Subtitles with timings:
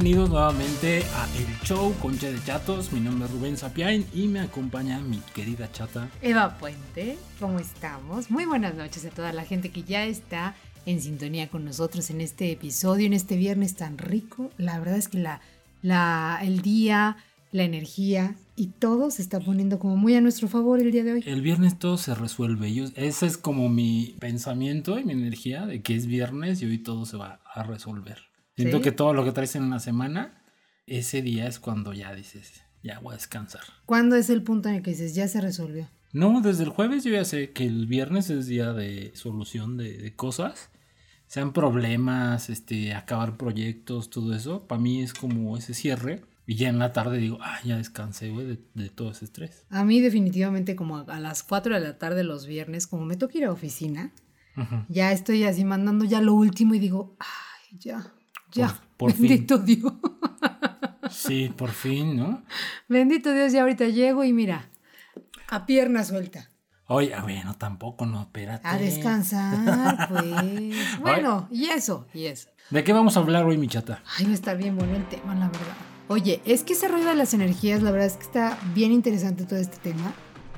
[0.00, 2.92] Bienvenidos nuevamente a El Show Concha de Chatos.
[2.92, 6.08] Mi nombre es Rubén Sapiain y me acompaña mi querida chata.
[6.22, 8.30] Eva Puente, ¿cómo estamos?
[8.30, 10.54] Muy buenas noches a toda la gente que ya está
[10.86, 14.52] en sintonía con nosotros en este episodio, en este viernes tan rico.
[14.56, 15.40] La verdad es que la,
[15.82, 17.16] la, el día,
[17.50, 21.14] la energía y todo se está poniendo como muy a nuestro favor el día de
[21.14, 21.24] hoy.
[21.26, 22.72] El viernes todo se resuelve.
[22.72, 26.78] Yo, ese es como mi pensamiento y mi energía de que es viernes y hoy
[26.78, 28.27] todo se va a resolver.
[28.58, 28.82] Siento ¿Sí?
[28.82, 30.42] que todo lo que traes en una semana,
[30.84, 33.62] ese día es cuando ya dices, ya voy a descansar.
[33.86, 35.88] ¿Cuándo es el punto en el que dices, ya se resolvió?
[36.12, 39.96] No, desde el jueves yo ya sé que el viernes es día de solución de,
[39.96, 40.70] de cosas.
[41.28, 44.66] Sean problemas, este, acabar proyectos, todo eso.
[44.66, 46.24] Para mí es como ese cierre.
[46.44, 49.66] Y ya en la tarde digo, ah, ya descansé, güey, de, de todo ese estrés.
[49.70, 53.38] A mí definitivamente como a las 4 de la tarde los viernes, como me toca
[53.38, 54.10] ir a oficina,
[54.56, 54.84] Ujú.
[54.88, 58.14] ya estoy así mandando ya lo último y digo, ay, ya,
[58.52, 59.22] ya, Por- por fin.
[59.28, 59.92] bendito Dios.
[61.10, 62.42] Sí, por fin, ¿no?
[62.88, 64.68] Bendito Dios, ya ahorita llego y mira,
[65.48, 66.50] a pierna suelta.
[66.86, 68.66] Oye, a ver, no, tampoco, no, espérate.
[68.66, 71.00] A descansar, pues.
[71.00, 72.48] Bueno, y eso, y eso.
[72.70, 74.02] ¿De qué vamos a hablar hoy, mi chata?
[74.18, 75.76] Ay, va a estar bien bueno el tema, la verdad.
[76.08, 79.44] Oye, es que ese rollo de las energías, la verdad es que está bien interesante
[79.44, 80.12] todo este tema,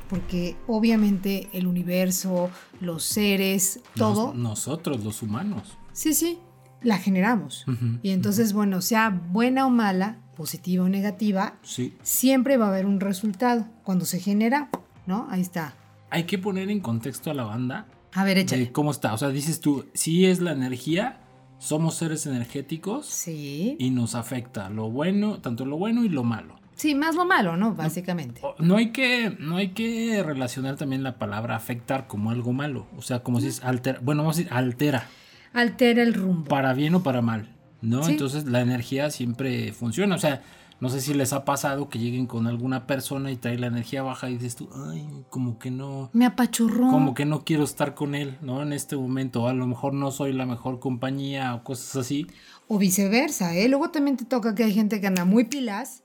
[0.09, 5.77] porque obviamente el universo, los seres, todo, Nos- nosotros, los humanos.
[5.93, 6.39] sí, sí,
[6.83, 7.65] la generamos.
[8.03, 11.95] Y entonces, bueno, sea buena o mala, positiva o negativa, Sí.
[12.03, 13.67] siempre va a haber un resultado.
[13.85, 14.71] Cuando se genera,
[15.07, 15.27] ¿no?
[15.31, 15.75] Ahí está.
[16.11, 18.73] Hay que poner en contexto a la banda A ver, échale.
[18.73, 19.13] cómo está.
[19.15, 21.21] O sea, dices tú, sí es la energía,
[21.59, 23.07] somos seres energéticos.
[23.07, 23.77] Sí.
[23.79, 26.59] y nos afecta lo bueno, tanto lo bueno y lo malo.
[26.75, 27.75] Sí, más lo malo, ¿no?
[27.75, 28.41] Básicamente.
[28.59, 32.87] No hay que, no hay que relacionar también la palabra afectar como algo malo.
[32.97, 35.07] O sea, como si es altera, bueno, vamos a decir altera,
[35.53, 36.45] Altera el rumbo.
[36.49, 37.49] para bien o para mal,
[37.83, 38.03] ¿no?
[38.05, 38.13] Sí.
[38.13, 40.15] Entonces la energía siempre funciona.
[40.15, 40.43] O sea,
[40.81, 44.03] no sé si les ha pasado que lleguen con alguna persona y trae la energía
[44.03, 46.91] baja y dices tú, ay, como que no, Me apachurró.
[46.91, 48.63] como que no quiero estar con él, ¿no?
[48.63, 52.27] En este momento, a lo mejor no soy la mejor compañía o cosas así.
[52.67, 53.69] O viceversa, ¿eh?
[53.69, 56.03] Luego también te toca que hay gente que anda muy pilas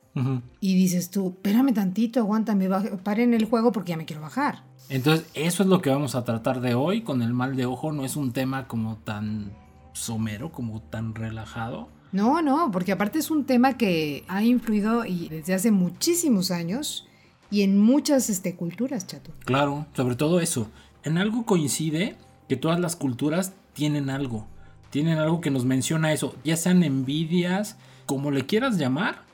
[0.61, 2.69] Y dices tú, espérame tantito, aguántame,
[3.03, 4.63] paren el juego porque ya me quiero bajar.
[4.87, 7.91] Entonces, eso es lo que vamos a tratar de hoy con el mal de ojo.
[7.91, 9.51] No es un tema como tan
[9.93, 11.89] somero, como tan relajado.
[12.11, 17.07] No, no, porque aparte es un tema que ha influido y desde hace muchísimos años
[17.51, 19.31] y en muchas este, culturas, chato.
[19.43, 20.69] Claro, sobre todo eso.
[21.03, 22.15] En algo coincide
[22.47, 24.47] que todas las culturas tienen algo.
[24.91, 26.35] Tienen algo que nos menciona eso.
[26.45, 27.75] Ya sean envidias,
[28.05, 29.24] como le quieras llamar,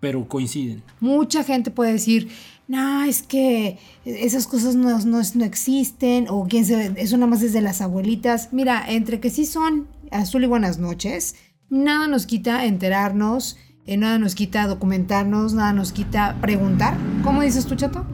[0.00, 0.82] pero coinciden.
[1.00, 2.28] Mucha gente puede decir,
[2.66, 7.42] no, es que esas cosas no, no, no existen, o quién se, eso nada más
[7.42, 8.52] es de las abuelitas.
[8.52, 11.34] Mira, entre que sí son azul y buenas noches,
[11.70, 16.96] nada nos quita enterarnos, eh, nada nos quita documentarnos, nada nos quita preguntar.
[17.22, 18.04] ¿Cómo dices tú, chato?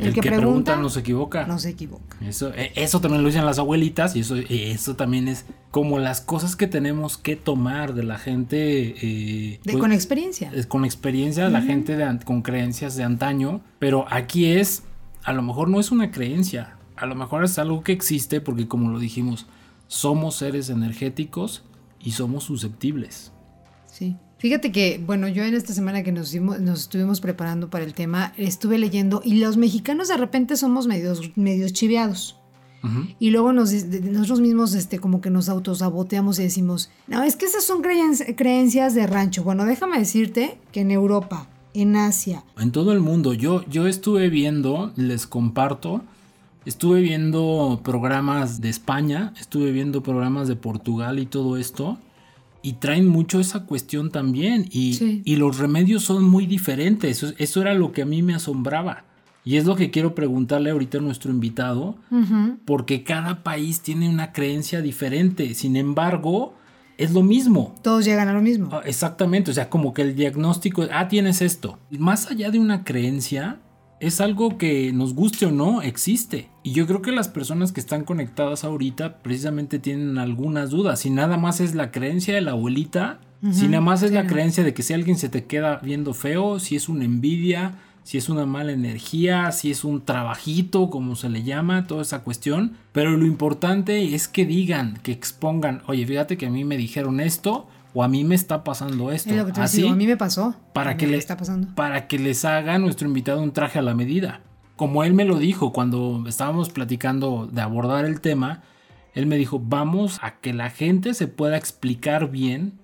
[0.00, 1.46] El, que, pregunta, no se equivoca.
[1.46, 2.16] no se equivoca.
[2.20, 5.98] Eso, eh, eso también lo dicen las abuelitas y eso, eh, eso también es como
[5.98, 8.56] las cosas que tenemos que tomar de la gente.
[9.00, 10.50] eh, De- pues, con experiencia.
[10.54, 14.82] es con experiencia, la gente de con creencias de antaño, pero aquí es,
[15.24, 18.68] a lo mejor no es una creencia, a lo mejor es algo que existe porque
[18.68, 19.46] como lo dijimos,
[19.88, 21.62] somos seres energéticos
[22.00, 23.32] y somos susceptibles.
[23.86, 24.16] Sí.
[24.38, 27.94] Fíjate que, bueno, yo en esta semana que nos, dimos- nos estuvimos preparando para el
[27.94, 32.36] tema, estuve leyendo y los mexicanos de repente somos medios, medios chiveados.
[33.18, 37.46] Y luego nos, nosotros mismos este, como que nos autosaboteamos y decimos, no, es que
[37.46, 39.42] esas son creen- creencias de rancho.
[39.42, 44.28] Bueno, déjame decirte que en Europa, en Asia, En todo el mundo, yo, yo estuve
[44.28, 46.02] viendo, les comparto,
[46.64, 51.98] estuve viendo programas de España, estuve viendo programas de Portugal y todo esto,
[52.66, 55.22] y traen mucho esa cuestión también, y, Sí.
[55.24, 59.04] y los remedios son muy diferentes, eso, eso era lo que a mí me asombraba.
[59.44, 61.96] Y es lo que quiero preguntarle ahorita a nuestro invitado,
[62.64, 66.54] porque cada país tiene una creencia diferente, sin embargo,
[66.98, 67.74] es lo mismo.
[67.82, 68.70] todos llegan a lo mismo.
[68.72, 71.78] Ah, Exactamente, o sea, como que el diagnóstico, ah, tienes esto.
[71.90, 73.60] Más allá de una creencia,
[74.00, 76.48] es algo que nos guste o no, existe.
[76.62, 81.00] Y yo creo que las personas que están conectadas ahorita precisamente tienen algunas dudas.
[81.00, 83.20] Si nada más es la creencia de la abuelita,
[83.50, 86.14] si Ujú, nada más es la creencia de que si alguien se te queda viendo
[86.14, 91.16] feo, si es una envidia, si es una mala energía, si es un trabajito, como
[91.16, 92.76] se le llama, toda esa cuestión.
[92.92, 97.20] Pero lo importante es que digan, que expongan, oye, fíjate que a mí me dijeron
[97.20, 99.30] esto o a mí me está pasando esto.
[99.30, 100.54] es lo que te Así, digo, a mí me pasó.
[100.74, 101.74] para A que le está pasando.
[101.74, 104.42] para que les haga nuestro invitado un traje a la medida.
[104.76, 108.62] Como él me lo dijo cuando estábamos platicando de abordar el tema,
[109.14, 112.74] él me dijo, vamos a que la gente se pueda explicar bien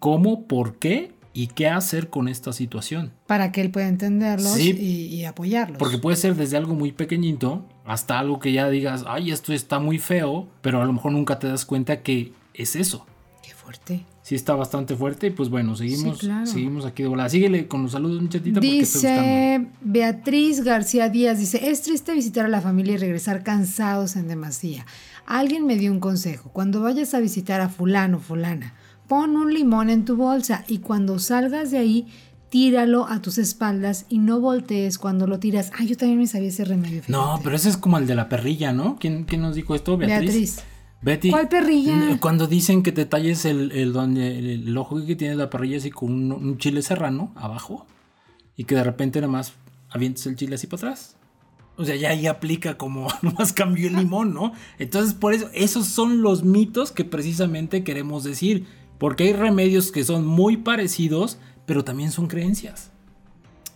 [0.00, 3.14] cómo, por qué y qué hacer con esta situación.
[3.26, 5.78] Para que él pueda entenderlos y, y, apoyarlos.
[5.78, 9.78] Porque puede ser desde algo muy pequeñito hasta algo que ya digas, ay, esto está
[9.78, 13.06] muy feo, pero a lo mejor nunca te das cuenta que es eso.
[13.42, 14.04] Qué fuerte.
[14.26, 17.28] Sí está bastante fuerte y pues bueno, seguimos, seguimos aquí de volada.
[17.28, 18.58] Síguele con los saludos, muchachita.
[18.58, 24.26] Dice Beatriz García Díaz, dice, es triste visitar a la familia y regresar cansados en
[24.26, 24.84] demasía.
[25.26, 28.74] Alguien me dio un consejo, cuando vayas a visitar a fulano, fulana,
[29.06, 32.08] pon un limón en tu bolsa y cuando salgas de ahí,
[32.48, 35.70] tíralo a tus espaldas y no voltees cuando lo tiras.
[35.78, 37.02] Ah, yo también me sabía ese remedio.
[37.06, 38.96] No, pero ese es como el de la perrilla, ¿no?
[38.98, 39.96] ¿Quién, quién nos dijo esto?
[39.96, 40.18] Beatriz.
[40.18, 40.64] Beatriz.
[41.02, 42.18] Betty, ¿Cuál perrilla?
[42.20, 45.90] Cuando dicen que te talles el, el, donde, el, ojo que tiene la perrilla así
[45.90, 47.86] con un, chile serrano abajo
[48.56, 49.52] y que de repente nada más
[49.90, 51.16] avientes el chile así para atrás.
[51.76, 54.52] O sea, ya ahí aplica como nomás cambió el limón, ¿no?
[54.78, 58.66] Entonces, por eso, esos son los mitos que precisamente queremos decir.
[58.98, 62.90] Porque hay remedios que son muy parecidos, pero también son creencias.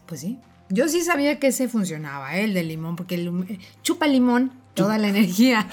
[0.06, 0.38] Pues sí.
[0.70, 2.44] Yo sí sabía que ese funcionaba, ¿eh?
[2.44, 5.68] el del limón, porque el, eh, chupa limón toda la energía.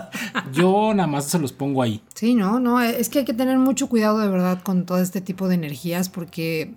[0.52, 2.02] Yo nada más se los pongo ahí.
[2.14, 5.20] Sí, no, no, es que hay que tener mucho cuidado de verdad con todo este
[5.20, 6.74] tipo de energías porque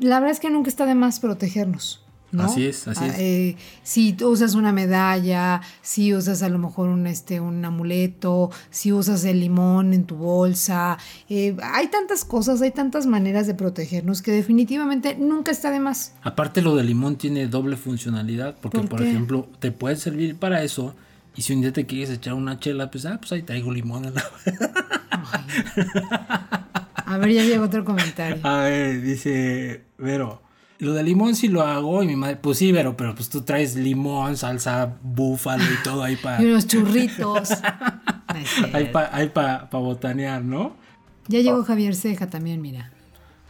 [0.00, 2.04] la verdad es que nunca está de más protegernos.
[2.38, 3.12] Así es, así es.
[3.12, 8.50] Ah, eh, si usas una medalla, si usas a lo mejor un, este, un amuleto,
[8.70, 10.98] si usas el limón en tu bolsa,
[11.28, 16.14] eh, hay tantas cosas, hay tantas maneras de protegernos que definitivamente nunca está de más.
[16.22, 20.94] Aparte lo del limón tiene doble funcionalidad, porque por, ejemplo te puede servir para eso.
[21.36, 24.04] Y si un día te quieres echar una chela, pues, ah, pues ahí traigo limón.
[24.04, 24.24] En la...
[27.06, 28.38] A ver, ya llegó otro comentario.
[28.44, 30.42] A ver, dice Vero.
[30.80, 33.42] Lo de limón sí lo hago y mi madre, pues sí, pero, pero pues tú
[33.42, 36.42] traes limón, salsa búfalo y todo ahí para...
[36.42, 37.50] y unos churritos.
[38.72, 40.72] ahí para pa, botanear, ¿no?
[41.28, 42.90] Ya llegó Javier Ceja también, mira.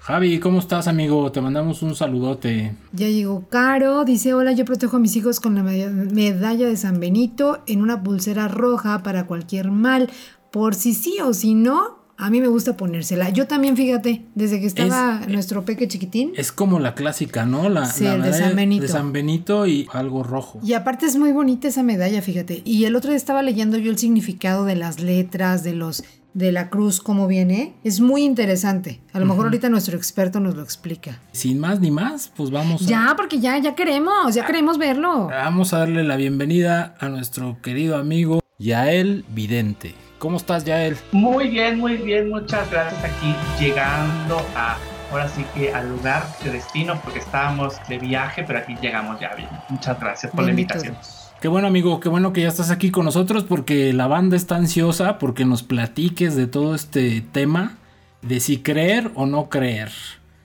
[0.01, 1.31] Javi, ¿cómo estás, amigo?
[1.31, 2.75] Te mandamos un saludote.
[2.93, 6.99] Ya llegó Caro, dice, hola, yo protejo a mis hijos con la medalla de San
[6.99, 10.11] Benito en una pulsera roja para cualquier mal,
[10.51, 13.31] por si sí o si no, a mí me gusta ponérsela.
[13.31, 16.33] Yo también, fíjate, desde que estaba nuestro peque chiquitín.
[16.37, 17.69] Es como la clásica, ¿no?
[17.71, 18.83] La, sí, de San Benito.
[18.83, 20.61] De San Benito y algo rojo.
[20.63, 22.61] Y aparte es muy bonita esa medalla, fíjate.
[22.65, 26.53] Y el otro día estaba leyendo yo el significado de las letras, de los de
[26.53, 27.75] la cruz, cómo viene.
[27.85, 29.01] Es muy interesante.
[29.13, 31.19] A lo mejor ahorita nuestro experto nos lo explica.
[31.33, 32.87] Sin más ni más, pues vamos.
[32.87, 35.29] Ya, porque ya, ya queremos, ya queremos verlo.
[35.29, 39.95] Vamos a darle la bienvenida a nuestro querido amigo Yael Vidente.
[40.21, 40.99] ¿Cómo estás, Yael?
[41.13, 42.29] Muy bien, muy bien.
[42.29, 44.77] Muchas gracias aquí llegando a,
[45.11, 49.35] ahora sí que al lugar de destino, porque estábamos de viaje, pero aquí llegamos ya
[49.35, 49.49] bien.
[49.71, 50.95] Muchas gracias por la invitación.
[51.41, 54.57] Qué bueno, amigo, qué bueno que ya estás aquí con nosotros, porque la banda está
[54.57, 57.79] ansiosa porque nos platiques de todo este tema,
[58.21, 59.91] de si creer o no creer,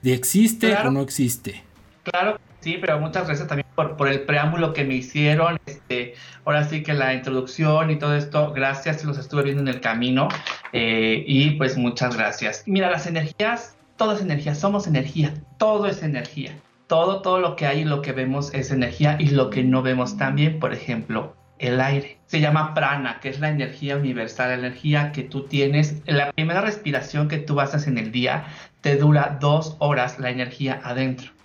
[0.00, 1.64] de existe o no existe.
[2.02, 5.56] Claro, sí, pero muchas gracias también por, el preámbulo que me hicieron.
[5.66, 6.14] Este,
[6.44, 10.26] ahora sí que la introducción y todo esto, gracias, los estuve viendo en el camino
[10.72, 12.64] eh, y pues muchas gracias.
[12.66, 16.56] Mira, las energías, todo es energía, somos energía, todo es energía.
[16.88, 19.82] Todo, todo lo que hay y lo que vemos es energía y lo que no
[19.82, 22.18] vemos también, por ejemplo, el aire.
[22.26, 26.02] Se llama prana, que es la energía universal, la energía que tú tienes.
[26.06, 28.46] La primera respiración que tú haces en el día
[28.80, 31.35] te dura dos horas la energía adentro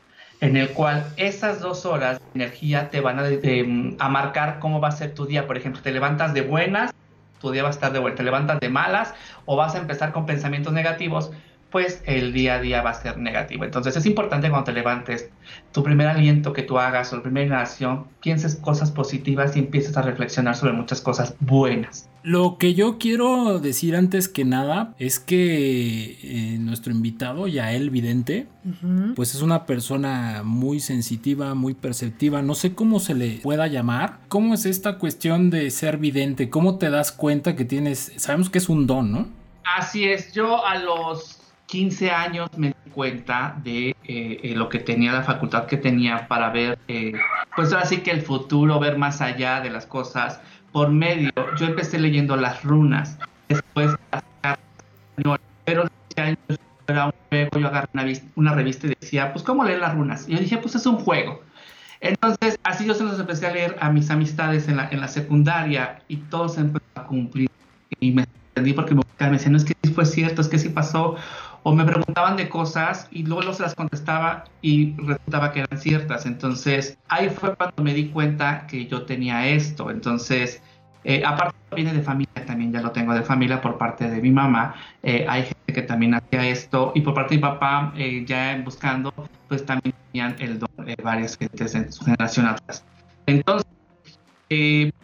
[0.42, 4.92] en el cual esas dos horas de energía te van a, marcar cómo va a
[4.92, 5.46] ser tu día.
[5.48, 6.92] Por ejemplo, te levantas de buenas,
[7.40, 8.18] tu día va a estar de vuelta.
[8.18, 9.14] Te levantas de malas
[9.46, 11.32] o vas a empezar con pensamientos negativos,
[11.70, 13.66] pues el día a día va a ser negativo.
[13.66, 15.30] Entonces es importante cuando te levantes,
[15.72, 19.96] tu primer aliento que tú hagas o la primera inhalación, pienses cosas positivas y empieces
[19.96, 22.11] a reflexionar sobre muchas cosas buenas.
[22.24, 28.48] Lo que yo quiero decir antes que nada es que eh, nuestro invitado, Yael Vidente,
[29.16, 34.20] pues es una persona muy sensitiva, muy perceptiva, no sé cómo se le pueda llamar.
[34.28, 36.52] ¿Cómo es esta cuestión de ser vidente?
[36.52, 39.28] ¿Cómo te das cuenta que tienes, sabemos que es un don, ¿no?
[39.64, 44.78] Así es, yo a los 15 años me di cuenta de eh, eh, lo que
[44.78, 46.78] tenía, la facultad que tenía para ver,
[47.56, 50.40] pues ahora sí que el futuro, ver más allá de las cosas
[50.72, 53.18] por medio, yo empecé leyendo las runas,
[53.50, 53.96] después
[55.66, 55.88] pero
[56.88, 60.28] era un juego, yo agarré una, revista y decía, pues ¿cómo leer las runas?
[60.28, 61.42] Y yo dije, pues es un juego.
[62.00, 65.08] Entonces, así yo se los empecé a leer a mis amistades en la, en la
[65.08, 67.50] secundaria y todos empezaron a cumplir.
[68.00, 70.58] Y me entendí porque me, me decían, no es que sí fue cierto, es que
[70.58, 71.16] sí pasó.
[71.64, 76.26] O me preguntaban de cosas y luego los las contestaba y resultaba que eran ciertas.
[76.26, 79.92] Entonces, ahí fue cuando me di cuenta que yo tenía esto.
[79.92, 80.62] Entonces,
[81.04, 84.30] Eh, aparte viene de familia también, ya lo tengo de familia por parte de mi
[84.30, 84.76] mamá.
[85.02, 88.62] Eh, hay gente que también hacía esto y por parte de mi papá, eh, ya
[88.64, 89.12] buscando,
[89.48, 92.86] pues también tenían el don de varias gentes en su generación atrás.
[93.26, 93.66] Entonces,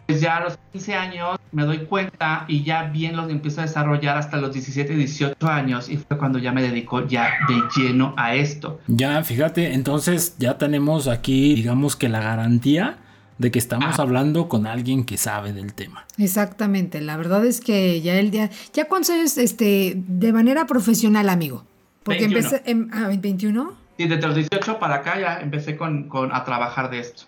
[0.06, 3.64] pues ya a los 15 años me doy cuenta y ya bien los empiezo a
[3.64, 8.14] desarrollar hasta los 17, 18 años y fue cuando ya me dedico ya de lleno
[8.16, 8.80] a esto.
[8.86, 12.98] Ya, fíjate, entonces ya tenemos aquí, digamos que la garantía
[13.38, 16.04] de que estamos hablando con alguien que sabe del tema.
[16.18, 21.28] Exactamente, la verdad es que ya el día, ya cuántos años, este, de manera profesional,
[21.28, 21.64] amigo,
[22.02, 23.74] porque empecé, en, ah, 21.
[23.96, 27.24] Sí, desde los 18 para acá ya empecé con, con, a trabajar de esto.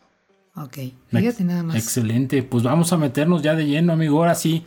[0.62, 1.76] Ok, fíjate nada más.
[1.76, 4.64] Excelente, pues vamos a meternos ya de lleno, amigo, ahora sí.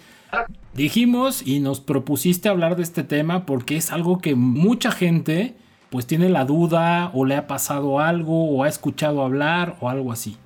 [0.74, 5.56] Dijimos y nos propusiste hablar de este tema porque es algo que mucha gente
[5.92, 10.12] pues tiene la duda o le ha pasado algo o ha escuchado hablar o algo
[10.12, 10.38] así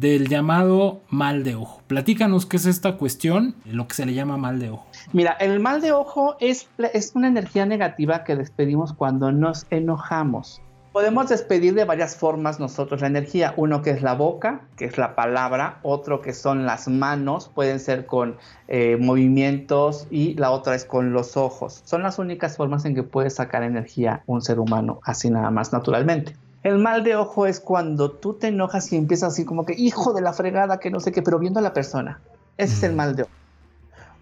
[0.00, 1.82] del llamado mal de ojo.
[1.86, 4.86] Platícanos qué es esta cuestión, lo que se le llama mal de ojo.
[5.12, 10.60] Mira, el mal de ojo es, es una energía negativa que despedimos cuando nos enojamos.
[10.94, 13.52] Podemos despedir de varias formas nosotros la energía.
[13.56, 17.80] Uno que es la boca, que es la palabra, otro que son las manos, pueden
[17.80, 18.36] ser con
[18.68, 21.82] eh, movimientos y la otra es con los ojos.
[21.84, 25.72] Son las únicas formas en que puede sacar energía un ser humano así nada más
[25.72, 26.36] naturalmente.
[26.62, 30.12] El mal de ojo es cuando tú te enojas y empiezas así como que, hijo
[30.12, 32.20] de la fregada, que no sé qué, pero viendo a la persona.
[32.56, 33.32] Ese es el mal de ojo.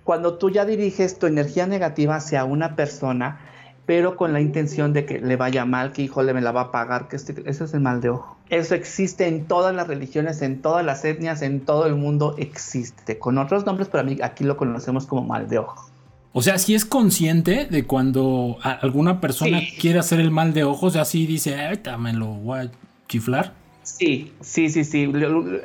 [0.05, 3.41] Cuando tú ya diriges tu energía negativa hacia una persona,
[3.87, 6.63] pero con la intención de que le vaya mal, que hijo le me la va
[6.63, 8.37] a pagar, que este, ese es el mal de ojo.
[8.49, 13.19] Eso existe en todas las religiones, en todas las etnias, en todo el mundo existe.
[13.19, 15.91] Con otros nombres, pero mí aquí lo conocemos como mal de ojo.
[16.35, 20.97] O sea, si es consciente de cuando alguna persona quiere hacer el mal de ojos,
[20.97, 22.71] así dice, ahorita me lo voy a
[23.09, 23.53] chiflar.
[23.83, 25.13] Sí, sí, sí, sí.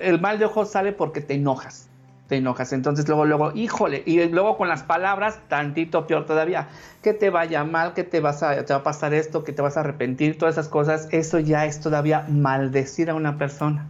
[0.01, 1.86] El mal de ojos sale porque te enojas.
[2.27, 2.73] Te enojas.
[2.73, 4.03] Entonces luego, luego, híjole.
[4.05, 6.67] Y luego con las palabras, tantito peor todavía.
[7.01, 9.61] Que te vaya mal, que te, vas a, te va a pasar esto, que te
[9.61, 11.07] vas a arrepentir, todas esas cosas.
[11.11, 13.87] Eso ya es todavía maldecir a una persona.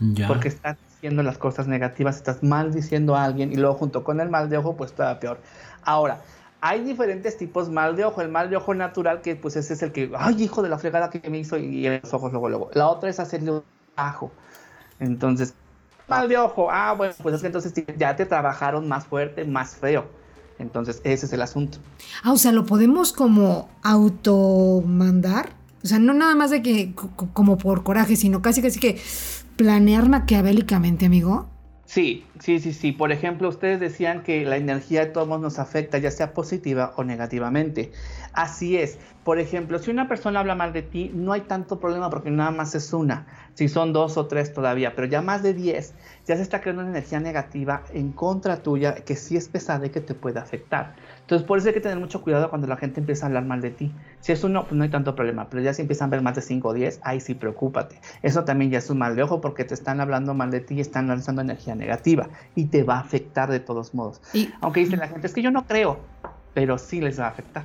[0.00, 0.26] Ya.
[0.26, 4.28] Porque estás diciendo las cosas negativas, estás maldiciendo a alguien y luego junto con el
[4.28, 5.38] mal de ojo, pues todavía peor.
[5.82, 6.20] Ahora,
[6.60, 8.20] hay diferentes tipos mal de ojo.
[8.20, 10.78] El mal de ojo natural, que pues ese es el que, ay, hijo de la
[10.78, 12.70] fregada que me hizo y en los ojos luego, luego.
[12.74, 13.62] La otra es hacerle un
[13.96, 14.32] bajo.
[14.98, 15.54] Entonces,
[16.08, 19.76] mal de ojo, ah, bueno, pues es que entonces ya te trabajaron más fuerte, más
[19.76, 20.06] feo.
[20.58, 21.78] Entonces, ese es el asunto.
[22.22, 25.50] Ah, o sea, lo podemos como automandar.
[25.84, 26.94] O sea, no nada más de que
[27.32, 29.00] como por coraje, sino casi casi que
[29.56, 31.48] planear maquiavélicamente, amigo.
[31.84, 32.90] Sí, sí, sí, sí.
[32.90, 37.04] Por ejemplo, ustedes decían que la energía de todos nos afecta, ya sea positiva o
[37.04, 37.92] negativamente.
[38.36, 38.98] Así es.
[39.24, 42.50] Por ejemplo, si una persona habla mal de ti, no hay tanto problema porque nada
[42.50, 43.26] más es una.
[43.54, 45.94] Si son dos o tres todavía, pero ya más de diez,
[46.26, 49.90] ya se está creando una energía negativa en contra tuya que sí es pesada y
[49.90, 50.94] que te puede afectar.
[51.22, 53.62] Entonces, por eso hay que tener mucho cuidado cuando la gente empieza a hablar mal
[53.62, 53.90] de ti.
[54.20, 56.36] Si es uno, pues no hay tanto problema, pero ya si empiezan a ver más
[56.36, 57.98] de 5 o 10, ahí sí preocúpate.
[58.22, 60.74] Eso también ya es un mal de ojo porque te están hablando mal de ti
[60.74, 64.20] y están lanzando energía negativa y te va a afectar de todos modos.
[64.60, 66.00] Aunque dice la gente, es que yo no creo,
[66.52, 67.64] pero sí les va a afectar.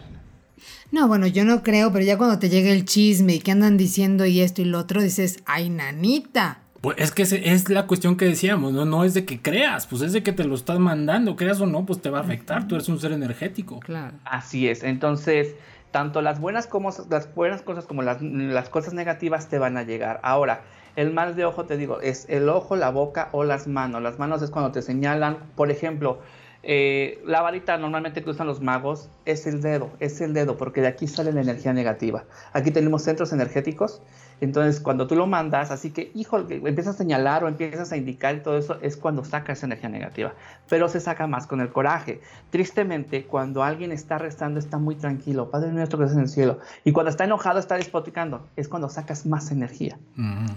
[0.92, 3.78] No, bueno, yo no creo, pero ya cuando te llega el chisme y que andan
[3.78, 6.60] diciendo y esto y lo otro, dices, ay, nanita.
[6.82, 8.86] Pues es que es la cuestión que decíamos, ¿no?
[8.86, 11.68] No es de que creas, pues es de que te lo estás mandando, creas o
[11.68, 13.80] no, pues te va a afectar, tú eres un ser energético.
[13.82, 14.18] Claro.
[14.26, 15.56] Así es, entonces,
[15.92, 19.84] tanto las buenas, como, las buenas cosas como las, las cosas negativas te van a
[19.84, 20.20] llegar.
[20.24, 20.64] Ahora,
[20.96, 24.02] el mal de ojo, te digo, es el ojo, la boca o las manos.
[24.02, 26.20] Las manos es cuando te señalan, por ejemplo,
[26.64, 30.82] eh, la varita normalmente que usan los magos es el dedo, es el dedo, porque
[30.82, 32.26] de aquí sale la energía negativa.
[32.54, 34.02] Aquí tenemos centros energéticos,
[34.42, 38.36] entonces cuando tú lo mandas, así que, hijo, empiezas a señalar o empiezas a indicar
[38.36, 40.34] y todo eso, es cuando saca esa energía negativa.
[40.68, 42.22] Pero se saca más con el coraje.
[42.50, 46.60] Tristemente, cuando alguien está rezando, está muy tranquilo, Padre nuestro que estás en el cielo,
[46.84, 50.00] y cuando está enojado, está despoticando, es cuando sacas más energía.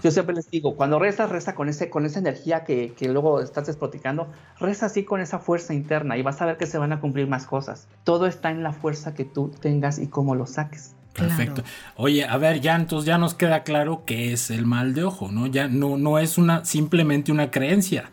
[0.03, 3.41] Yo siempre les digo, cuando rezas, reza con, ese, con esa energía que, que luego
[3.41, 6.93] estás despoticando, reza así con esa fuerza interna y vas a ver que se van
[6.93, 7.87] a cumplir más cosas.
[8.03, 10.95] Todo está en la fuerza que tú tengas y cómo lo saques.
[11.15, 11.63] Perfecto.
[11.97, 15.31] Oye, a ver, ya entonces ya nos queda claro que es el mal de ojo,
[15.31, 15.47] ¿no?
[15.47, 18.11] Ya no, no es una simplemente una creencia.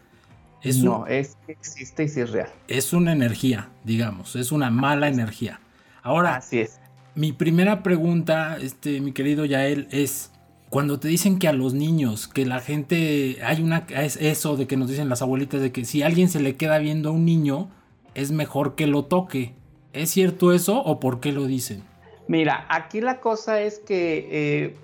[0.62, 2.50] Es no, es existe y sí es real.
[2.68, 5.60] Es una energía, digamos, es una mala energía.
[6.04, 6.80] Ahora, Así es.
[7.14, 10.32] Mi primera pregunta, este, mi querido Yael, es
[10.70, 14.68] cuando te dicen que a los niños, que la gente, hay una, es eso de
[14.68, 17.26] que nos dicen las abuelitas, de que si alguien se le queda viendo a un
[17.26, 17.70] niño,
[18.16, 19.54] es mejor que lo toque.
[19.92, 21.84] ¿Es cierto eso o por qué lo dicen?
[22.32, 24.78] Mira, aquí la cosa es que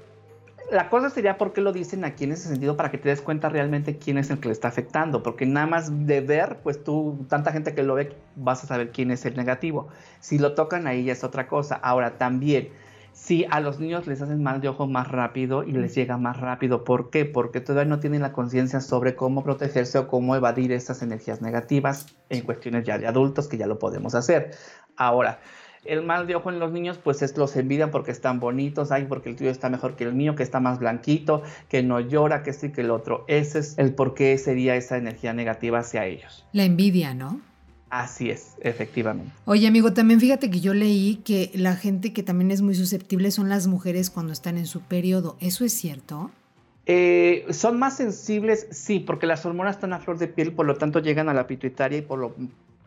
[0.70, 3.22] la cosa sería por qué lo dicen aquí en ese sentido para que te des
[3.22, 6.84] cuenta realmente quién es el que le está afectando, porque nada más de ver, pues
[6.84, 9.88] tú, tanta gente que lo ve, vas a saber quién es el negativo.
[10.20, 11.76] Si lo tocan ahí ya es otra cosa.
[11.76, 12.68] Ahora también,
[13.14, 16.42] si a los niños les hacen mal de ojo más rápido y les llega más
[16.42, 17.24] rápido, ¿por qué?
[17.24, 22.08] Porque todavía no tienen la conciencia sobre cómo protegerse o cómo evadir estas energías negativas
[22.28, 24.52] en cuestiones ya de adultos que ya lo podemos hacer.
[24.98, 25.40] Ahora,
[25.86, 29.06] el mal de ojo en los niños, pues es los envidian porque están bonitos, ay,
[29.08, 32.44] porque el tuyo está mejor que el mío, que está más blanquito, que no llora,
[32.44, 33.26] que sí, que el otro.
[33.28, 36.46] Ese es el por qué sería esa energía negativa hacia ellos.
[36.54, 37.42] La envidia, ¿no?
[37.90, 39.32] Así es, efectivamente.
[39.46, 43.32] Oye, amigo, también fíjate que yo leí que la gente que también es muy susceptible
[43.32, 45.38] son las mujeres cuando están en su periodo.
[45.40, 46.32] ¿Eso es cierto?
[46.86, 50.76] Eh, son más sensibles, sí, porque las hormonas están a flor de piel, por lo
[50.76, 52.36] tanto llegan a la pituitaria y por lo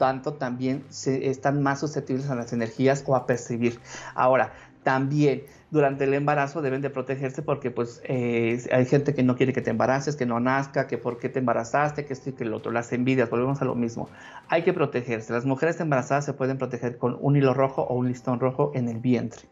[0.01, 3.79] tanto también se están más susceptibles a las energías o a percibir.
[4.15, 9.37] Ahora, también durante el embarazo deben de protegerse porque pues eh, hay gente que no
[9.37, 12.33] quiere que te embaraces, que no nazca, que por qué te embarazaste, que esto y
[12.33, 14.09] que el otro, las envidias, volvemos a lo mismo.
[14.49, 15.35] Hay que protegerse.
[15.35, 18.89] Las mujeres embarazadas se pueden proteger con un hilo rojo o un listón rojo en
[18.89, 19.43] el vientre.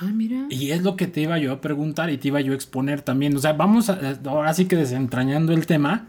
[0.00, 0.46] Ah, mira.
[0.48, 3.02] Y es lo que te iba yo a preguntar y te iba yo a exponer
[3.02, 3.36] también.
[3.36, 6.08] O sea, vamos a, ahora sí que desentrañando el tema.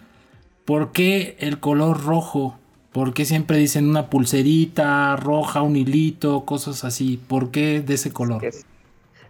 [0.64, 2.58] ¿Por qué el color rojo?
[2.98, 7.18] ¿Por qué siempre dicen una pulserita roja, un hilito, cosas así?
[7.18, 8.42] ¿Por qué de ese color?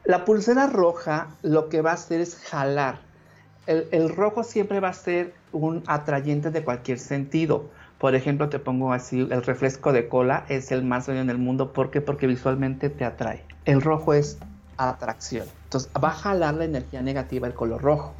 [0.05, 3.01] La pulsera roja lo que va a hacer es jalar.
[3.65, 7.65] El, rojo siempre va a ser un atrayente de cualquier sentido.
[7.97, 11.37] Por ejemplo, te pongo así, el refresco de cola es el más bello en el
[11.37, 11.73] mundo.
[11.73, 11.99] ¿Por qué?
[11.99, 13.43] Porque visualmente te atrae.
[13.65, 14.37] El rojo es
[14.77, 15.45] atracción.
[15.65, 18.13] Entonces va a jalar la energía negativa el color rojo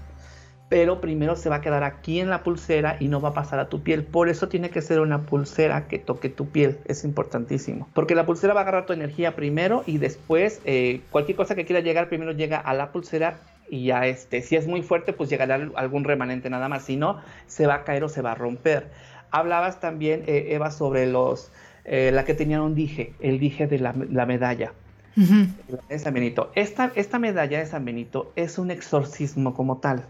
[0.70, 3.60] pero primero se va a quedar aquí en la pulsera y no va a pasar
[3.60, 4.04] a tu piel.
[4.04, 7.88] Por eso tiene que ser una pulsera que toque tu piel, es importantísimo.
[7.94, 11.66] Porque la pulsera va a agarrar tu energía primero y después eh, cualquier cosa que
[11.66, 13.38] quiera llegar primero llega a la pulsera
[13.70, 17.22] y ya este, si es muy fuerte pues llegará algún remanente nada más, si no
[17.48, 18.92] se va a caer o se va a romper.
[19.32, 21.52] Hablabas también, eh, Eva, sobre los,
[21.86, 24.74] eh, la que tenía un dije, el dije de la, medalla.
[25.16, 26.52] de San Benito.
[26.56, 30.06] Esta, esta medalla de San Benito es un exorcismo como tal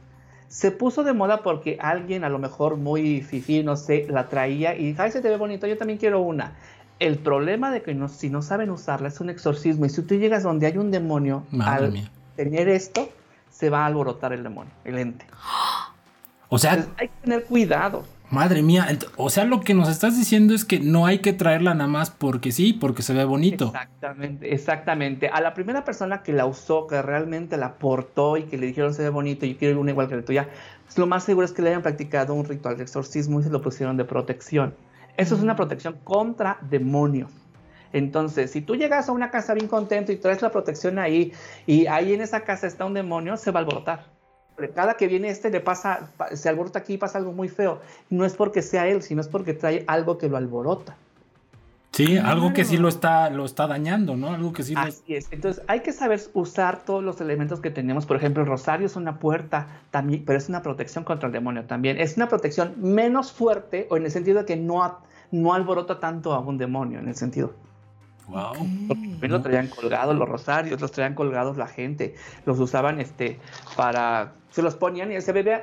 [0.48, 4.76] se puso de moda porque alguien a lo mejor muy fifi, no sé, la traía
[4.76, 6.54] y ay, se te ve bonito, yo también quiero una.
[7.00, 10.16] El problema de que no, si no saben usarla es un exorcismo y si tú
[10.16, 13.10] llegas donde hay un demonio, al tener esto,
[13.52, 15.26] se va a alborotar el demonio, el ente.
[16.50, 18.06] O sea, hay que tener cuidado.
[18.30, 18.86] Madre mía,
[19.16, 22.10] o sea, lo que nos estás diciendo es que no hay que traerla nada más
[22.10, 23.68] porque sí, porque se ve bonito.
[23.68, 25.30] Exactamente, exactamente.
[25.30, 28.94] A la primera persona que la usó, que realmente la portó y que le dijeron
[28.94, 30.50] se ve bonito y quiero una igual que la tuya,
[30.84, 33.50] pues lo más seguro es que le hayan practicado un ritual de exorcismo y se
[33.50, 34.76] lo pusieron de protección.
[35.16, 35.58] Eso es una mm.
[35.58, 37.32] protección contra demonios.
[37.94, 41.32] Entonces, si tú llegas a una casa bien contento y traes la protección ahí
[41.66, 44.17] y ahí en esa casa está un demonio, se va a alborotar
[44.74, 47.80] cada que viene este le pasa, se alborota aquí y pasa algo muy feo.
[48.10, 50.96] No es porque sea él, sino es porque trae algo que lo alborota.
[51.92, 54.32] Sí, algo que sí lo está, lo está dañando, ¿no?
[54.32, 55.28] Algo que sí Así es.
[55.32, 58.06] Entonces hay que saber usar todos los elementos que tenemos.
[58.06, 61.66] Por ejemplo, el rosario es una puerta también, pero es una protección contra el demonio
[61.66, 62.00] también.
[62.00, 65.00] Es una protección menos fuerte, o en el sentido de que no,
[65.32, 67.54] no alborota tanto a un demonio, en el sentido.
[68.28, 68.54] Wow.
[68.88, 72.14] Porque los traían colgados los rosarios, los traían colgados la gente,
[72.46, 73.40] los usaban este
[73.76, 75.62] para se los ponían y se ve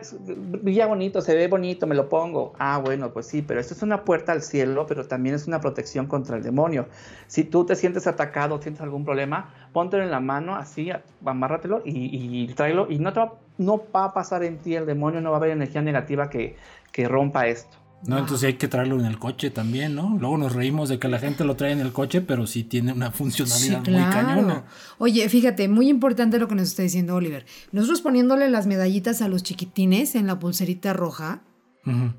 [0.62, 2.52] veía bonito, se ve bonito, me lo pongo.
[2.58, 5.60] Ah, bueno, pues sí, pero esto es una puerta al cielo, pero también es una
[5.60, 6.86] protección contra el demonio.
[7.26, 10.90] Si tú te sientes atacado, tienes algún problema, póntelo en la mano, así,
[11.24, 13.12] amárratelo y, tráelo y no,
[13.58, 16.56] no va a pasar en ti el demonio, no va a haber energía negativa que,
[16.92, 17.83] que rompa esto.
[18.06, 20.16] No, entonces hay que traerlo en el coche también, ¿no?
[20.18, 22.92] Luego nos reímos de que la gente lo trae en el coche, pero sí tiene
[22.92, 24.64] una funcionalidad muy cañona.
[24.98, 27.46] Oye, fíjate, muy importante lo que nos está diciendo Oliver.
[27.72, 31.42] Nosotros poniéndole las medallitas a los chiquitines en la pulserita roja,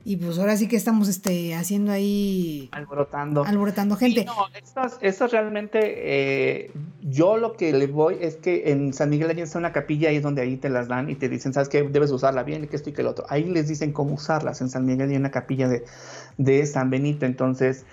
[0.03, 2.69] y pues ahora sí que estamos este, haciendo ahí...
[2.71, 3.43] Alborotando.
[3.43, 4.23] Alborotando gente.
[4.25, 9.43] no, estas, realmente, eh, yo lo que le voy es que en San Miguel hay
[9.55, 11.81] una capilla ahí donde ahí te las dan y te dicen, ¿sabes qué?
[11.83, 13.25] Debes usarla bien y que esto y que el otro.
[13.29, 14.61] Ahí les dicen cómo usarlas.
[14.61, 15.83] En San Miguel hay una capilla de,
[16.37, 17.25] de San Benito.
[17.25, 17.85] Entonces,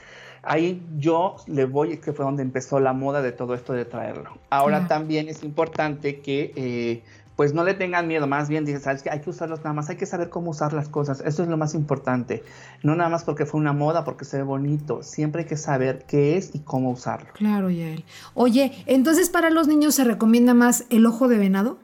[0.42, 4.36] ahí yo le voy, que fue donde empezó la moda de todo esto de traerlo.
[4.50, 6.52] Ahora también es importante que...
[6.54, 7.02] Eh,
[7.36, 9.88] pues no le tengan miedo, más bien dicen, sabes que hay que usarlos nada más,
[9.88, 12.42] hay que saber cómo usar las cosas, eso es lo más importante,
[12.82, 16.04] no nada más porque fue una moda, porque se ve bonito, siempre hay que saber
[16.06, 17.30] qué es y cómo usarlo.
[17.32, 18.04] Claro, Yael.
[18.34, 21.78] Oye, entonces para los niños se recomienda más el ojo de venado?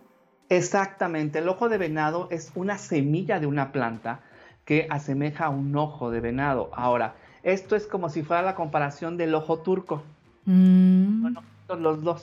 [0.51, 4.21] Exactamente, el ojo de venado es una semilla de una planta
[4.65, 6.71] que asemeja a un ojo de venado.
[6.75, 10.03] Ahora, esto es como si fuera la comparación del ojo turco.
[10.45, 11.23] Mm.
[11.23, 11.43] Bueno,
[11.79, 12.23] los dos.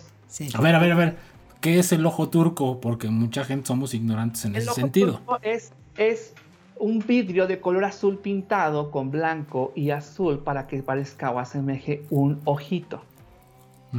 [0.55, 1.34] A ver, a ver, a ver
[1.65, 2.79] ¿qué es el ojo turco?
[2.79, 5.19] Porque mucha gente somos ignorantes en ese sentido.
[5.41, 6.35] es, es
[6.77, 12.03] un vidrio de color azul pintado con blanco y azul para que parezca o asemeje
[12.11, 13.01] un ojito.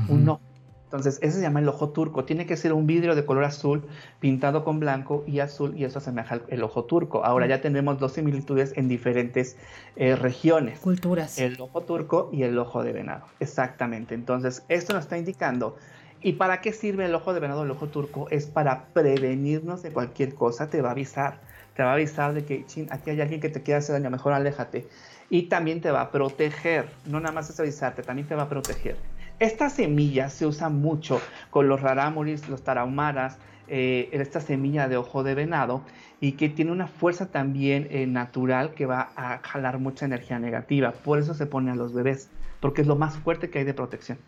[0.08, 0.40] Un ojo.
[0.84, 2.24] Entonces, ese se llama el ojo turco.
[2.24, 3.82] Tiene que ser un vidrio de color azul
[4.20, 7.24] pintado con blanco y azul y eso asemeja el ojo turco.
[7.24, 9.56] Ahora ya tenemos dos similitudes en diferentes
[9.96, 10.78] eh, regiones.
[10.78, 11.36] Culturas.
[11.40, 13.26] El ojo turco y el ojo de venado.
[13.40, 14.14] Exactamente.
[14.14, 15.76] Entonces, esto nos está indicando
[16.22, 18.28] ¿Y para qué sirve el ojo de venado, el ojo turco?
[18.30, 21.40] Es para prevenirnos de cualquier cosa, te va a avisar
[21.76, 24.32] te va a avisar de que aquí hay alguien que te quiere hacer daño, mejor
[24.32, 24.88] aléjate.
[25.28, 28.48] Y también te va a proteger, no nada más es avisarte, también te va a
[28.48, 28.96] proteger.
[29.38, 35.22] Esta semilla se usa mucho con los rarámuris, los tarahumaras, eh, esta semilla de ojo
[35.22, 35.82] de venado
[36.20, 40.92] y que tiene una fuerza también eh, natural que va a jalar mucha energía negativa.
[40.92, 43.74] Por eso se pone a los bebés, porque es lo más fuerte que hay de
[43.74, 44.18] protección.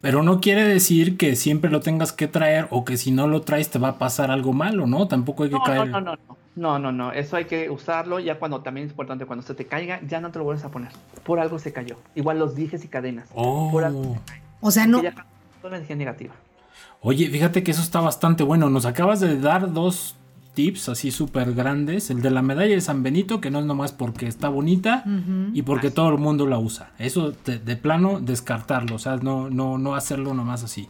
[0.00, 3.42] Pero no quiere decir que siempre lo tengas que traer o que si no lo
[3.42, 5.08] traes te va a pasar algo malo, ¿no?
[5.08, 5.88] Tampoco hay que caer.
[5.88, 9.26] No, no, no, no, no, no, eso hay que usarlo ya cuando también es importante,
[9.26, 10.92] cuando se te caiga, ya no te lo vuelves a poner.
[11.24, 11.96] Por algo se cayó.
[12.14, 13.28] Igual los dijes y cadenas.
[13.34, 13.70] Oh.
[13.72, 13.84] Por
[14.60, 15.00] o sea, no.
[15.64, 16.34] energía negativa.
[17.00, 18.70] Oye, fíjate que eso está bastante bueno.
[18.70, 20.16] Nos acabas de dar dos
[20.58, 22.10] tips así súper grandes.
[22.10, 25.04] El de la medalla de San Benito, que no es nomás porque está bonita
[25.54, 26.90] y porque todo el mundo la usa.
[26.98, 28.96] Eso de, plano, descartarlo.
[28.96, 30.88] O sea, no, no, no hacerlo nomás así.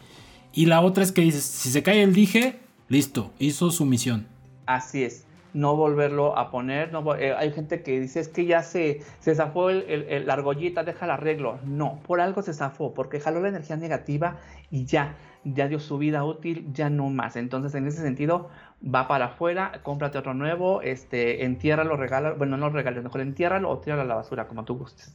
[0.55, 4.27] Y la otra es que dices, si se cae el dije, listo, hizo su misión.
[4.65, 6.93] Así es no volverlo a poner.
[6.93, 10.85] No, eh, hay gente que dice, es que ya se, se zafó el, la argollita,
[10.85, 11.59] deja el arreglo.
[11.65, 14.37] No, por algo se zafó, porque jaló la energía negativa
[14.71, 17.37] y ya, ya dio su vida útil, ya no más.
[17.37, 18.51] Entonces, en ese sentido,
[18.83, 23.71] va para afuera, cómprate otro nuevo, este, entiérralo, regala, bueno, no lo regales, mejor entiérralo
[23.71, 25.13] o tíralo a la basura, como tú gustes.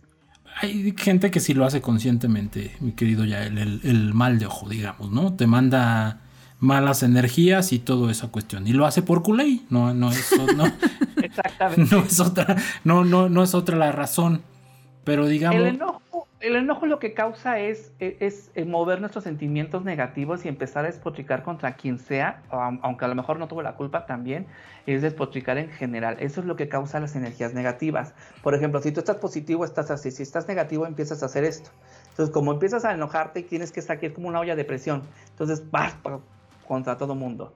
[0.62, 4.70] Hay gente que sí lo hace conscientemente, mi querido ya, el, el mal de ojo,
[4.70, 5.34] digamos, ¿no?
[5.34, 6.20] Te manda
[6.64, 8.68] malas energías y toda esa cuestión.
[8.68, 10.66] Y lo hace por culé, no, no es, no,
[11.92, 14.42] no es otra, no, no, no es otra la razón.
[15.04, 15.60] Pero digamos.
[15.60, 16.02] El enojo,
[16.44, 21.42] el enojo lo que causa es, es, mover nuestros sentimientos negativos y empezar a despotricar
[21.42, 24.46] contra quien sea, aunque a lo mejor no tuvo la culpa también,
[24.86, 26.18] es despotricar en general.
[26.20, 28.14] Eso es lo que causa las energías negativas.
[28.42, 30.12] Por ejemplo, si tú estás positivo, estás así.
[30.12, 31.70] Si estás negativo, empiezas a hacer esto.
[32.10, 35.02] Entonces, como empiezas a enojarte, tienes que sacar como una olla de presión.
[35.30, 35.96] Entonces, vas
[36.68, 37.54] contra todo mundo.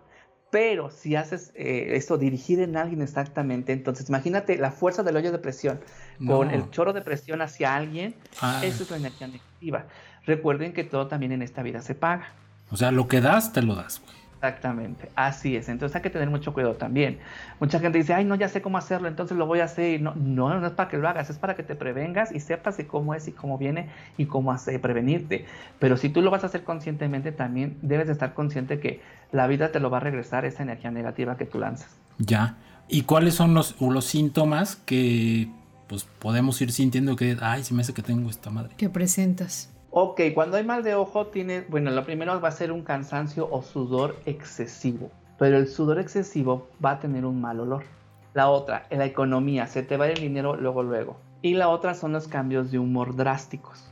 [0.50, 5.32] Pero si haces eh, esto dirigir en alguien exactamente, entonces imagínate la fuerza del hoyo
[5.32, 5.80] de presión
[6.26, 8.62] con el chorro de presión hacia alguien, ah.
[8.64, 9.86] eso es la energía negativa.
[10.26, 12.30] Recuerden que todo también en esta vida se paga.
[12.72, 14.02] O sea, lo que das, te lo das.
[14.38, 15.68] Exactamente, así es.
[15.68, 17.18] Entonces hay que tener mucho cuidado también.
[17.60, 20.00] Mucha gente dice, ay, no, ya sé cómo hacerlo, entonces lo voy a hacer.
[20.00, 22.78] No, no, no es para que lo hagas, es para que te prevengas y sepas
[22.78, 25.46] de cómo es y cómo viene y cómo hacer, prevenirte.
[25.80, 29.48] Pero si tú lo vas a hacer conscientemente, también debes de estar consciente que la
[29.48, 31.98] vida te lo va a regresar esa energía negativa que tú lanzas.
[32.20, 32.58] Ya.
[32.88, 35.50] ¿Y cuáles son los, los síntomas que
[35.88, 38.76] pues podemos ir sintiendo que, ay, se me hace que tengo esta madre?
[38.78, 39.72] Que presentas.
[39.90, 43.48] Ok, cuando hay mal de ojo, tiene, bueno, lo primero va a ser un cansancio
[43.50, 47.84] o sudor excesivo, pero el sudor excesivo va a tener un mal olor.
[48.34, 51.18] La otra, en la economía, se te va el dinero luego, luego.
[51.42, 53.92] Y la otra son los cambios de humor drásticos.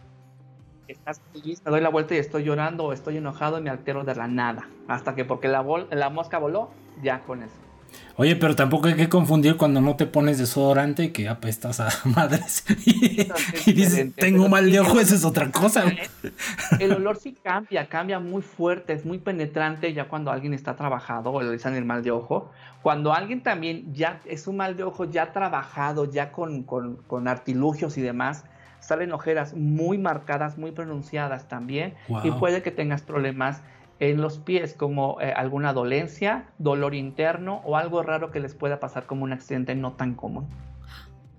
[0.88, 4.04] Estás feliz, me doy la vuelta y estoy llorando o estoy enojado y me altero
[4.04, 4.70] de la nada.
[4.88, 6.70] Hasta que porque la, la mosca voló,
[7.02, 7.65] ya con eso.
[8.18, 12.64] Oye, pero tampoco hay que confundir cuando no te pones desodorante que apestas a madres
[12.86, 15.84] y, dices, tengo mal de ojo, esa es otra cosa.
[16.80, 21.32] El olor sí cambia, cambia muy fuerte, es muy penetrante ya cuando alguien está trabajado
[21.32, 22.52] o le dicen el mal de ojo.
[22.82, 27.98] Cuando alguien también ya es un mal de ojo ya trabajado, ya con, con, artilugios
[27.98, 28.46] y demás,
[28.80, 33.62] salen ojeras muy marcadas, muy pronunciadas también y puede que tengas problemas
[34.00, 38.80] en los pies como eh, alguna dolencia, dolor interno o algo raro que les pueda
[38.80, 40.48] pasar como un accidente no tan común.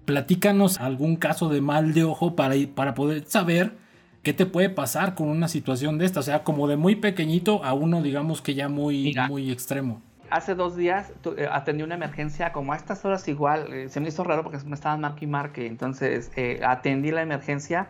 [0.05, 3.77] Platícanos algún caso de mal de ojo para, para poder saber
[4.23, 7.63] qué te puede pasar con una situación de esta, o sea, como de muy pequeñito
[7.65, 10.01] a uno digamos que ya muy, muy extremo.
[10.31, 14.09] Hace dos días eh, atendí una emergencia como a estas horas igual, eh, se me
[14.09, 16.31] hizo raro porque me estaban marque y marque, entonces
[16.65, 17.89] atendí la emergencia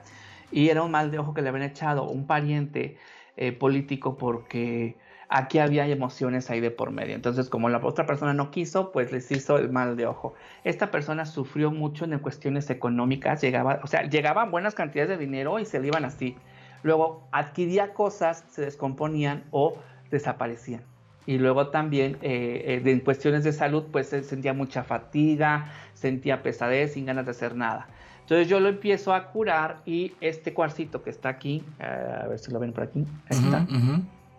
[0.50, 2.96] y era un mal de ojo que le habían echado un pariente
[3.36, 4.96] eh, político porque
[5.28, 7.14] aquí había emociones ahí de por medio.
[7.14, 10.34] Entonces, como la otra persona no quiso, pues les hizo el mal de ojo.
[10.64, 15.58] Esta persona sufrió mucho en cuestiones económicas, llegaba, o sea, llegaban buenas cantidades de dinero
[15.58, 16.36] y se le iban así.
[16.82, 19.76] Luego adquiría cosas, se descomponían o
[20.10, 20.82] desaparecían.
[21.26, 26.92] Y luego también eh, eh, en cuestiones de salud, pues sentía mucha fatiga, sentía pesadez,
[26.92, 27.88] sin ganas de hacer nada.
[28.26, 31.84] Entonces yo lo empiezo a curar y este cuarcito que está aquí, eh,
[32.24, 33.60] a ver si lo ven por aquí, ahí está.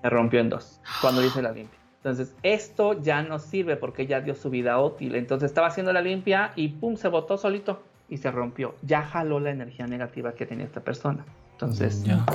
[0.03, 1.79] Me rompió en dos cuando hice la limpia.
[2.03, 5.15] Entonces, esto ya no sirve porque ya dio su vida útil.
[5.15, 8.75] Entonces, estaba haciendo la limpia y pum, se botó solito y se rompió.
[8.81, 11.25] Ya jaló la energía negativa que tenía esta persona.
[11.53, 12.25] Entonces, ya.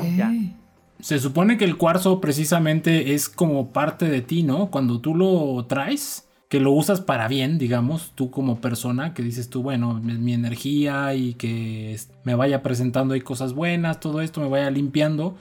[1.01, 4.71] Se supone que el cuarzo precisamente es como parte de ti, ¿no?
[4.71, 9.49] Cuando tú lo traes, que lo usas para bien, digamos, tú como persona, que dices
[9.49, 14.51] tú, bueno, mi energía y que me vaya presentando ahí cosas buenas, todo esto me
[14.51, 15.35] vaya limpiando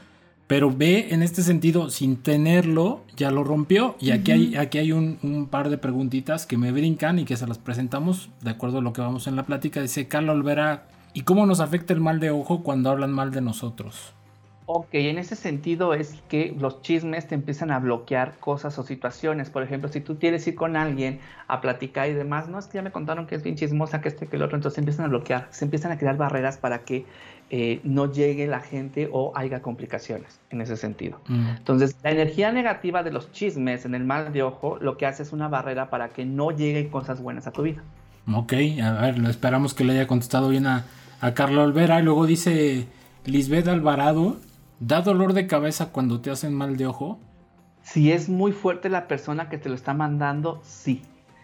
[0.47, 3.95] pero ve en este sentido, sin tenerlo, ya lo rompió.
[3.99, 7.47] Y aquí hay, aquí hay un, par de preguntitas que me brincan y que se
[7.47, 9.81] las presentamos de acuerdo a lo que vamos en la plática.
[9.81, 13.41] Dice Carlos Olvera, ¿y cómo nos afecta el mal de ojo cuando hablan mal de
[13.41, 14.13] nosotros?
[14.73, 19.49] Ok, en ese sentido es que los chismes te empiezan a bloquear cosas o situaciones.
[19.49, 22.77] Por ejemplo, si tú quieres ir con alguien a platicar y demás, no es que
[22.77, 25.09] ya me contaron que es bien chismosa, que este, que el otro, entonces empiezan a
[25.09, 27.05] bloquear, se empiezan a crear barreras para que
[27.49, 31.19] eh, no llegue la gente o haya complicaciones en ese sentido.
[31.27, 31.49] Mm.
[31.57, 35.23] Entonces, la energía negativa de los chismes en el mal de ojo lo que hace
[35.23, 37.83] es una barrera para que no lleguen cosas buenas a tu vida.
[38.33, 40.85] Ok, a ver, esperamos que le haya contestado bien a,
[41.19, 41.99] a Carlos Olvera.
[41.99, 42.87] Y luego dice
[43.25, 44.37] Lisbeth Alvarado,
[44.81, 47.19] ¿da dolor de cabeza cuando te hacen mal de ojo?
[47.81, 51.01] Si es muy fuerte la persona que te lo está mandando, sí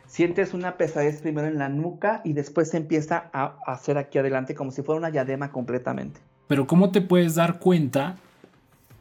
[0.07, 4.55] sientes una pesadez primero en la nuca y después se empieza a hacer aquí adelante
[4.55, 6.19] como si fuera una diadema completamente.
[6.47, 8.15] Pero ¿cómo te puedes dar cuenta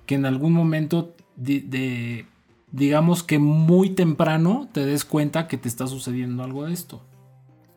[0.05, 2.27] que en algún momento de,
[2.72, 7.01] digamos que muy temprano te des cuenta que te está sucediendo algo de esto?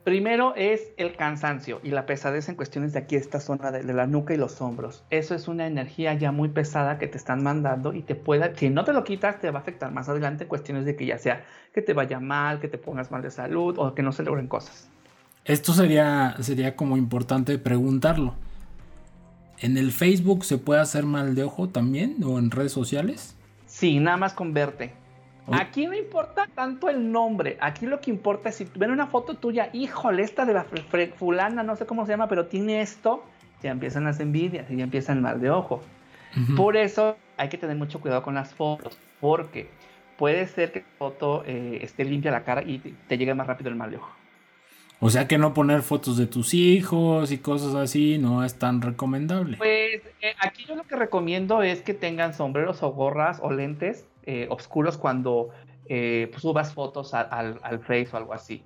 [0.10, 4.08] Primero es el cansancio y la pesadez en cuestiones de aquí, esta zona de, la
[4.08, 5.04] nuca y los hombros.
[5.12, 8.72] Eso es una energía ya muy pesada que te están mandando y te puede, si
[8.72, 11.20] no te lo quitas, te va a afectar más adelante en cuestiones de que ya
[11.20, 11.46] sea
[11.76, 14.48] que te vaya mal, que te pongas mal de salud o que no se logren
[14.48, 14.90] cosas.
[15.46, 18.34] Esto sería, sería como importante preguntarlo.
[19.60, 23.36] ¿En el Facebook se puede hacer mal de ojo también o en redes sociales?
[23.68, 24.92] Sí, nada más con verte.
[25.54, 29.36] Aquí no importa tanto el nombre, aquí lo que importa es si ven una foto
[29.36, 30.66] tuya, híjole, esta de la
[31.18, 33.24] fulana, no sé cómo se llama, pero tiene esto,
[33.62, 35.82] ya empiezan las envidias y ya empiezan el mal de ojo.
[36.56, 39.70] Por eso hay que tener mucho cuidado con las fotos, porque
[40.18, 43.70] puede ser que la foto eh, esté limpia la cara y te, llegue más rápido
[43.70, 44.12] el mal de ojo.
[45.02, 48.82] O sea que no poner fotos de tus hijos y cosas así no es tan
[48.82, 49.56] recomendable.
[49.56, 54.06] Pues eh, aquí yo lo que recomiendo es que tengan sombreros o gorras o lentes
[54.32, 55.50] eh, oscuros cuando
[55.88, 58.62] eh, pues, subas fotos al, al, Face o algo así.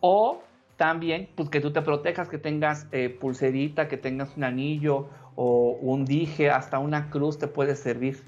[0.00, 0.42] O
[0.76, 5.78] también, pues que tú te protejas, que tengas eh, pulserita, que tengas un anillo o
[5.80, 8.22] un dije, hasta una cruz te puede servir.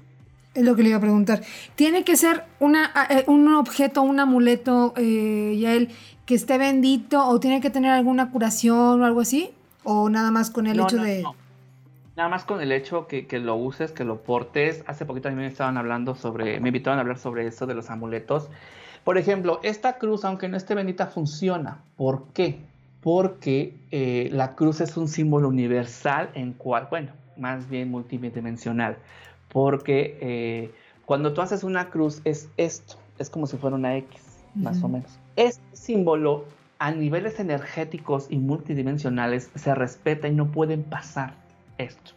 [0.55, 1.41] Es lo que le iba a preguntar.
[1.75, 2.91] ¿Tiene que ser una,
[3.27, 5.89] un objeto, un amuleto, él
[6.31, 9.51] que esté bendito o tiene que tener alguna curación o algo así?
[9.83, 11.25] ¿O nada más con el hecho de...?
[12.15, 14.81] Nada más con el hecho que, que, lo uses, que lo portes.
[14.87, 18.47] Hace poquito también estaban hablando sobre, me invitaron a hablar sobre eso de los amuletos.
[19.03, 21.81] Por ejemplo, esta cruz, aunque no esté bendita, funciona.
[21.97, 22.59] ¿Por qué?
[23.01, 28.95] Porque eh, la cruz es un símbolo universal en cual, bueno, más bien multidimensional.
[29.49, 30.71] Porque eh,
[31.05, 34.21] cuando tú haces una cruz es esto, es como si fuera una X,
[34.55, 35.20] más o menos.
[35.35, 36.45] Este símbolo
[36.79, 41.33] a niveles energéticos y multidimensionales se respeta y no pueden pasar
[41.77, 42.11] esto.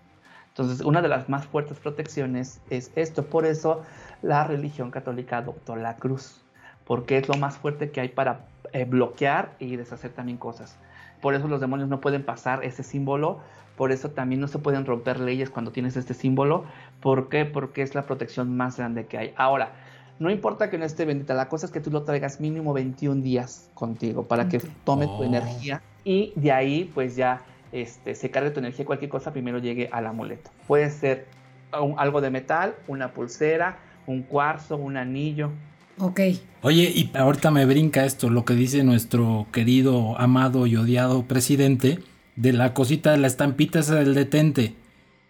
[0.48, 3.24] Entonces, una de las más fuertes protecciones es esto.
[3.24, 3.82] Por eso
[4.22, 6.40] la religión católica adoptó la cruz,
[6.86, 10.76] porque es lo más fuerte que hay para eh, bloquear y deshacer también cosas.
[11.20, 13.40] Por eso los demonios no pueden pasar ese símbolo,
[13.76, 16.64] por eso también no se pueden romper leyes cuando tienes este símbolo.
[17.00, 17.44] ¿Por qué?
[17.44, 19.34] Porque es la protección más grande que hay.
[19.36, 19.72] Ahora,
[20.18, 23.22] no importa que no esté bendita, la cosa es que tú lo traigas mínimo 21
[23.22, 25.24] días contigo para que tome tu oh.
[25.24, 29.88] energía y de ahí pues ya este, se cargue tu energía, cualquier cosa primero llegue
[29.90, 30.50] al amuleto.
[30.68, 31.26] Puede ser
[31.72, 35.50] algo de metal, una pulsera, un cuarzo, un anillo.
[35.98, 36.20] Ok.
[36.62, 41.98] Oye, y ahorita me brinca esto, lo que dice nuestro querido, amado y odiado presidente,
[42.36, 44.74] de la cosita de la estampita esa del detente.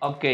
[0.00, 0.24] Ok.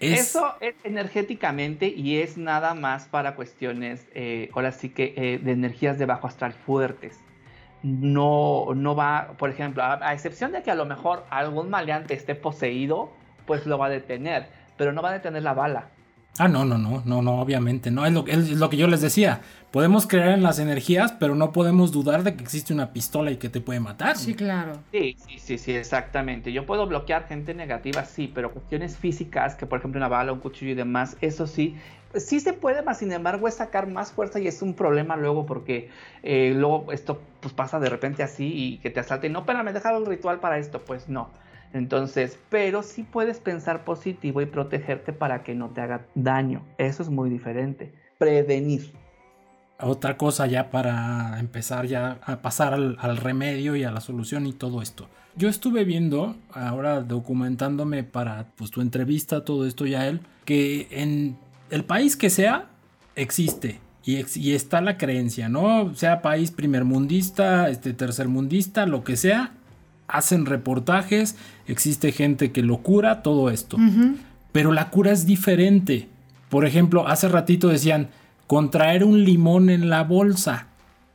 [0.00, 5.52] Eso es energéticamente y es nada más para cuestiones, eh, ahora sí que eh, de
[5.52, 7.20] energías de bajo astral fuertes
[7.82, 12.34] no, no va, por ejemplo, a, excepción de que a lo mejor algún maleante esté
[12.34, 13.10] poseído,
[13.46, 15.88] pues lo va a detener, pero no va a detener la bala.
[16.38, 19.02] Ah, no, no, no, no, no, obviamente, no, es lo, es lo que yo les
[19.02, 23.30] decía, podemos creer en las energías, pero no podemos dudar de que existe una pistola
[23.30, 24.16] y que te puede matar.
[24.16, 24.84] Sí, claro.
[24.92, 26.52] Sí, sí, sí, sí, exactamente.
[26.52, 30.40] Yo puedo bloquear gente negativa, sí, pero cuestiones físicas, que por ejemplo una bala, un
[30.40, 31.76] cuchillo y demás, eso sí,
[32.14, 35.46] sí se puede, más sin embargo es sacar más fuerza y es un problema luego
[35.46, 35.90] porque
[36.22, 39.28] eh, luego esto pues pasa de repente así y que te asalte.
[39.28, 41.30] No, pero me he dejado un ritual para esto, pues no.
[41.72, 46.62] Entonces, pero sí puedes pensar positivo y protegerte para que no te haga daño.
[46.78, 47.92] Eso es muy diferente.
[48.18, 48.92] prevenir.
[49.82, 54.52] Otra cosa ya para empezar ya a pasar al, remedio y a la solución y
[54.52, 55.08] todo esto.
[55.36, 61.38] Yo estuve viendo, ahora documentándome para pues, tu entrevista, todo esto ya él, que en
[61.70, 62.68] el país que sea,
[63.16, 63.80] existe.
[64.04, 65.94] Y, y, está la creencia, ¿no?
[65.94, 69.52] Sea país primermundista, este tercermundista, lo que sea,
[70.12, 73.76] hacen reportajes, existe gente que lo cura, todo esto.
[74.52, 76.08] Pero la cura es diferente.
[76.48, 78.08] Por ejemplo, hace ratito decían,
[78.46, 80.66] contraer un limón en la bolsa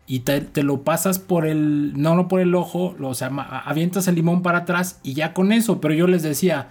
[0.08, 3.27] y te, lo pasas por el, no, no por el ojo, o sea,
[3.65, 6.69] avientas el limón para atrás y ya con eso, pero yo les decía,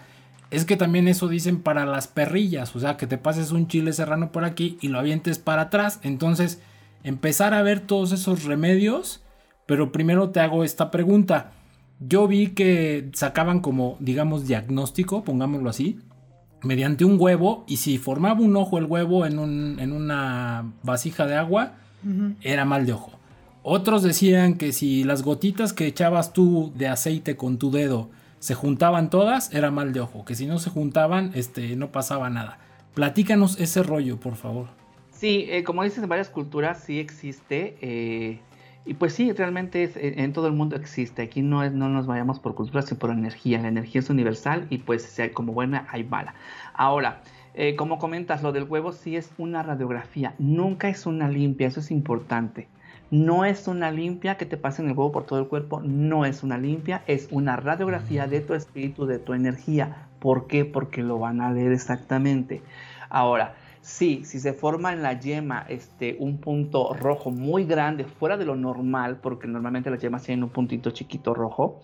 [0.50, 3.92] es que también eso dicen para las perrillas, o sea, que te pases un chile
[3.92, 6.60] serrano por aquí y lo avientes para atrás, entonces
[7.02, 9.20] empezar a ver todos esos remedios,
[9.66, 11.50] pero primero te hago esta pregunta,
[12.00, 15.98] yo vi que sacaban como, digamos, diagnóstico, pongámoslo así,
[16.62, 21.26] mediante un huevo y si formaba un ojo el huevo en, un, en una vasija
[21.26, 21.74] de agua,
[22.42, 23.12] era mal de ojo.
[23.62, 28.54] Otros decían que si las gotitas que echabas tú de aceite con tu dedo se
[28.54, 30.26] juntaban todas, era mal de ojo.
[30.26, 32.59] Que si no se juntaban, este, no pasaba nada.
[32.92, 34.68] Platícanos ese rollo, por favor.
[35.11, 37.78] Sí, eh, como dices, en varias culturas sí existe.
[37.80, 38.40] Eh,
[38.86, 39.90] y pues sí, realmente
[40.22, 41.22] en, todo el mundo existe.
[41.22, 43.60] Aquí no, es, no nos vayamos por cultura, sino por energía.
[43.60, 46.34] La energía es universal y pues como buena hay mala.
[46.74, 47.22] Ahora,
[47.54, 50.34] eh, como comentas, lo del huevo sí es una radiografía.
[50.38, 52.68] Nunca es una limpia, eso es importante.
[53.10, 56.42] No es una limpia que te pasen el huevo por todo el cuerpo, no es
[56.42, 60.08] una limpia, es una radiografía de tu espíritu, de tu energía.
[60.18, 60.64] ¿Por qué?
[60.64, 62.60] Porque lo van a leer exactamente.
[63.08, 68.38] Ahora, sí, si se forma en la yema este, un punto rojo muy grande, fuera
[68.38, 71.82] de lo normal, porque normalmente las yemas tienen un puntito chiquito rojo,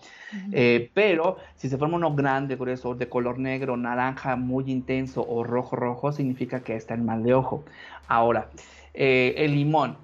[0.51, 5.43] eh, pero si se forma uno grande, grueso, de color negro, naranja, muy intenso o
[5.43, 7.63] rojo rojo, significa que está en mal de ojo.
[8.07, 8.49] Ahora,
[8.95, 9.95] eh, el limón,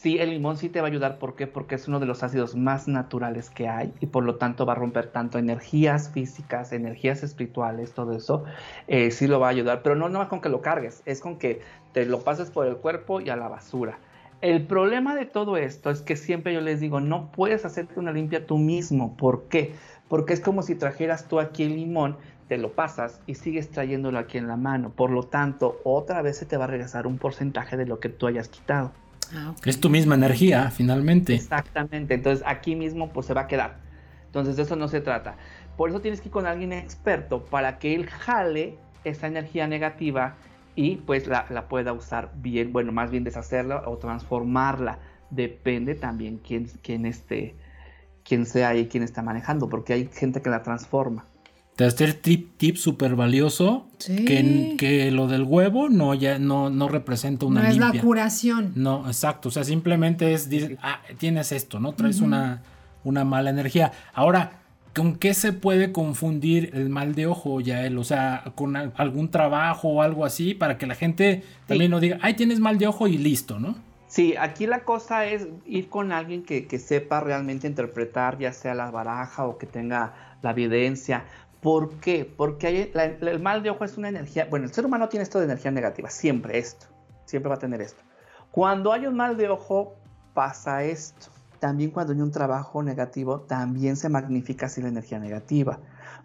[0.00, 1.18] Sí, el limón sí te va a ayudar.
[1.18, 1.46] ¿Por qué?
[1.46, 4.72] Porque es uno de los ácidos más naturales que hay y por lo tanto va
[4.72, 8.44] a romper tanto energías físicas, energías espirituales, todo eso.
[8.88, 11.38] Eh, sí lo va a ayudar, pero no más con que lo cargues, es con
[11.38, 13.98] que te lo pases por el cuerpo y a la basura.
[14.42, 18.12] El problema de todo esto es que siempre yo les digo, no puedes hacerte una
[18.12, 19.16] limpia tú mismo.
[19.16, 19.74] ¿Por qué?
[20.08, 24.18] Porque es como si trajeras tú aquí el limón, te lo pasas y sigues trayéndolo
[24.18, 24.90] aquí en la mano.
[24.90, 28.10] Por lo tanto, otra vez se te va a regresar un porcentaje de lo que
[28.10, 28.92] tú hayas quitado.
[29.34, 31.34] Ah, es tu misma energía, finalmente.
[31.34, 33.78] Exactamente, entonces aquí mismo pues se va a quedar.
[34.26, 35.36] Entonces de eso no se trata.
[35.76, 40.36] Por eso tienes que ir con alguien experto para que él jale esa energía negativa
[40.76, 44.98] y pues la, pueda usar bien, bueno, más bien deshacerla o transformarla.
[45.30, 47.56] Depende también quién, quién, esté,
[48.24, 51.26] quién sea y quién está manejando, porque hay gente que la transforma.
[51.76, 57.46] Tercer tip, tip súper valioso, que, que, lo del huevo no, ya, no, no representa
[57.46, 58.72] una No es la curación.
[58.76, 59.48] No, exacto.
[59.48, 60.48] O sea, simplemente es,
[60.82, 61.94] ah, tienes esto, ¿no?
[61.94, 62.62] Traes una,
[63.02, 63.90] una mala energía.
[64.12, 64.60] Ahora,
[64.94, 67.98] ¿con qué se puede confundir el mal de ojo, Yael?
[67.98, 72.18] O sea, con algún trabajo o algo así, para que la gente también no diga,
[72.22, 73.74] ay, tienes mal de ojo y listo, ¿no?
[74.06, 78.72] Sí, aquí la cosa es ir con alguien que, que sepa realmente interpretar, ya sea
[78.74, 81.24] la baraja o que tenga la evidencia
[81.64, 82.30] ¿Por qué?
[82.36, 85.46] Porque el mal de ojo es una energía, bueno, el ser humano tiene esto de
[85.46, 86.88] energía negativa, siempre esto,
[87.24, 88.02] siempre va a tener esto.
[88.50, 89.94] Cuando hay un mal de ojo,
[90.34, 91.28] pasa esto.
[91.60, 95.78] También cuando hay un trabajo negativo, también se magnifica así la energía negativa.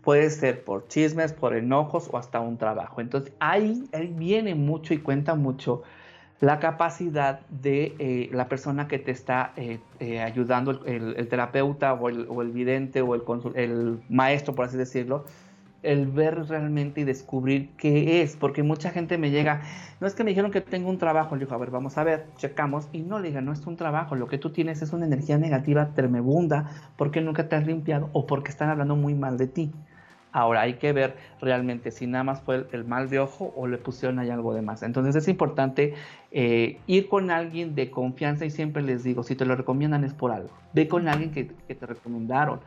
[0.03, 2.99] Puede ser por chismes, por enojos o hasta un trabajo.
[2.99, 5.83] Entonces ahí, viene mucho y cuenta mucho
[6.41, 12.09] la capacidad de eh, la persona que te está eh, eh, ayudando, el, terapeuta o
[12.09, 13.23] el, vidente o el,
[13.55, 15.25] el, maestro, por así decirlo,
[15.83, 19.61] el ver realmente y descubrir qué es, porque mucha gente me llega,
[19.99, 22.03] no es que me dijeron que tengo un trabajo, le digo, a ver, vamos a
[22.03, 24.93] ver, checamos, y no le diga, no es un trabajo, lo que tú tienes es
[24.93, 29.37] una energía negativa tremebunda, porque nunca te has limpiado o porque están hablando muy mal
[29.37, 29.71] de ti.
[30.31, 33.77] Ahora hay que ver realmente si nada más fue el, mal de ojo o le
[33.77, 34.83] pusieron ahí algo de más.
[34.83, 35.95] Entonces es importante
[36.31, 40.13] eh, ir con alguien de confianza y siempre les digo, si te lo recomiendan es
[40.13, 40.51] por algo.
[40.73, 42.59] Ve con alguien que, te recomendaron,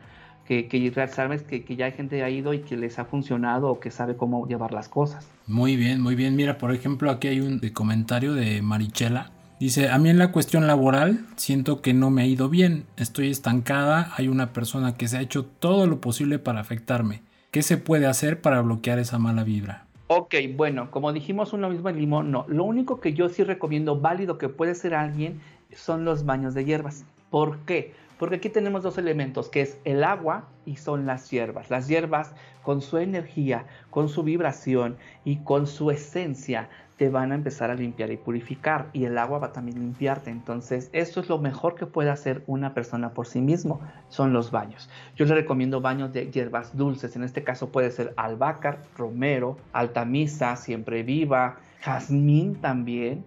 [0.45, 3.05] que, que sabes que, que, ya hay gente que ha ido y que les ha
[3.05, 5.25] funcionado o que sabe cómo llevar las cosas.
[5.47, 6.35] Muy bien, muy bien.
[6.35, 9.31] Mira, por ejemplo, aquí hay un comentario de Marichela.
[9.61, 13.29] Dice, a mí en la cuestión laboral siento que no me ha ido bien, estoy
[13.29, 17.21] estancada, hay una persona que se ha hecho todo lo posible para afectarme
[17.53, 19.85] ¿Qué se puede hacer para bloquear esa mala vibra?
[20.07, 22.45] Ok, bueno, como dijimos uno mismo en limón, no.
[22.47, 25.39] Lo único que yo sí recomiendo válido que puede ser alguien
[25.71, 27.05] son los baños de hierbas.
[27.29, 27.93] ¿Por qué?
[28.17, 31.69] Porque aquí tenemos dos elementos, que es el agua y son las hierbas.
[31.69, 32.33] Las hierbas
[32.63, 36.71] con su energía, con su vibración y con su esencia
[37.03, 40.29] te van a empezar a limpiar y purificar y el agua va también a limpiarte.
[40.29, 44.51] Entonces, esto es lo mejor que puede hacer una persona por sí mismo, son los
[44.51, 44.89] baños.
[45.17, 50.55] Yo le recomiendo baños de hierbas dulces, en este caso puede ser albahaca, romero, altamisa,
[50.55, 53.25] siempre viva, jazmín también,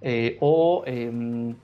[0.00, 1.54] eh, o em,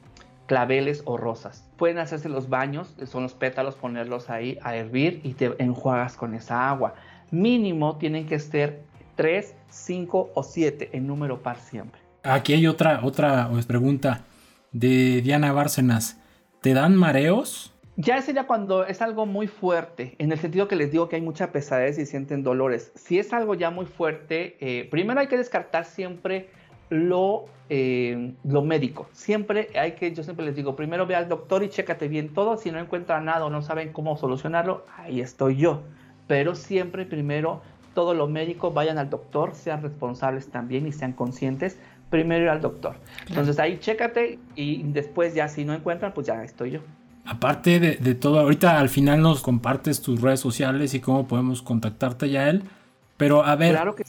[0.46, 1.68] claveles o rosas.
[1.76, 6.36] Pueden hacerse los baños, son los pétalos, ponerlos ahí a hervir y te enjuagas con
[6.36, 6.94] esa agua.
[7.32, 8.86] Mínimo tienen que ser
[9.18, 12.00] 3, 5 o 7 en número par siempre.
[12.22, 14.24] Aquí hay otra, otra pregunta
[14.70, 16.20] de Diana Bárcenas.
[16.60, 17.74] ¿Te dan mareos?
[17.96, 21.22] Ya sería cuando es algo muy fuerte, en el sentido que les digo que hay
[21.22, 22.92] mucha pesadez y sienten dolores.
[22.94, 26.50] Si es algo ya muy fuerte, eh, primero hay que descartar siempre
[26.88, 29.08] lo, eh, lo médico.
[29.10, 32.56] Siempre hay que, yo siempre les digo, primero ve al doctor y chécate bien todo.
[32.56, 35.82] Si no encuentra nada o no saben cómo solucionarlo, ahí estoy yo.
[36.28, 37.62] Pero siempre primero
[37.98, 41.80] todo lo médico, vayan al doctor, sean responsables también y sean conscientes.
[42.10, 42.94] Primero ir al doctor.
[43.28, 46.80] Entonces ahí chécate y después ya si no encuentran, pues ya estoy yo.
[47.24, 52.30] Aparte de, todo, ahorita al final nos compartes tus redes sociales y cómo podemos contactarte
[52.30, 52.62] ya él.
[53.16, 54.04] Pero a ver, claro que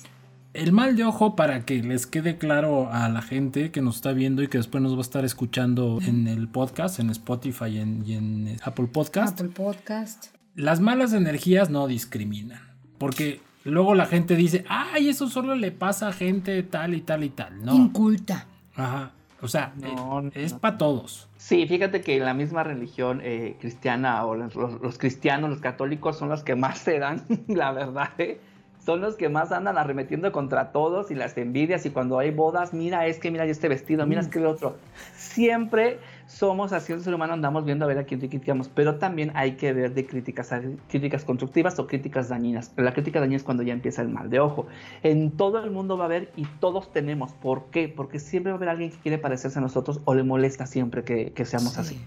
[0.53, 4.11] el mal de ojo para que les quede claro a la gente que nos está
[4.11, 7.79] viendo y que después nos va a estar escuchando en el podcast, en Spotify y
[7.79, 9.41] en, y en Apple Podcast.
[9.41, 10.27] Apple Podcast.
[10.53, 12.69] Las malas energías no discriminan.
[12.99, 13.39] Porque
[13.69, 17.29] Luego la gente dice, ay, eso solo le pasa a gente tal y tal y
[17.29, 17.63] tal.
[17.63, 17.75] No.
[17.75, 18.47] Inculta.
[18.75, 19.11] Ajá.
[19.41, 21.29] O sea, eh, es para todos.
[21.37, 26.43] Sí, fíjate que la misma religión eh, cristiana o los, cristianos, los católicos son los
[26.43, 28.09] que más se dan, la verdad.
[28.17, 28.41] ¿eh?
[28.85, 32.73] Son los que más andan arremetiendo contra todos y las envidias y cuando hay bodas,
[32.73, 34.77] mira, es que mira este vestido, mira, es que el otro.
[35.15, 35.99] Siempre
[36.29, 39.53] somos así, el ser humano andamos viendo a ver a quién criticamos, pero también hay
[39.53, 40.53] que ver de críticas,
[40.87, 42.71] críticas constructivas o críticas dañinas.
[42.77, 44.67] La crítica dañina es cuando ya empieza el mal de ojo.
[45.01, 47.33] En todo el mundo va a haber y todos tenemos.
[47.33, 47.89] ¿Por qué?
[47.89, 51.03] Porque siempre va a haber alguien que quiere parecerse a nosotros o le molesta siempre
[51.03, 51.99] que, seamos así.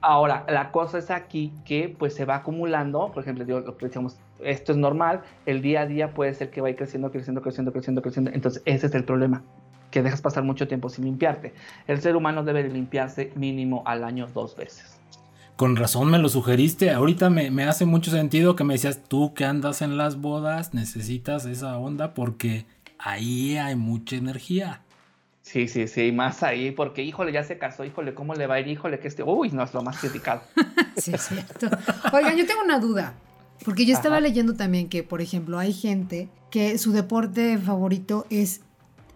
[0.00, 4.16] Ahora, la cosa es aquí que pues se va acumulando, por ejemplo, lo que decíamos,
[4.40, 8.00] esto es normal, el día a día puede ser que vaya creciendo, creciendo, creciendo, creciendo,
[8.00, 9.42] creciendo, entonces ese es el problema
[9.96, 11.54] que dejas pasar mucho tiempo sin limpiarte.
[11.86, 15.00] El ser humano debe limpiarse mínimo al año dos veces.
[15.56, 16.90] Con razón me lo sugeriste.
[16.90, 20.74] Ahorita me, me, hace mucho sentido que me decías tú que andas en las bodas,
[20.74, 22.66] necesitas esa onda porque
[22.98, 24.82] ahí hay mucha energía.
[25.40, 28.60] Sí, sí, sí, más ahí, porque híjole, ya se casó, híjole, ¿cómo le va a
[28.60, 28.68] ir?
[28.68, 30.42] Híjole, que este, uy, no es lo más criticado.
[30.98, 31.70] sí, es cierto.
[32.12, 33.14] Oigan, yo tengo una duda,
[33.64, 38.60] porque yo estaba leyendo también que, por ejemplo, hay gente que su deporte favorito es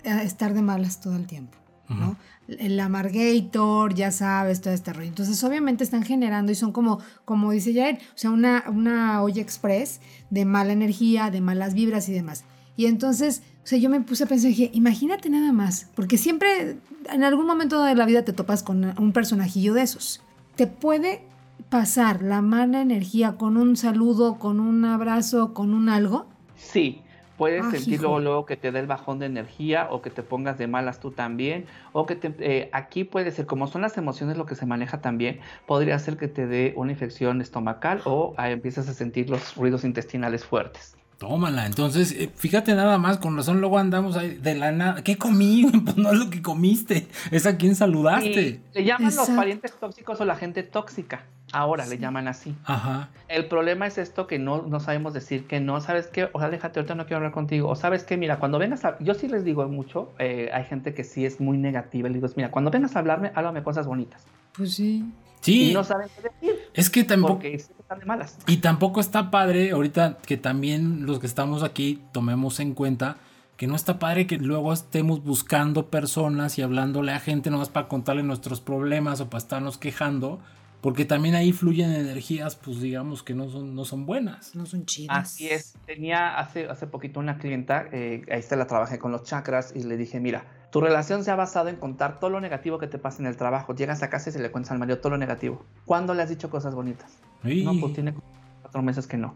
[0.05, 2.17] estar de malas todo el tiempo, ¿no?
[2.49, 5.09] El amargator, ya sabes, todo este rollo.
[5.09, 9.41] Entonces, obviamente están generando y son como, como dice Jair, o sea, una, una olla
[9.41, 12.45] express de mala energía, de malas vibras y demás.
[12.77, 16.79] Y entonces, o sea, yo me puse a pensar, dije, imagínate nada más, porque siempre
[17.11, 20.23] en algún momento de la vida te topas con un personajillo de esos.
[20.57, 21.23] Te puede
[21.69, 26.27] pasar la mala energía con un saludo, con un abrazo, con un algo.
[26.57, 27.03] Sí,
[27.41, 30.66] Puedes sentir luego, que te dé el bajón de energía o que te pongas de
[30.66, 31.64] malas tú también.
[31.93, 35.01] O que te, eh, aquí puede ser, como son las emociones lo que se maneja
[35.01, 39.57] también, podría ser que te dé una infección estomacal o ah, empiezas a sentir los
[39.57, 40.99] ruidos intestinales fuertes.
[41.16, 45.03] Tómala, entonces, eh, fíjate nada más, con razón luego andamos ahí de la nada.
[45.03, 45.66] ¿Qué comí?
[45.84, 48.61] Pues no es lo que comiste, es a quien saludaste.
[48.74, 51.24] le llaman los parientes tóxicos o la gente tóxica.
[51.53, 52.55] Ahora le llaman así.
[52.65, 53.09] Ajá.
[53.29, 56.29] El problema es esto que no, no sabemos decir que no, ¿sabes qué?
[56.33, 57.69] O sea, déjate, ahorita no quiero hablar contigo.
[57.69, 58.99] O sabes qué, mira, cuando vengas a...
[59.01, 62.09] Yo sí les digo mucho, eh, hay gente que sí es muy negativa.
[62.09, 64.25] Le digo, mira, cuando vengas a hablarme, háblame cosas bonitas.
[64.57, 65.05] Pues sí.
[65.41, 65.71] Sí.
[65.71, 66.61] Y no saben qué decir.
[66.75, 67.43] Es que tampoco...
[67.43, 68.39] Están de malas.
[68.47, 73.17] Y tampoco está padre, ahorita que también los que estamos aquí tomemos en cuenta
[73.57, 77.89] que no está padre que luego estemos buscando personas y hablándole a gente nomás para
[77.89, 80.41] contarle nuestros problemas o para estarnos quejando
[80.81, 84.55] porque también ahí fluyen energías, pues digamos que no son, no son buenas.
[84.55, 85.18] No son chidas.
[85.18, 85.74] Así es.
[85.87, 89.83] Tenía hace, hace poquito una clienta, eh, ahí está la trabajé con los chakras y
[89.83, 92.99] le dije, mira, tu relación se ha basado en contar todo lo negativo que te
[92.99, 93.74] pasa en el trabajo.
[93.74, 95.64] Llegas a casa y se le cuentas al marido todo lo negativo.
[95.85, 97.18] ¿Cuándo le has dicho cosas bonitas?
[97.43, 98.14] No, pues tiene
[98.62, 99.35] cuatro meses que no.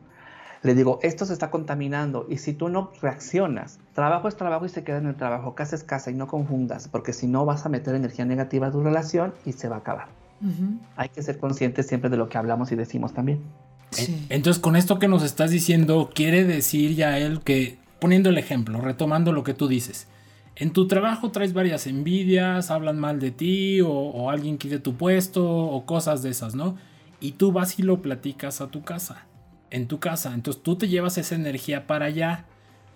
[0.63, 4.71] Le digo, esto se está contaminando y si tú no reaccionas, trabajo es trabajo y
[4.71, 7.67] se queda en el trabajo, casa es casa y no confundas, porque si no vas
[7.67, 10.24] a meter energía negativa a tu relación y se va a acabar.
[10.97, 13.41] Hay que ser conscientes siempre de lo que hablamos y decimos también.
[14.29, 18.81] Entonces, con esto que nos estás diciendo, quiere decir ya él que, poniendo el ejemplo,
[18.81, 20.09] retomando lo que tú dices,
[20.57, 24.97] en tu trabajo traes varias envidias, hablan mal de ti o, o alguien quiere tu
[24.97, 26.77] puesto o cosas de esas, ¿no?
[27.21, 29.27] Y tú vas y lo platicas a tu casa,
[29.71, 30.35] en tu casa.
[30.35, 32.45] Entonces tú te llevas esa energía para allá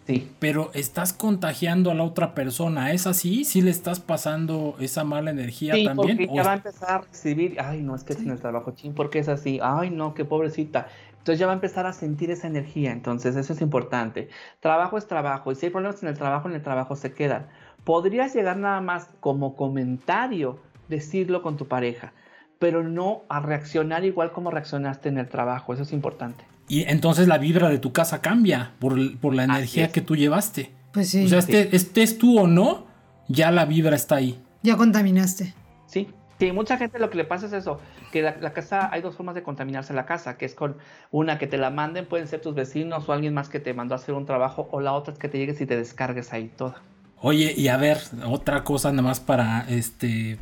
[0.09, 0.34] Sí.
[0.38, 3.44] Pero estás contagiando a la otra persona, ¿es así?
[3.44, 6.16] ¿Sí le estás pasando esa mala energía sí, también?
[6.16, 8.22] Porque ya va a empezar a recibir, ay, no, es que sí.
[8.24, 10.88] en el trabajo, chin, porque es así, ay, no, qué pobrecita.
[11.18, 14.30] Entonces ya va a empezar a sentir esa energía, entonces eso es importante.
[14.61, 17.46] Trabajo es trabajo, y si hay problemas en el trabajo, en el trabajo se quedan.
[17.84, 22.14] Podrías llegar nada más como comentario, decirlo con tu pareja,
[22.59, 26.46] pero no a reaccionar igual como reaccionaste en el trabajo, eso es importante.
[26.69, 30.71] Y entonces la vibra de tu casa cambia por, por la energía que tú llevaste.
[30.93, 31.25] Pues sí.
[31.25, 31.57] O sea, sí.
[31.57, 32.87] estés este tú o no,
[33.29, 34.39] ya la vibra está ahí.
[34.62, 35.55] Ya contaminaste.
[35.87, 36.09] Sí,
[36.39, 37.81] Sí, mucha gente lo que le pasa es eso,
[38.12, 40.77] que la, la, casa, hay dos formas de contaminarse la casa, que es con
[41.11, 43.95] una que te la manden, pueden ser tus vecinos o alguien más que te mandó
[43.95, 46.49] a hacer un trabajo, o la otra es que te llegues y te descargues ahí
[46.57, 46.81] toda.
[47.21, 50.39] Oye, y a ver, otra cosa nada más para este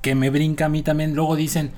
[0.00, 1.72] que me brinca a mí también, luego dicen,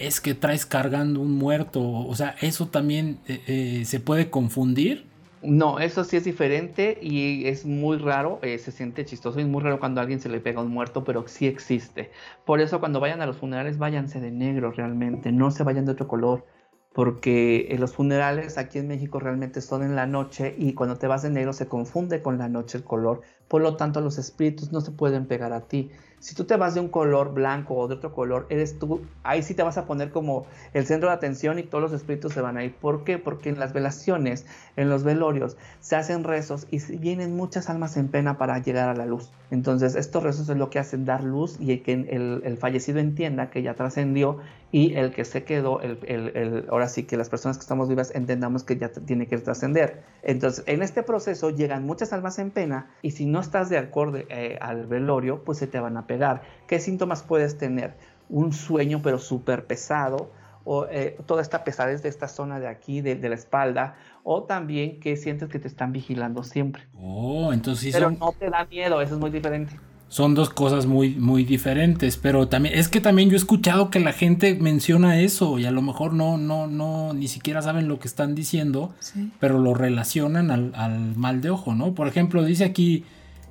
[0.00, 5.06] es que traes cargando un muerto, o sea, eso también eh, eh, se puede confundir.
[5.42, 9.48] No, eso sí es diferente y es muy raro, eh, se siente chistoso y es
[9.48, 12.10] muy raro cuando a alguien se le pega un muerto, pero sí existe.
[12.44, 15.92] Por eso cuando vayan a los funerales váyanse de negro realmente, no se vayan de
[15.92, 16.44] otro color,
[16.92, 21.06] porque eh, los funerales aquí en México realmente son en la noche y cuando te
[21.06, 24.72] vas de negro se confunde con la noche el color, por lo tanto los espíritus
[24.72, 25.90] no se pueden pegar a ti.
[26.18, 29.42] Si tú te vas de un color blanco o de otro color, eres tú, ahí
[29.42, 32.42] sí te vas a poner como el centro de atención y todos los espíritus se
[32.42, 32.74] van a ir.
[32.74, 33.16] ¿Por qué?
[33.16, 34.44] Porque en las velaciones,
[34.76, 38.94] en los velorios, se hacen rezos y vienen muchas almas en pena para llegar a
[38.94, 39.30] la luz.
[39.50, 43.48] Entonces, estos rezos es lo que hacen dar luz y que el, el fallecido entienda
[43.48, 44.40] que ya trascendió
[44.72, 48.12] y el que se quedó, el, el, ahora sí que las personas que estamos vivas
[48.14, 50.02] entendamos que ya tiene que trascender.
[50.22, 54.18] Entonces, en este proceso llegan muchas almas en pena y si no estás de acuerdo
[54.28, 56.42] eh, al velorio, pues se te van a pegar.
[56.66, 57.94] ¿Qué síntomas puedes tener?
[58.28, 60.30] Un sueño pero súper pesado,
[60.64, 64.44] o eh, toda esta pesadez de esta zona de aquí, de, de, la espalda, o
[64.44, 66.82] también que sientes que te están vigilando siempre.
[66.96, 69.74] Oh, entonces Pero son, no te da miedo, eso es muy diferente.
[70.10, 72.16] Son dos cosas muy, muy diferentes.
[72.18, 75.70] Pero también, es que también yo he escuchado que la gente menciona eso y a
[75.70, 79.30] lo mejor no, no, no, ni siquiera saben lo que están diciendo, Sí.
[79.40, 81.94] pero lo relacionan al, al mal de ojo, ¿no?
[81.94, 83.04] Por ejemplo, dice aquí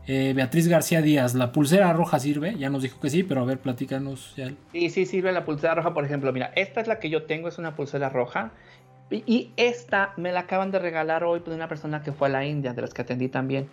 [0.05, 2.55] eh, Beatriz García Díaz, ¿la pulsera roja sirve?
[2.59, 4.33] Ya nos dijo que sí, pero a ver, platícanos.
[4.35, 4.51] Ya.
[4.73, 6.33] Sí, sí sirve la pulsera roja, por ejemplo.
[6.33, 8.51] Mira, esta es la que yo tengo, es una pulsera roja.
[9.11, 12.31] Y, y esta me la acaban de regalar hoy de una persona que fue a
[12.31, 13.67] la India, de las que atendí también.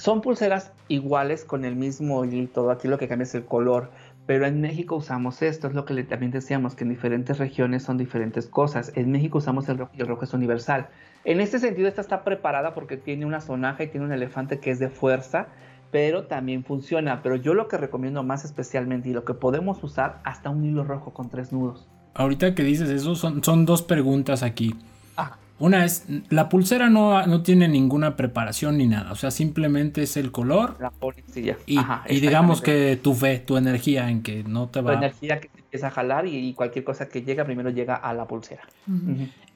[0.00, 2.70] Son pulseras iguales con el mismo hilo y todo.
[2.70, 3.90] Aquí lo que cambia es el color.
[4.24, 7.82] Pero en México usamos esto, es lo que le, también decíamos, que en diferentes regiones
[7.82, 8.92] son diferentes cosas.
[8.94, 10.88] En México usamos el rojo y el rojo es universal.
[11.24, 14.70] En este sentido, esta está preparada porque tiene una sonaja y tiene un elefante que
[14.70, 15.48] es de fuerza,
[15.90, 17.20] pero también funciona.
[17.22, 20.82] Pero yo lo que recomiendo más especialmente y lo que podemos usar, hasta un hilo
[20.82, 21.90] rojo con tres nudos.
[22.14, 24.74] Ahorita que dices eso, son, son dos preguntas aquí.
[25.16, 25.36] Ajá.
[25.60, 30.16] Una es, la pulsera no, no tiene ninguna preparación ni nada, o sea, simplemente es
[30.16, 31.56] el color La policía.
[31.66, 34.94] y, Ajá, y digamos que tu fe, tu energía en que no te Tu va...
[34.94, 38.12] energía que se empieza a jalar y, y cualquier cosa que llega primero llega a
[38.14, 38.62] la pulsera.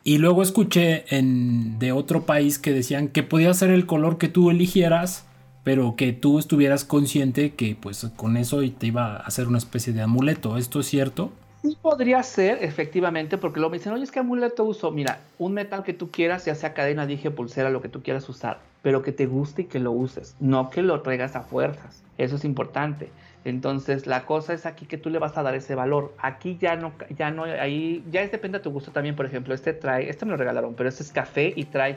[0.04, 4.28] Y luego escuché en, de otro país que decían que podía ser el color que
[4.28, 5.26] tú eligieras,
[5.62, 9.94] pero que tú estuvieras consciente que pues con eso te iba a hacer una especie
[9.94, 10.58] de amuleto.
[10.58, 11.32] ¿Esto es cierto?
[11.64, 15.54] Sí podría ser, efectivamente, porque luego me dicen, oye, es que amuleto uso, mira, un
[15.54, 19.00] metal que tú quieras, ya sea cadena, dije, pulsera, lo que tú quieras usar, pero
[19.00, 22.44] que te guste y que lo uses, no que lo traigas a fuerzas, eso es
[22.44, 23.08] importante.
[23.46, 26.14] Entonces, la cosa es aquí que tú le vas a dar ese valor.
[26.18, 29.54] Aquí ya no, ya no, ahí, ya es depende de tu gusto también, por ejemplo,
[29.54, 31.96] este trae, este me lo regalaron, pero este es café y trae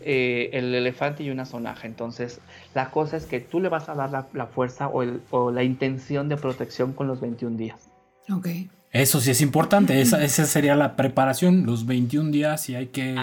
[0.00, 1.86] eh, el elefante y una sonaja.
[1.86, 2.40] Entonces,
[2.74, 5.52] la cosa es que tú le vas a dar la, la fuerza o, el, o
[5.52, 7.90] la intención de protección con los 21 días.
[8.28, 8.48] Ok.
[8.94, 13.16] Eso sí es importante, esa, esa sería la preparación, los 21 días y hay que...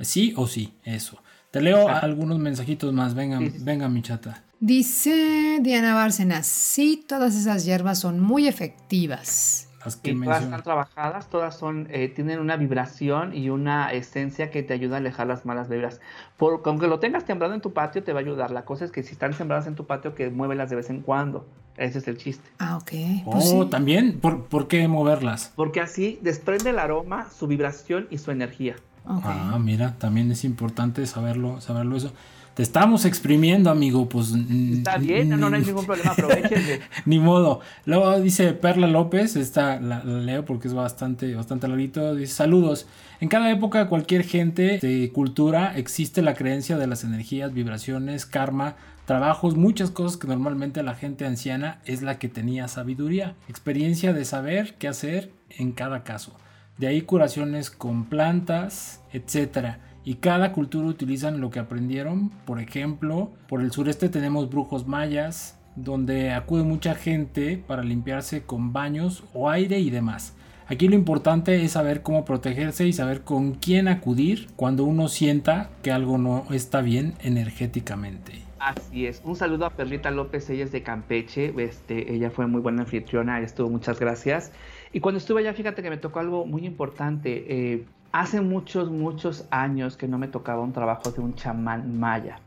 [0.00, 1.18] Sí o sí, eso.
[1.50, 2.06] Te leo Exacto.
[2.06, 3.52] algunos mensajitos más, venga, sí.
[3.60, 4.44] venga mi chata.
[4.60, 9.65] Dice Diana Bárcenas, sí, todas esas hierbas son muy efectivas.
[9.86, 14.50] Las que Y todas están trabajadas, todas son, eh, tienen una vibración y una esencia
[14.50, 16.00] que te ayuda a alejar las malas vibras.
[16.36, 18.50] Por, aunque lo tengas sembrado en tu patio, te va a ayudar.
[18.50, 21.00] La cosa es que si están sembradas en tu patio, que muévelas de vez en
[21.00, 21.46] cuando.
[21.76, 22.48] Ese es el chiste.
[22.58, 22.92] Ah, ok.
[23.24, 23.66] Oh, Pues sí.
[23.70, 25.52] también, ¿Por, por qué moverlas?
[25.54, 28.76] Porque así desprende el aroma, su vibración y su energía.
[29.06, 32.12] Ah, mira, también es importante saberlo, saberlo eso.
[32.56, 34.32] Te estamos exprimiendo, amigo, pues...
[34.32, 36.80] Está bien, no, no, hay ni- ningún problema, aprovechenle.
[37.04, 37.60] Ni modo.
[37.84, 42.14] Luego dice Perla López, esta la, la leo porque es bastante, bastante larguito.
[42.14, 42.86] Dice: Saludos.
[43.20, 48.76] En cada época, cualquier gente de cultura existe la creencia de las energías, vibraciones, karma,
[49.04, 54.24] trabajos, muchas cosas que normalmente la gente anciana es la que tenía sabiduría, experiencia de
[54.24, 56.32] saber qué hacer en cada caso.
[56.78, 59.80] De ahí curaciones con plantas, etcétera.
[60.06, 62.30] Y cada cultura utilizan lo que aprendieron.
[62.44, 68.72] Por ejemplo, por el sureste tenemos brujos mayas, donde acude mucha gente para limpiarse con
[68.72, 70.36] baños o aire y demás.
[70.68, 75.70] Aquí lo importante es saber cómo protegerse y saber con quién acudir cuando uno sienta
[75.82, 78.46] que algo no está bien energéticamente.
[78.60, 79.20] Así es.
[79.24, 81.52] Un saludo a Perlita López, ella es de Campeche.
[81.58, 84.52] Este, ella fue muy buena anfitriona, estuvo muchas gracias.
[84.92, 87.44] Y cuando estuve allá, fíjate que me tocó algo muy importante.
[87.48, 92.38] Eh, Hace muchos, muchos años que no me tocaba un trabajo de un chamán maya.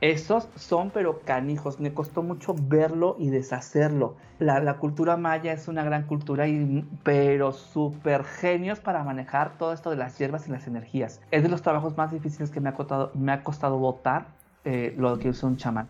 [0.00, 4.16] Esos son pero canijos, me costó mucho verlo y deshacerlo.
[4.38, 9.88] La, cultura maya es una gran cultura, y, pero súper genios para manejar todo esto
[9.88, 11.20] de las hierbas y las energías.
[11.30, 14.26] Es de los trabajos más difíciles que me ha costado, me ha costado votar
[14.64, 15.88] eh, lo que usa un chamán.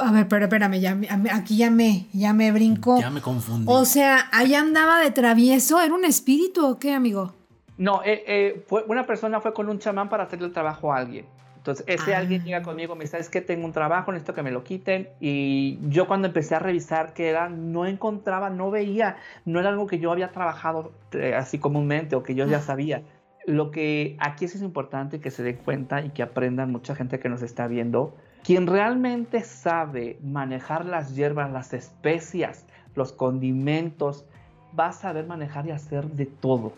[0.00, 0.96] A ver, pero espérame, ya,
[1.32, 3.00] aquí ya me, ya me brincó.
[3.00, 3.66] Ya me confundí.
[3.66, 7.32] O sea, ahí andaba de travieso, ¿era un espíritu o qué, amigo?
[7.80, 10.98] No, eh, eh, fue, una persona fue con un chamán para hacerle el trabajo a
[10.98, 11.24] alguien.
[11.56, 12.62] Entonces, ese alguien llega ah.
[12.62, 15.08] conmigo, me dice, es que tengo un trabajo, necesito que me lo quiten.
[15.18, 19.16] Y yo cuando empecé a revisar qué era, no encontraba, no veía,
[19.46, 22.60] no era algo que yo había trabajado eh, así comúnmente o que yo ya ah.
[22.60, 23.02] sabía.
[23.46, 27.30] Lo que aquí es importante que se den cuenta y que aprendan mucha gente que
[27.30, 28.14] nos está viendo.
[28.44, 34.26] Quien realmente sabe manejar las hierbas, las especias, los condimentos,
[34.78, 36.74] va a saber manejar y hacer de todo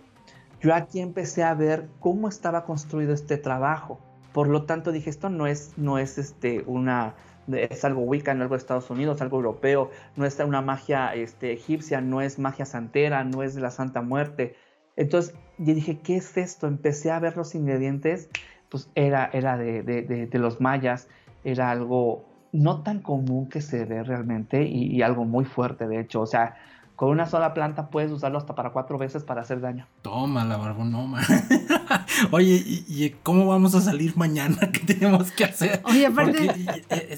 [0.62, 3.98] yo aquí empecé a ver cómo estaba construido este trabajo.
[4.32, 7.14] Por lo tanto dije, esto no es, no es este, una,
[7.48, 11.14] es algo wicca, no es algo de Estados Unidos, algo europeo, no es una magia
[11.14, 14.54] este, egipcia, no es magia santera, no es de la Santa Muerte.
[14.96, 16.68] Entonces yo dije, ¿qué es esto?
[16.68, 18.30] Empecé a ver los ingredientes,
[18.68, 21.08] pues era, era de, de, los mayas,
[21.44, 26.00] era algo no tan común que se ve realmente y, y, algo muy fuerte, de
[26.00, 26.20] hecho.
[26.20, 26.54] O sea,
[27.02, 29.88] con una sola planta puedes usarlo hasta para cuatro veces para hacer daño.
[30.02, 31.20] Toma la barbonoma.
[32.30, 34.58] Oye, ¿y, cómo vamos a salir mañana?
[34.72, 35.80] ¿Qué tenemos que hacer?
[35.84, 36.50] Oye, aparte.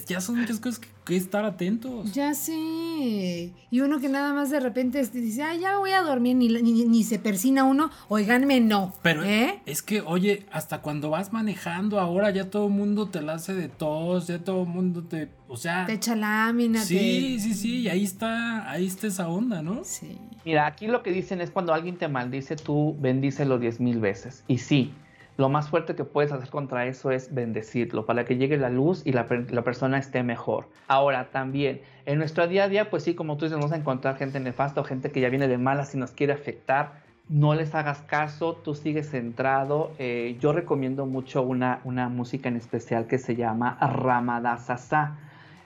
[0.06, 2.12] Ya son muchas cosas que, estar atentos.
[2.12, 3.52] Ya sé.
[3.70, 7.04] Y uno que nada más de repente dice, ay, ya voy a dormir, ni, ni,
[7.04, 8.94] se persina uno, oiganme, no.
[9.02, 9.60] Pero ¿eh?
[9.66, 13.54] es que, oye, hasta cuando vas manejando ahora ya todo el mundo te la hace
[13.54, 15.86] de tos, ya todo el mundo te o sea.
[15.86, 16.82] Te echa lámina.
[16.82, 17.80] Sí, sí, sí.
[17.82, 19.84] Y ahí está, ahí está esa onda, ¿no?
[19.84, 20.18] Sí.
[20.44, 24.44] Mira, aquí lo que dicen es cuando alguien te maldice, tú bendícelo diez mil veces.
[24.48, 24.92] Y sí,
[25.36, 29.02] lo más fuerte que puedes hacer contra eso es bendecirlo, para que llegue la luz
[29.04, 30.68] y la, persona esté mejor.
[30.86, 34.16] Ahora, también, en nuestro día a día, pues sí, como tú dices, vamos a encontrar
[34.16, 37.02] gente nefasta o gente que ya viene de malas y nos quiere afectar.
[37.28, 39.92] No les hagas caso, tú sigues centrado.
[39.98, 45.16] Eh, yo recomiendo mucho una, una música en especial que se llama Ramadasasa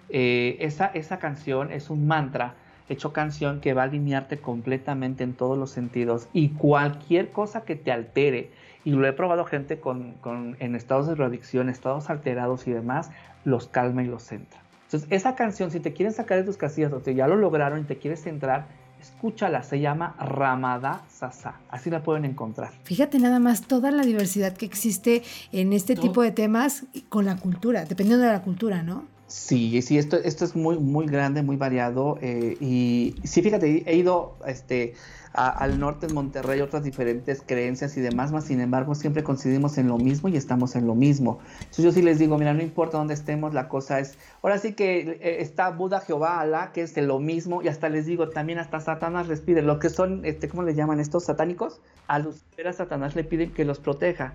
[0.09, 2.55] eh, esa, esa canción es un mantra
[2.89, 7.77] hecho canción que va a alinearte completamente en todos los sentidos y cualquier cosa que
[7.77, 8.51] te altere,
[8.85, 10.14] y lo he probado gente con,
[10.59, 13.11] en estados de drogadicción, estados alterados y demás,
[13.45, 14.61] los calma y los centra.
[14.85, 17.81] Entonces, esa canción, si te quieren sacar de tus casillas o te ya lo lograron
[17.81, 18.66] y te quieres centrar,
[19.01, 22.72] escúchala, se llama Ramada Sasa, así la pueden encontrar.
[22.85, 25.22] Fíjate nada más toda la diversidad que existe
[25.53, 29.05] en este tipo de temas con la cultura, dependiendo de la cultura, ¿no?
[29.29, 32.18] Sí, sí, esto, esto es muy, muy grande, muy variado.
[32.22, 34.95] Eh, y sí, fíjate, he ido este,
[35.35, 39.87] al norte en Monterrey, otras diferentes creencias y demás, más sin embargo, siempre coincidimos en
[39.89, 41.41] lo mismo y estamos en lo mismo.
[41.59, 44.72] Entonces yo sí les digo, mira, no importa dónde estemos, la cosa es, ahora sí
[44.72, 48.31] que eh, está Buda, Jehová, Alá, que es de lo mismo, y hasta les digo,
[48.31, 51.83] también hasta Satanás les pide, lo que son, este, ¿cómo le llaman estos satánicos?
[52.07, 54.33] A Lucifer, a Satanás le piden que los proteja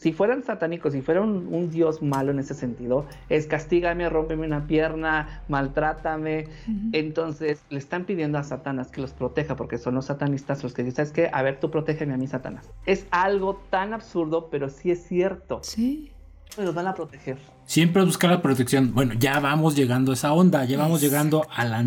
[0.00, 4.66] si fueran satánicos, si fuera un, dios malo en ese sentido, es castígame, rómpeme una
[4.66, 6.46] pierna, maltrátame.
[6.92, 10.84] Entonces le están pidiendo a Satanás que los proteja, porque son los satanistas los que
[10.84, 11.30] dicen, ¿sabes qué?
[11.30, 12.70] A ver, tú protégeme a mí, Satanás.
[12.86, 15.60] Es algo tan absurdo, pero sí es cierto.
[15.62, 16.12] Sí.
[16.58, 17.38] Los van a proteger.
[17.64, 18.92] Siempre buscar la protección.
[18.92, 21.84] Bueno, ya vamos llegando a esa onda, ya vamos llegando a la...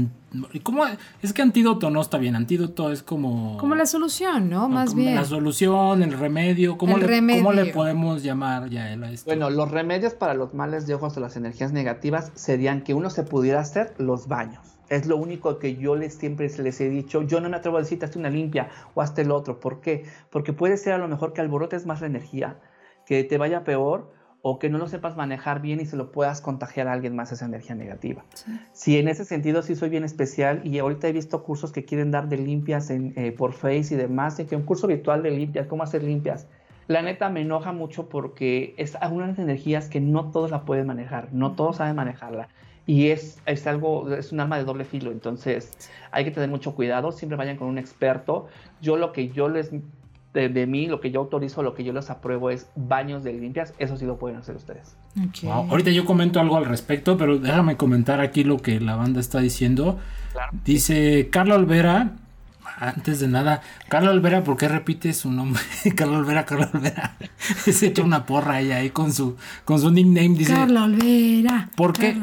[0.63, 0.85] ¿Cómo?
[1.21, 3.57] Es que antídoto no está bien, antídoto es como...
[3.57, 4.69] Como la solución, ¿no?
[4.69, 5.15] Más bien.
[5.15, 9.25] La solución, el remedio, ¿cómo, le, ¿cómo le podemos llamar ya a esto?
[9.29, 13.09] Bueno, los remedios para los males de ojos o las energías negativas serían que uno
[13.09, 14.61] se pudiera hacer los baños.
[14.89, 17.23] Es lo único que yo les siempre les he dicho.
[17.23, 19.59] Yo no me atrevo a decirte hazte una limpia o hazte el otro.
[19.59, 20.05] ¿Por qué?
[20.29, 22.57] Porque puede ser a lo mejor que alborotes más la energía,
[23.05, 26.41] que te vaya peor o que no lo sepas manejar bien y se lo puedas
[26.41, 28.25] contagiar a alguien más esa energía negativa.
[28.73, 32.11] Si en ese sentido sí soy bien especial y ahorita he visto cursos que quieren
[32.11, 35.65] dar de limpias en, eh, por Face y demás, que un curso virtual de limpias,
[35.67, 36.45] cómo hacer limpias.
[36.87, 41.29] La neta me enoja mucho porque es algunas energías que no todos la pueden manejar,
[41.31, 42.49] no todos saben manejarla.
[42.85, 45.71] Y es, es algo, es un arma de doble filo, entonces
[46.11, 48.47] hay que tener mucho cuidado, siempre vayan con un experto.
[48.81, 49.71] Yo lo que yo les
[50.33, 53.73] de, mí, lo que yo autorizo, lo que yo les apruebo es baños de limpias.
[53.77, 54.95] Eso sí lo pueden hacer ustedes.
[55.47, 59.39] Ahorita yo comento algo al respecto, pero déjame comentar aquí lo que la banda está
[59.39, 59.99] diciendo.
[60.65, 62.13] Dice Carla Olvera,
[62.79, 65.61] antes de nada, Carla Olvera, ¿por qué repite su nombre?
[65.95, 67.15] Carla Olvera, Carla Olvera.
[67.37, 70.29] Se echa una porra ella ahí con su, con su nickname.
[70.29, 71.69] Dice, Carla Olvera.
[71.75, 72.17] ¿Por qué?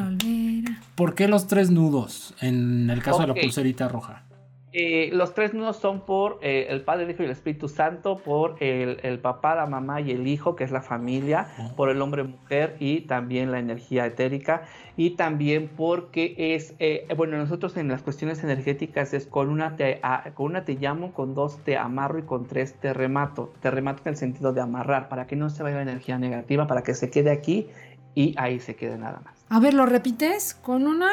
[0.97, 4.25] ¿Por qué los tres nudos en el caso de la pulserita roja?
[4.73, 8.19] Eh, los tres nudos son por eh, el Padre, el Hijo y el Espíritu Santo,
[8.19, 12.23] por el, papá, la mamá y el hijo, que es la familia, por el hombre,
[12.23, 14.63] mujer y también la energía etérica,
[14.97, 20.01] y también porque es, eh, bueno, nosotros en las cuestiones energéticas es con una, te,
[20.35, 23.53] con una te llamo, con dos te amarro y con tres te remato.
[23.61, 26.69] Te remato en el sentido de amarrar, para que no se vaya la energía negativa,
[26.69, 27.67] para que se quede aquí
[28.15, 29.45] y ahí se quede nada más.
[29.49, 30.55] A ver, ¿lo repites?
[30.55, 31.09] ¿Con una?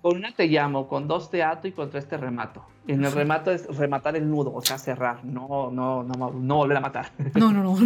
[0.00, 2.64] Con una te llamo, con dos te ato y con tres te remato.
[2.90, 6.76] En el remato es rematar el nudo, o sea, cerrar, no, no, no, no volver
[6.76, 7.12] a matar.
[7.34, 7.76] No, no, no.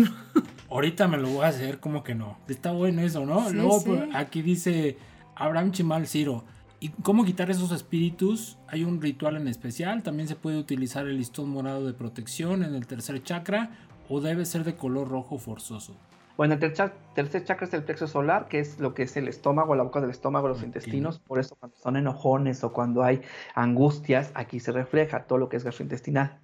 [0.71, 2.39] Ahorita me lo voy a hacer como que no.
[2.49, 3.51] Está bueno eso, ¿no?
[3.51, 4.99] Luego pues, aquí dice
[5.37, 6.45] Abraham Chimal Ciro.
[6.81, 8.59] ¿Y cómo quitar esos espíritus?
[8.69, 10.03] Hay un ritual en especial.
[10.03, 13.71] También se puede utilizar el listón morado de protección en el tercer chakra
[14.09, 15.97] o debe ser de color rojo forzoso.
[16.37, 19.77] Bueno, el tercer, chakra es el plexo solar, que es lo que es el estómago,
[19.77, 21.21] la boca del estómago, los intestinos.
[21.21, 23.23] Por eso cuando son enojones o cuando hay
[23.55, 26.41] angustias, aquí se refleja todo lo que es gastrointestinal.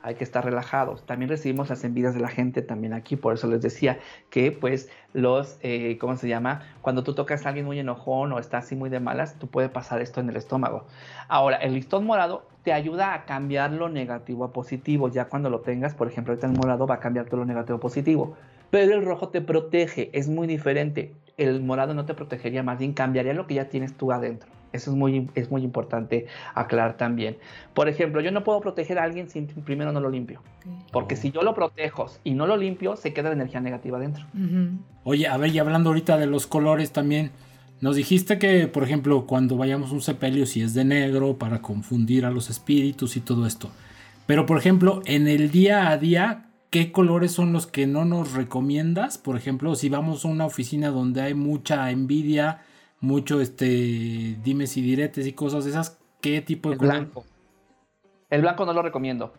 [0.00, 1.04] Hay que estar relajados.
[1.04, 3.16] También recibimos las envidias de la gente también aquí.
[3.16, 3.98] Por eso les decía
[4.30, 6.62] que pues los, eh, ¿cómo se llama?
[6.80, 9.70] Cuando tú tocas a alguien muy enojón o está así muy de malas, tú puedes
[9.70, 10.86] pasar esto en el estómago.
[11.26, 15.10] Ahora, el listón morado te ayuda a cambiar lo negativo a positivo.
[15.10, 17.76] Ya cuando lo tengas, por ejemplo, ahorita el morado va a cambiar todo lo negativo
[17.76, 18.36] a positivo
[18.70, 21.14] pero el rojo te protege, es muy diferente.
[21.36, 24.50] El morado no te protegería, más bien cambiaría lo que ya tienes tú adentro.
[24.72, 27.38] Eso es muy, es muy importante aclarar también.
[27.74, 30.42] Por ejemplo, yo no puedo proteger a alguien si primero no lo limpio.
[30.92, 34.24] Porque si yo lo protejo y no lo limpio, se queda la energía negativa adentro.
[35.04, 37.30] Oye, a ver, y hablando ahorita de los colores también,
[37.80, 41.62] nos dijiste que, por ejemplo, cuando vayamos a un sepelio, si es de negro, para
[41.62, 43.70] confundir a los espíritus y todo esto.
[44.26, 48.32] Pero, por ejemplo, en el día a día, qué colores son los que no nos
[48.32, 49.18] recomiendas.
[49.18, 52.62] Por ejemplo, si vamos a una oficina donde hay mucha envidia,
[53.00, 57.24] mucho este dimes y diretes y cosas de esas, ¿qué tipo de El blanco.
[58.30, 59.32] El blanco no lo recomiendo.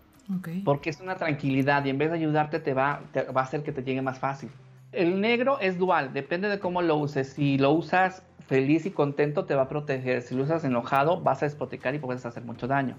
[0.63, 3.01] Porque es una tranquilidad y en vez de ayudarte te va,
[3.35, 4.51] va a hacer que te llegue más fácil.
[4.91, 7.29] El negro es dual, depende de cómo lo uses.
[7.29, 10.21] Si lo usas feliz y contento, te va a proteger.
[10.21, 12.95] Si lo usas enojado, vas a despoticar y puedes hacer mucho daño.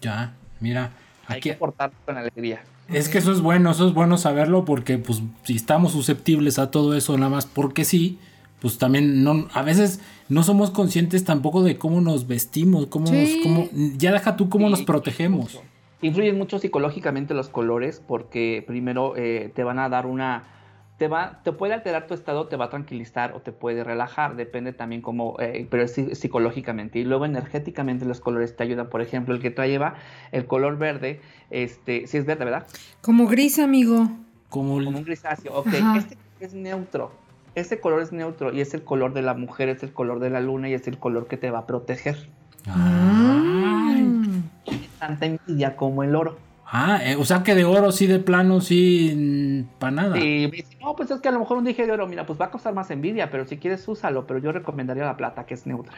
[0.00, 0.90] Ya, mira.
[1.26, 2.62] Hay que portar con alegría.
[2.92, 6.70] Es que eso es bueno, eso es bueno saberlo porque pues si estamos susceptibles a
[6.70, 8.18] todo eso nada más porque sí,
[8.60, 13.28] pues también no, a veces no somos conscientes tampoco de cómo nos vestimos, cómo, nos,
[13.42, 15.60] cómo ya deja tú cómo nos protegemos.
[16.02, 20.44] Influyen mucho psicológicamente los colores porque primero eh, te van a dar una
[21.00, 24.36] te, va, te puede alterar tu estado, te va a tranquilizar o te puede relajar,
[24.36, 26.98] depende también cómo, eh, pero es psicológicamente.
[26.98, 28.90] Y luego energéticamente los colores te ayudan.
[28.90, 29.80] Por ejemplo, el que trae
[30.30, 32.66] el color verde, este, si es verde, ¿verdad?
[33.00, 34.10] Como gris, amigo.
[34.50, 35.68] Como, un grisáceo, ok.
[35.96, 37.12] Este es neutro.
[37.54, 40.28] Este color es neutro y es el color de la mujer, es el color de
[40.28, 42.28] la luna y es el color que te va a proteger.
[42.66, 43.96] Ah.
[44.98, 46.49] Tanta envidia como el oro.
[46.72, 50.16] Ah, eh, o sea que de oro sí, de plano sí, para nada.
[50.16, 50.50] Sí,
[50.80, 52.50] no, pues es que a lo mejor un dije de oro, mira, pues va a
[52.50, 55.96] costar más envidia, pero si quieres úsalo, pero yo recomendaría la plata, que es neutra.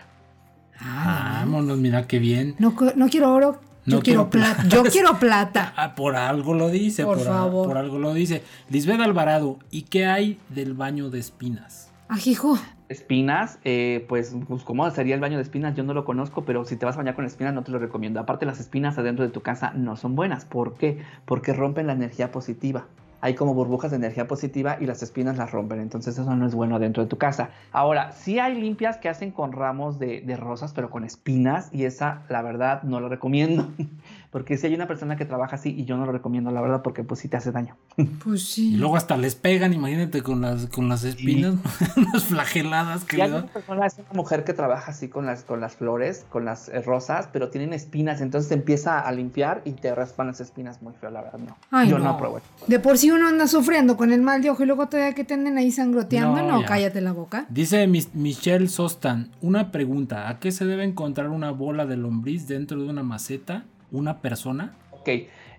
[0.81, 2.55] Ah, vámonos, mira qué bien.
[2.59, 4.64] No, no quiero oro, yo quiero plata.
[4.68, 5.75] Yo quiero plata.
[5.83, 7.66] Ah, por algo lo dice, por, favor.
[7.66, 8.43] por algo lo dice.
[8.70, 11.91] Lisbeth Alvarado, ¿y qué hay del baño de espinas?
[12.09, 12.59] Ajijo.
[12.89, 15.75] Espinas, eh, pues, pues, ¿cómo sería el baño de espinas?
[15.75, 17.79] Yo no lo conozco, pero si te vas a bañar con espinas no te lo
[17.79, 18.21] recomiendo.
[18.21, 20.45] Aparte, las espinas adentro de tu casa no son buenas.
[20.45, 21.03] ¿Por qué?
[21.25, 22.87] Porque rompen la energía positiva
[23.23, 25.79] hay como burbujas de energía positiva y las espinas las rompen.
[25.79, 27.51] Entonces eso no es bueno dentro de tu casa.
[27.71, 31.85] Ahora, sí hay limpias que hacen con ramos de, de rosas, pero con espinas y
[31.85, 33.69] esa, la verdad, no lo recomiendo.
[34.33, 36.80] Porque si hay una persona que trabaja así y yo no lo recomiendo, la verdad,
[36.80, 37.76] porque pues sí te hace daño.
[38.24, 38.74] Pues sí.
[38.74, 41.57] Y luego hasta les pegan, imagínate con las, con las espinas,
[42.12, 45.43] las flageladas que y hay una persona, es una mujer que trabaja así con las,
[45.43, 49.72] con las flores, con las eh, rosas, pero tienen espinas, entonces empieza a limpiar y
[49.72, 51.85] te raspan las espinas muy feo, la verdad, no.
[51.85, 52.41] yo no, apruebo.
[52.68, 55.24] De por sí uno anda sufriendo con el mal de ojo y luego todavía que
[55.24, 57.47] te anden ahí sangroteando, no, cállate la boca.
[57.51, 62.80] Dice Michelle Sostan, una pregunta, ¿a qué se debe encontrar una bola de lombriz dentro
[62.80, 63.64] de una maceta?
[63.93, 64.74] Una persona?
[64.90, 65.09] Ok.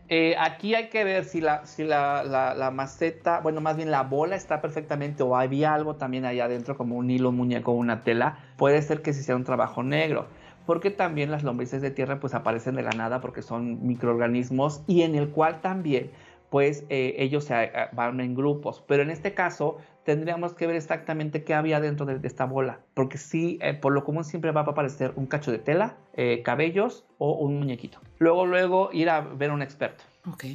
[0.09, 4.35] Eh, aquí hay que ver si, la, si la, maceta, bueno, más bien la bola
[4.35, 8.37] está perfectamente o había algo también ahí adentro como un hilo, un muñeco, una tela.
[8.57, 10.27] Puede ser que si sea un trabajo negro,
[10.65, 15.03] porque también las lombrices de tierra pues aparecen de la nada porque son microorganismos y
[15.03, 16.11] en el cual también
[16.49, 18.83] pues eh, ellos se, van en grupos.
[18.85, 23.17] Pero en este caso tendríamos que ver exactamente qué había dentro de, esta bola, porque
[23.17, 27.05] sí, eh, por lo común siempre va a aparecer un cacho de tela, eh, cabellos
[27.17, 27.99] o un muñequito.
[28.19, 30.03] Luego, luego ir a ver a un experto.
[30.29, 30.45] Ok.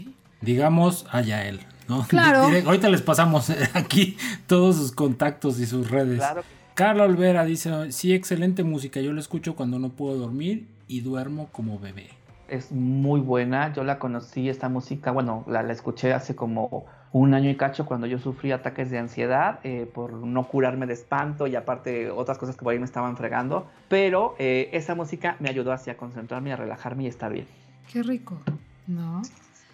[0.40, 2.06] Digamos a Yael, ¿no?
[2.08, 2.48] Claro.
[2.66, 6.18] Ahorita les pasamos aquí todos sus contactos y sus redes.
[6.18, 6.42] Claro.
[6.74, 11.48] Carla Olvera dice, sí, excelente música, yo la escucho cuando no puedo dormir y duermo
[11.50, 12.18] como bebé
[12.48, 13.72] es muy buena.
[13.72, 18.06] Yo la conocí, esta música, bueno, la, escuché hace como un año y cacho cuando
[18.06, 22.56] yo sufrí ataques de ansiedad eh, por no curarme de espanto y aparte otras cosas
[22.56, 23.66] que por ahí me estaban fregando.
[23.88, 27.46] Pero eh, esa música me ayudó así a concentrarme, a relajarme y estar bien.
[27.90, 28.38] Qué rico,
[28.86, 29.22] ¿no?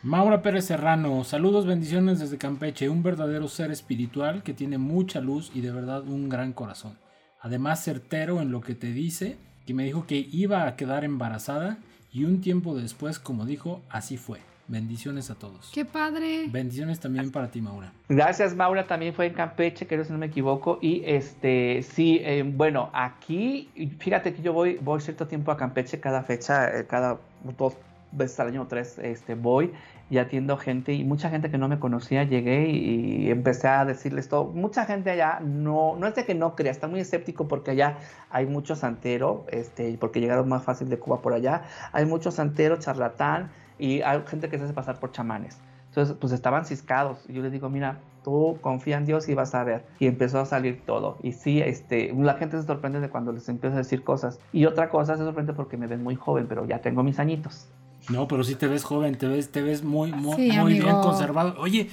[0.03, 5.51] Maura Pérez Serrano, saludos, bendiciones desde Campeche, un verdadero ser espiritual que tiene mucha luz
[5.55, 6.99] y de verdad un gran corazón.
[7.41, 11.79] Además certero en lo que te dice, que me dijo que iba a quedar embarazada
[12.13, 14.41] y un tiempo después, como dijo, así fue.
[14.67, 15.71] Bendiciones a todos.
[15.75, 16.47] ¡Qué padre!
[16.49, 17.93] Bendiciones también para ti, Maura.
[18.09, 18.87] Gracias, Maura.
[18.87, 20.79] También fue en Campeche, creo si no me equivoco.
[20.81, 26.01] Y este, sí, eh, bueno, aquí, fíjate que yo voy, voy cierto tiempo a Campeche
[26.01, 27.19] cada fecha, eh, cada
[27.59, 27.75] dos
[28.13, 29.73] veces al año tres, este, voy
[30.11, 34.29] y atiendo gente y mucha gente que no me conocía llegué y, empecé a decirles
[34.29, 34.45] todo.
[34.45, 37.99] Mucha gente allá no, no es de que no crea, está muy escéptico porque allá
[38.31, 41.63] hay mucho santero, este, porque llegaron más fácil de Cuba por allá,
[41.93, 45.59] hay mucho santero, charlatán y hay gente que se hace pasar por chamanes.
[45.89, 47.19] Entonces, pues estaban ciscados.
[47.29, 49.85] Y yo les digo, mira, tú confía en Dios y vas a ver.
[50.01, 51.19] Y empezó a salir todo.
[51.23, 54.41] Y sí, este, la gente se sorprende de cuando les empiezo a decir cosas.
[54.53, 57.69] Y otra cosa se sorprende porque me ven muy joven, pero ya tengo mis añitos.
[58.09, 60.37] No, pero sí te ves joven, te ves, te ves muy, muy,
[60.75, 61.55] bien conservado.
[61.59, 61.89] Oye,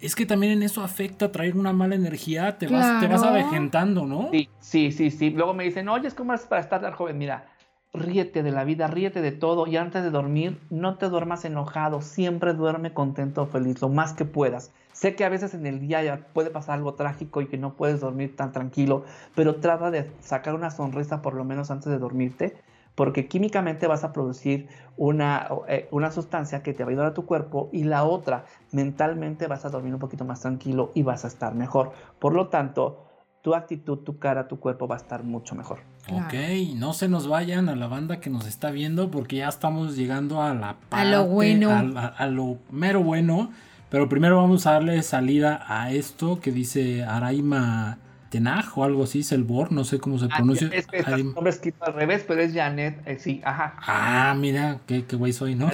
[0.00, 4.04] es que también en eso afecta traer una mala energía, te vas, te vas avejentando,
[4.04, 4.28] ¿no?
[4.30, 5.30] Sí, sí, sí, sí.
[5.30, 7.16] Luego me dicen, oye, es como es para estar tan joven.
[7.16, 7.46] Mira,
[7.92, 12.02] ríete de la vida, ríete de todo y antes de dormir no te duermas enojado,
[12.02, 14.72] siempre duerme contento o feliz, lo más que puedas.
[14.92, 18.00] Sé que a veces en el día puede pasar algo trágico y que no puedes
[18.00, 22.56] dormir tan tranquilo, pero trata de sacar una sonrisa por lo menos antes de dormirte
[22.96, 27.14] porque químicamente vas a producir una, eh, una, sustancia que te va a ayudar a
[27.14, 31.24] tu cuerpo y la otra, mentalmente vas a dormir un poquito más tranquilo y vas
[31.24, 31.92] a estar mejor.
[32.18, 33.05] Por lo tanto,
[33.46, 35.78] tu actitud, tu cara, tu cuerpo va a estar mucho mejor.
[36.10, 36.34] Ok,
[36.74, 40.42] no se nos vayan a la banda que nos está viendo porque ya estamos llegando
[40.42, 43.52] a la parte, a lo bueno, a lo mero bueno.
[43.88, 47.98] Pero primero vamos a darle salida a esto que dice Araima
[48.30, 50.68] Tenaj o algo así, Selbor, no sé cómo se ah, pronuncia.
[50.72, 53.76] Es que el nombre escrito al revés, pero es Janet, eh, sí, ajá.
[53.78, 55.70] Ah, mira, qué, qué güey soy, ¿no?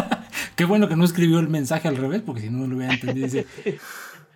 [0.56, 2.94] qué bueno que no escribió el mensaje al revés, porque si no, no lo hubiera
[2.94, 3.26] entendido.
[3.26, 3.46] Dice,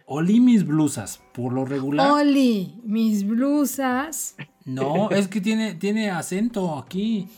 [0.06, 2.10] Oli mis blusas, por lo regular.
[2.10, 4.36] Oli, mis blusas.
[4.66, 7.28] No, es que tiene, tiene acento aquí.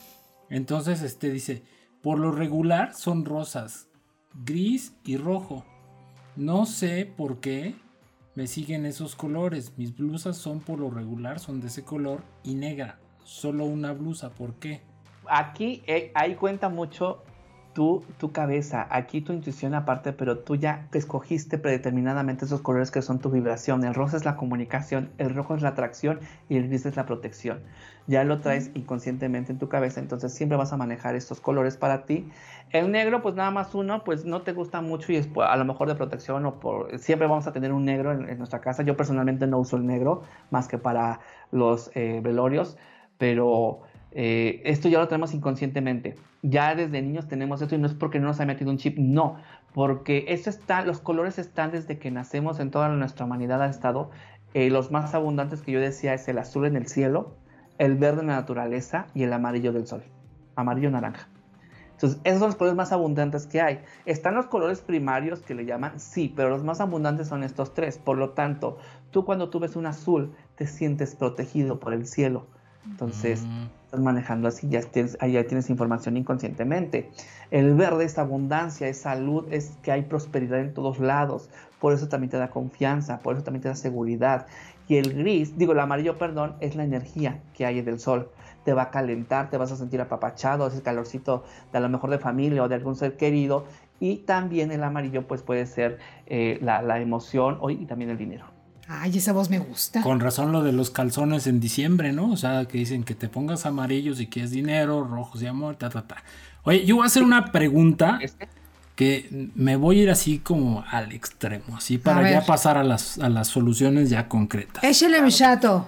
[0.49, 1.63] Entonces, este dice,
[2.01, 3.87] por lo regular son rosas,
[4.33, 5.65] gris y rojo.
[6.35, 7.75] No sé por qué
[8.35, 9.73] me siguen esos colores.
[9.77, 12.99] Mis blusas son por lo regular, son de ese color y negra.
[13.23, 14.81] Solo una blusa, ¿por qué?
[15.29, 17.23] Aquí eh, ahí cuenta mucho
[17.77, 22.89] tu, tu cabeza, aquí tu intuición aparte, pero tú ya te escogiste predeterminadamente esos colores
[22.89, 23.83] que son tu vibración.
[23.83, 26.19] El rosa es la comunicación, el rojo es la atracción
[26.49, 27.59] y el gris es la protección.
[28.07, 32.07] Ya lo traes inconscientemente en tu cabeza, entonces siempre vas a manejar estos colores para
[32.07, 32.27] ti
[32.71, 35.65] el negro, pues nada más uno, pues no te gusta mucho y es a lo
[35.65, 36.97] mejor de protección o por...
[36.97, 38.81] Siempre vamos a tener un negro en, nuestra casa.
[38.81, 41.19] Yo personalmente no uso el negro más que para
[41.51, 42.75] los eh, velorios,
[43.19, 46.15] pero eh, esto ya lo tenemos inconscientemente.
[46.41, 48.97] Ya desde niños tenemos esto y no es porque no nos ha metido un chip,
[48.97, 49.37] no,
[49.73, 54.11] porque eso está, los colores están desde que nacemos en toda nuestra humanidad ha estado.
[54.53, 57.35] Eh, los más abundantes que yo decía es el azul en el cielo,
[57.77, 60.03] el verde en la naturaleza y el amarillo del sol,
[60.55, 61.27] amarillo naranja.
[61.91, 63.79] Entonces, esos son los colores más abundantes que hay.
[64.05, 67.97] Están los colores primarios que le llaman, sí, pero los más abundantes son estos tres.
[67.97, 68.77] Por lo tanto,
[69.09, 72.45] tú cuando tú ves un azul, te sientes protegido por el cielo.
[72.85, 73.65] Entonces, mm.
[73.87, 77.09] Estás manejando así, ya tienes, ahí tienes información inconscientemente.
[77.51, 81.49] El verde es abundancia, es salud, es que hay prosperidad en todos lados.
[81.79, 84.47] Por eso también te da confianza, por eso también te da seguridad.
[84.89, 88.29] Y el gris, digo, el amarillo, perdón, es la energía que hay del sol
[88.65, 92.09] te va a calentar, te vas a sentir apapachado, ese calorcito de a lo mejor
[92.09, 93.63] de familia o de algún ser querido.
[94.01, 98.56] Y también el amarillo pues puede ser eh, la, emoción y también el dinero.
[98.87, 100.01] Ay, esa voz me gusta.
[100.01, 102.31] Con razón lo de los calzones en diciembre, ¿no?
[102.31, 105.75] O sea, que dicen que te pongas amarillos y que es dinero, rojos y amor,
[105.75, 106.23] ta, ta, ta.
[106.63, 108.19] Oye, yo voy a hacer una pregunta
[108.95, 113.19] que me voy a ir así como al extremo, así para ya pasar a las,
[113.19, 114.83] a las soluciones ya concretas.
[114.83, 115.87] Échale, mi chato.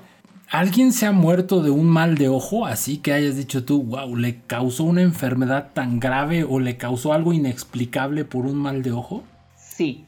[0.52, 4.16] ¿Alguien se ha muerto de un mal de ojo así que hayas dicho tú, wow,
[4.16, 8.92] le causó una enfermedad tan grave o le causó algo inexplicable por un mal de
[8.92, 9.24] ojo?
[9.56, 10.06] Sí,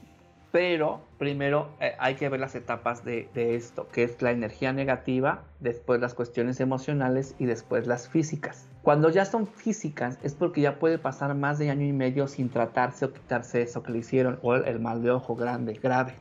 [0.52, 5.43] pero primero eh, hay que ver las etapas de, esto, que es la energía negativa,
[5.59, 8.67] después las cuestiones emocionales y después las físicas.
[8.82, 12.49] Cuando ya son físicas es porque ya puede pasar más de año y medio sin
[12.49, 16.15] tratarse o quitarse eso que le hicieron o el, mal de ojo grande, grave.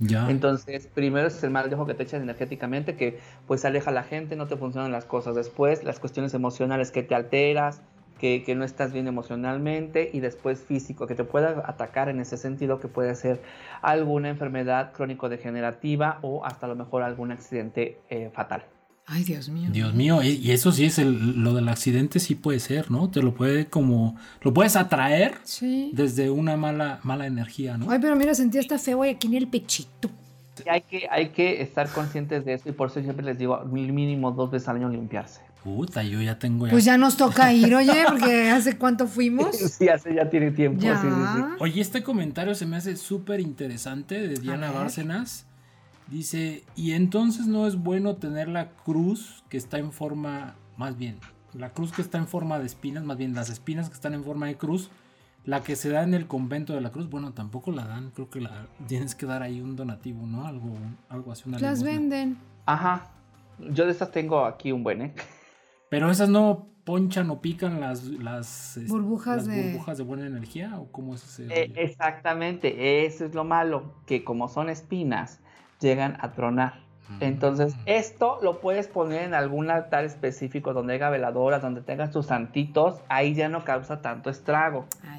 [0.00, 0.30] Ya.
[0.30, 3.94] Entonces, primero es el mal de ojo que te echan energéticamente, que pues aleja a
[3.94, 5.34] la gente, no te funcionan las cosas.
[5.34, 7.80] Después, las cuestiones emocionales que te alteras,
[8.18, 12.80] que, no estás bien emocionalmente y después físico, que te pueda atacar en ese sentido,
[12.80, 13.42] que puede ser
[13.82, 18.64] alguna enfermedad crónico-degenerativa o hasta a lo mejor algún accidente eh, fatal.
[19.08, 19.68] Ay, Dios mío.
[19.70, 23.08] Dios mío, y eso sí es el, lo del accidente sí puede ser, ¿no?
[23.08, 25.38] Te lo puede como, lo puedes atraer
[25.92, 27.88] desde una mala, mala energía, ¿no?
[27.88, 30.10] Ay, pero mira, sentí esta feo aquí en el pechito.
[30.68, 34.32] Hay que, hay que estar conscientes de eso y por eso siempre les digo mínimo
[34.32, 35.45] dos veces al año limpiarse.
[35.66, 36.68] Puta, yo ya tengo.
[36.68, 39.56] Pues ya nos toca ir, oye, porque hace cuánto fuimos.
[39.56, 40.80] sí, hace ya tiene tiempo.
[40.80, 41.08] Sí, sí,
[41.58, 45.44] Oye, este comentario se me hace súper interesante de Diana Bárcenas.
[46.06, 51.18] Dice, y entonces no es bueno tener la cruz que está en forma, más bien,
[51.52, 54.22] la cruz que está en forma de espinas, más bien las espinas que están en
[54.22, 54.88] forma de cruz,
[55.44, 58.30] la que se da en el convento de la cruz, bueno, tampoco la dan, creo
[58.30, 60.46] que la tienes que dar ahí un donativo, ¿no?
[60.46, 60.76] Algo,
[61.08, 62.36] algo así, una Las venden.
[62.66, 63.10] Ajá,
[63.58, 65.14] yo de estas tengo aquí un buen, ¿eh?
[65.88, 69.72] Pero esas no ponchan o pican las, las, este, burbujas, de...
[69.72, 71.46] burbujas de buena energía o cómo es ese.
[71.52, 75.40] Eh, exactamente, eso es lo malo, que como son espinas,
[75.80, 76.86] llegan a tronar.
[77.08, 77.22] Mm.
[77.22, 82.26] Entonces, esto lo puedes poner en algún altar específico donde haya veladoras, donde tengas tus
[82.26, 84.86] santitos, ahí ya no causa tanto estrago.
[85.04, 85.18] Ah,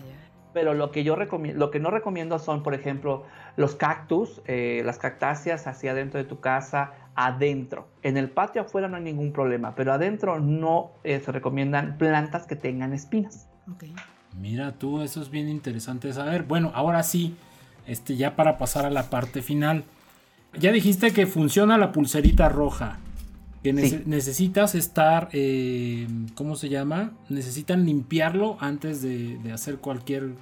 [0.53, 3.25] Pero lo que yo recomiendo, lo que no recomiendo son, por ejemplo,
[3.57, 7.87] los cactus, eh, las cactáceas hacia adentro de tu casa, adentro.
[8.03, 12.45] En el patio afuera no hay ningún problema, pero adentro no eh, se recomiendan plantas
[12.45, 13.47] que tengan espinas.
[14.39, 16.43] Mira tú, eso es bien interesante saber.
[16.43, 17.35] Bueno, ahora sí,
[17.87, 19.83] este, ya para pasar a la parte final.
[20.59, 22.99] Ya dijiste que funciona la pulserita roja.
[23.63, 27.13] Que necesitas estar, eh, ¿cómo se llama?
[27.27, 30.35] Necesitan limpiarlo antes de, de hacer cualquier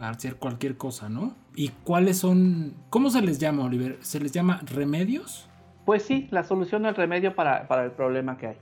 [0.00, 1.34] hacer cualquier cosa, ¿no?
[1.56, 3.98] ¿Y cuáles son, cómo se les llama, Oliver?
[4.02, 5.47] ¿Se les llama remedios?
[5.88, 8.56] Pues sí, la solución el remedio para, el problema que hay.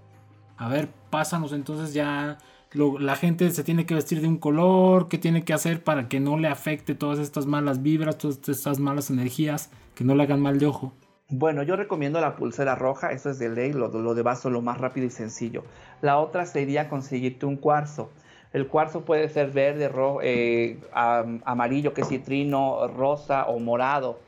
[0.59, 2.39] A ver, pásanos entonces ya.
[2.73, 6.21] la gente se tiene que vestir de un color, ¿qué tiene que hacer para que
[6.21, 10.41] no le afecte todas estas malas vibras, todas estas malas energías, que no le hagan
[10.41, 10.93] mal de ojo?
[11.29, 14.63] Bueno, yo recomiendo la pulsera roja, eso es de ley, lo, lo de vaso lo
[14.63, 15.65] más rápido y sencillo.
[16.03, 18.09] La otra sería conseguirte un cuarzo.
[18.53, 24.21] El cuarzo puede ser verde, rojo, eh, amarillo, que es citrino, rosa o morado.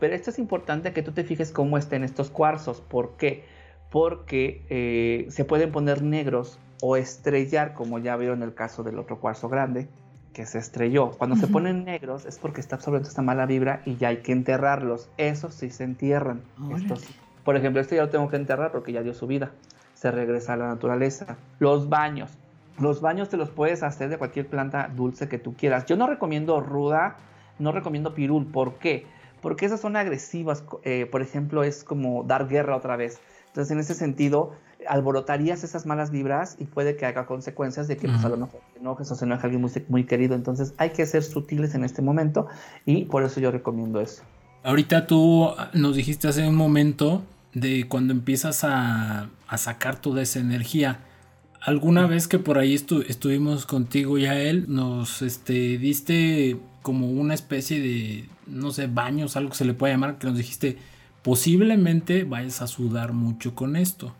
[0.00, 2.80] Pero esto es importante que tú te fijes cómo estén estos cuarzos.
[2.80, 3.44] ¿Por qué?
[3.90, 8.98] Porque eh, se pueden poner negros o estrellar, como ya vieron en el caso del
[8.98, 9.88] otro cuarzo grande,
[10.32, 11.10] que se estrelló.
[11.10, 14.32] Cuando se ponen negros es porque está absorbiendo esta mala vibra y ya hay que
[14.32, 15.10] enterrarlos.
[15.18, 16.40] Esos sí se entierran.
[17.44, 19.50] Por ejemplo, este ya lo tengo que enterrar porque ya dio su vida.
[19.94, 21.36] Se regresa a la naturaleza.
[21.58, 22.32] Los baños.
[22.78, 25.84] Los baños te los puedes hacer de cualquier planta dulce que tú quieras.
[25.84, 27.16] Yo no recomiendo ruda,
[27.58, 28.46] no recomiendo pirul.
[28.46, 29.04] ¿Por qué?
[29.40, 33.20] Porque esas son agresivas, eh, por ejemplo, es como dar guerra otra vez.
[33.48, 34.52] Entonces, en ese sentido,
[34.88, 38.60] alborotarías esas malas vibras y puede que haga consecuencias de que pues, a lo mejor
[38.72, 40.34] te enojes o se enoje alguien muy, querido.
[40.34, 42.46] Entonces, hay que ser sutiles en este momento
[42.86, 44.22] y por eso yo recomiendo eso.
[44.62, 47.22] Ahorita tú nos dijiste hace un momento
[47.54, 51.00] de cuando empiezas a, a sacar toda esa energía.
[51.60, 57.34] Alguna vez que por ahí estuvimos contigo y a él, nos este, diste como una
[57.34, 60.78] especie de, no sé, baños, algo que se le puede llamar, que nos dijiste,
[61.22, 64.14] posiblemente vayas a sudar mucho con esto.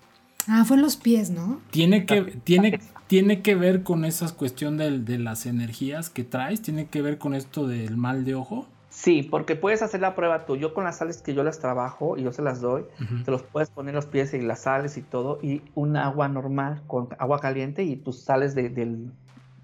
[0.46, 1.60] Ah, fue en los pies, ¿no?
[1.70, 6.62] Tiene que, tiene, tiene que ver con esa cuestión de, de las energías que traes,
[6.62, 8.66] tiene que ver con esto del mal de ojo.
[8.90, 10.56] Sí, porque puedes hacer la prueba tú.
[10.56, 12.84] Yo con las sales que yo las trabajo y yo se las doy,
[13.24, 16.82] te los puedes poner los pies y las sales y todo, y un agua normal
[16.88, 19.12] con agua caliente y tus sales de, del,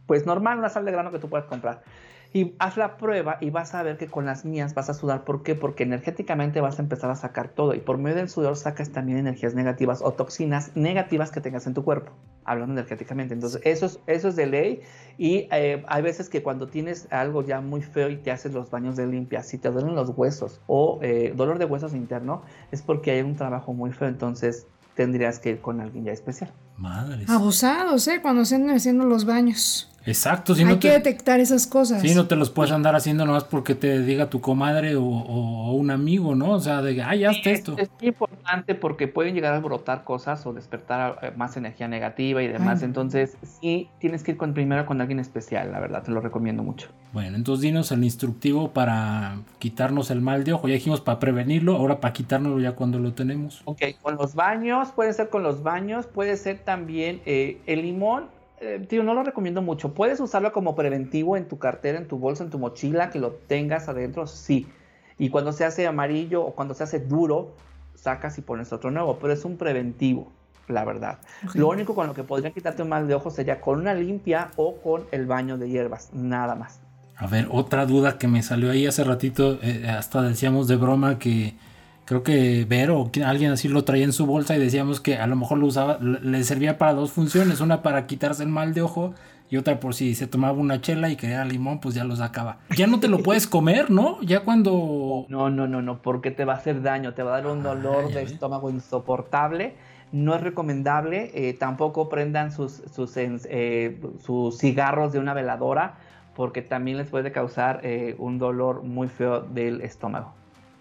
[0.07, 1.83] pues normal, una sal de grano que tú puedes comprar.
[2.33, 5.25] Y haz la prueba y vas a ver que con las mías vas a sudar.
[5.25, 5.55] ¿Por qué?
[5.55, 7.75] Porque energéticamente vas a empezar a sacar todo.
[7.75, 11.75] Y por medio del sudor sacas también energías negativas o toxinas negativas que tengas en
[11.75, 12.13] tu cuerpo.
[12.45, 13.35] Hablando energéticamente.
[13.35, 14.81] Entonces, eso es, eso es de ley.
[15.19, 18.71] Y eh, hay veces que cuando tienes algo ya muy feo y te haces los
[18.71, 22.83] baños de limpia, si te duelen los huesos o eh, dolor de huesos interno, es
[22.83, 24.09] porque hay un trabajo muy feo.
[24.09, 24.67] Entonces,
[24.97, 26.53] tendrías que ir con alguien ya especial.
[26.77, 27.29] Madres.
[27.31, 28.21] Abusados, ¿eh?
[28.21, 29.93] Cuando se andan haciendo los baños.
[30.07, 32.01] Exacto, si Hay no que te, detectar esas cosas.
[32.01, 35.73] sí, no te los puedes andar haciendo nomás porque te diga tu comadre o, o
[35.73, 36.53] un amigo, ¿no?
[36.53, 37.75] O sea, de, ay, hazte esto.
[37.77, 42.49] Es importante porque pueden llegar a brotar cosas o despertar eh, más energía negativa y
[42.49, 42.81] demás.
[42.81, 42.87] Ay.
[42.87, 46.63] Entonces, sí, tienes que ir con, primero con alguien especial, la verdad, te lo recomiendo
[46.63, 46.89] mucho.
[47.13, 50.69] Bueno, entonces dinos el instructivo para quitarnos el mal de ojo.
[50.69, 53.63] Ya dijimos para prevenirlo, ahora para quitárnoslo ya cuando lo tenemos.
[53.65, 58.36] Ok, con los baños, puede ser con los baños, puede ser también eh, el limón.
[58.61, 59.95] Eh, tío, no lo recomiendo mucho.
[59.95, 63.33] Puedes usarlo como preventivo en tu cartera, en tu bolsa, en tu mochila, que lo
[63.33, 64.67] tengas adentro, sí.
[65.19, 67.55] Y cuando se hace amarillo o cuando se hace duro,
[67.95, 70.31] sacas y pones otro nuevo, pero es un preventivo,
[70.69, 71.19] la verdad.
[71.55, 74.51] Lo único con lo que podría quitarte un mal de ojo sería con una limpia
[74.57, 76.81] o con el baño de hierbas, nada más.
[77.17, 81.19] A ver, otra duda que me salió ahí hace ratito, eh, hasta decíamos de broma
[81.19, 81.55] que
[82.07, 85.27] creo que Vero o alguien así lo traía en su bolsa y decíamos que a
[85.27, 88.81] lo mejor lo usaba, le servía para dos funciones, una para quitarse el mal de
[88.81, 89.13] ojo
[89.51, 92.59] y otra por si se tomaba una chela y quería limón, pues ya lo sacaba.
[92.77, 94.21] Ya no te lo puedes comer, ¿no?
[94.23, 95.27] Ya cuando...
[95.29, 97.61] No, no, no, no, porque te va a hacer daño, te va a dar un
[97.61, 99.75] Ah, dolor de estómago insoportable.
[100.13, 105.97] No es recomendable, eh, tampoco prendan sus, sus, eh, sus cigarros de una veladora,
[106.35, 110.33] porque también les puede causar eh, un dolor muy feo del estómago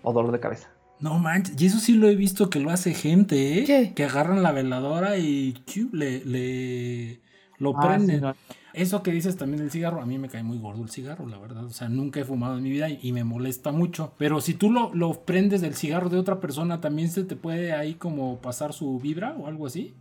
[0.03, 0.69] o dolor de cabeza.
[1.00, 3.64] No manches, y eso sí lo he visto que lo hace gente, ¿eh?
[3.66, 3.93] ¿Qué?
[3.93, 5.56] Que agarran la veladora y
[5.91, 7.22] le, le
[7.58, 8.22] lo Ah, sí, prenden.
[8.22, 8.36] no.
[8.74, 11.38] Eso que dices también del cigarro, a mí me cae muy gordo el cigarro, la
[11.38, 11.66] verdad.
[11.66, 14.14] O sea, nunca he fumado en mi vida y, y me molesta mucho.
[14.18, 17.74] Pero si tú lo, lo prendes del cigarro de otra persona, también se te puede
[17.74, 19.93] ahí como pasar su vibra o algo así.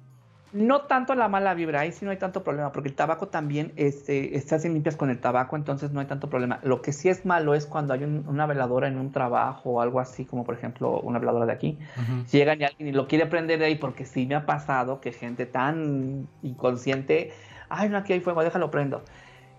[0.54, 3.72] No tanto la mala vibra, ahí sí no hay tanto problema, porque el tabaco también
[3.74, 6.60] este, se hacen limpias con el tabaco, entonces no hay tanto problema.
[6.62, 9.80] Lo que sí es malo es cuando hay un- una veladora en un trabajo o
[9.80, 11.78] algo así, como por ejemplo una veladora de aquí.
[11.96, 12.22] Ujú.
[12.26, 15.00] Si llegan y alguien y lo quiere prender de ahí, porque sí me ha pasado
[15.00, 17.32] que gente tan inconsciente,
[17.68, 19.02] ay, no, aquí hay fuego, déjalo prendo.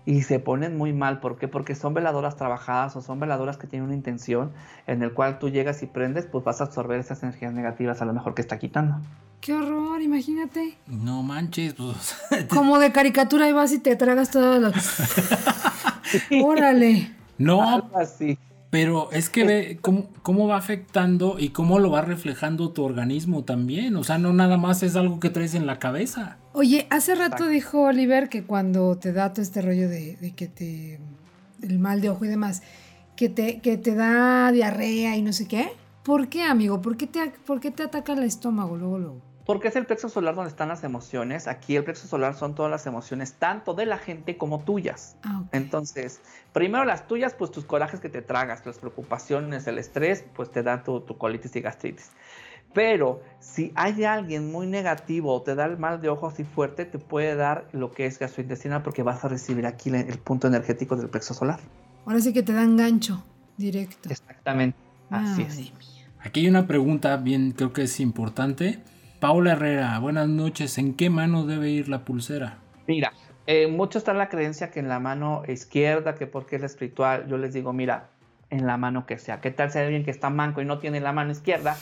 [0.06, 1.46] Y se ponen muy mal, ¿por qué?
[1.46, 4.52] Porque son veladoras trabajadas o son veladoras que tienen una intención
[4.86, 8.06] en el cual tú llegas y prendes, pues vas a absorber esas energías negativas a
[8.06, 8.96] lo mejor que está quitando.
[9.40, 10.76] Qué horror, imagínate.
[10.86, 12.16] No manches, pues.
[12.48, 14.72] Como de caricatura y vas y te tragas todo lo...
[16.44, 17.10] Órale.
[17.38, 18.38] no, así.
[18.70, 23.44] pero es que ve cómo, cómo va afectando y cómo lo va reflejando tu organismo
[23.44, 23.96] también.
[23.96, 26.38] O sea, no nada más es algo que traes en la cabeza.
[26.52, 30.48] Oye, hace rato dijo Oliver que cuando te da todo este rollo de, de que
[30.48, 31.00] te...
[31.62, 32.62] el mal de ojo y demás,
[33.16, 35.68] que te, que te da diarrea y no sé qué.
[36.02, 36.80] ¿Por qué, amigo?
[36.82, 39.25] ¿Por qué te, por qué te ataca el estómago luego, luego?
[39.46, 41.46] Porque es el plexo solar donde están las emociones.
[41.46, 45.16] Aquí el plexo solar son todas las emociones, tanto de la gente como tuyas.
[45.22, 45.48] Ah, ok.
[45.54, 46.20] Entonces,
[46.52, 50.64] primero las tuyas, pues tus corajes que te tragas, las preocupaciones, el estrés, pues te
[50.64, 52.10] dan tu, tu colitis y gastritis.
[52.74, 56.84] Pero si hay alguien muy negativo o te da el mal de ojo así fuerte,
[56.84, 60.48] te puede dar lo que es gastrointestinal porque vas a recibir aquí le- el punto
[60.48, 61.60] energético del plexo solar.
[62.04, 63.24] Ahora sí que te dan gancho
[63.56, 64.10] directo.
[64.10, 64.76] Exactamente.
[65.08, 65.56] Así Madre es.
[65.58, 65.72] mía.
[66.20, 68.82] Aquí hay una pregunta bien, creo que es importante.
[69.26, 70.78] Paula Herrera, buenas noches.
[70.78, 72.58] ¿En qué mano debe ir la pulsera?
[72.86, 73.12] Mira,
[73.48, 77.26] eh, mucho está la creencia que en la mano izquierda, que porque es la espiritual,
[77.26, 78.10] yo les digo, mira,
[78.50, 79.40] en la mano que sea.
[79.40, 81.76] ¿Qué tal si hay alguien que está manco y no tiene la mano izquierda?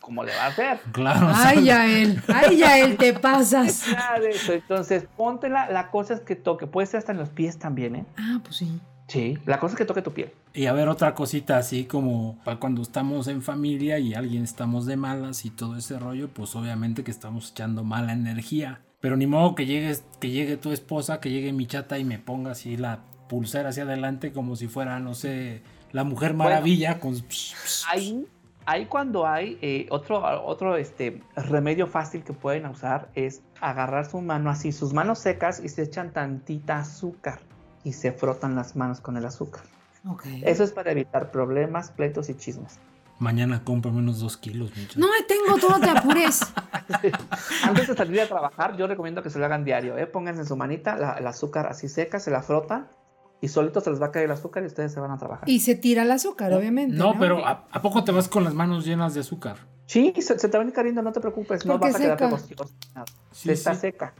[0.00, 0.78] ¿Cómo le va a hacer?
[0.92, 1.32] Claro.
[1.34, 3.86] Ay, Yael, ay, Yael, te pasas.
[4.30, 4.52] Eso.
[4.52, 5.68] Entonces, póntela.
[5.70, 6.68] La cosa es que toque.
[6.68, 8.04] Puede ser hasta en los pies también, ¿eh?
[8.16, 8.80] Ah, pues sí.
[9.08, 9.38] Sí.
[9.44, 10.32] La cosa es que toque tu piel.
[10.52, 14.84] Y a ver, otra cosita así como para cuando estamos en familia y alguien estamos
[14.84, 18.80] de malas y todo ese rollo, pues obviamente que estamos echando mala energía.
[19.00, 22.18] Pero ni modo que llegues, que llegue tu esposa, que llegue mi chata y me
[22.18, 27.14] ponga así la pulsera hacia adelante como si fuera, no sé, la mujer maravilla con...
[27.88, 28.26] Ahí,
[28.66, 34.20] ahí cuando hay eh, otro, otro este, remedio fácil que pueden usar es agarrar su
[34.20, 37.38] mano así, sus manos secas y se echan tantita azúcar
[37.84, 39.62] y se frotan las manos con el azúcar.
[40.42, 42.78] Eso es para evitar problemas, pleitos y chismes.
[43.18, 44.94] Mañana cómprame unos dos kilos, chata.
[44.98, 46.40] No, ahí tengo, tú no te apures.
[47.62, 49.98] Antes de salir a trabajar, yo recomiendo que se lo hagan diario.
[49.98, 50.06] ¿eh?
[50.06, 52.88] Pónganse en su manita la, el azúcar así seca, se la frotan
[53.42, 55.48] y solito se les va a caer el azúcar y ustedes se van a trabajar.
[55.48, 56.96] Y se tira el azúcar, obviamente.
[56.96, 59.56] No, No, pero ¿a, a poco te vas con las manos llenas de azúcar?
[59.84, 62.38] Sí, se, se te va a ir cayendo, no te preocupes, no vas a quedar.
[62.40, 62.54] Sí,
[63.32, 63.80] Se está sí.
[63.80, 64.14] seca.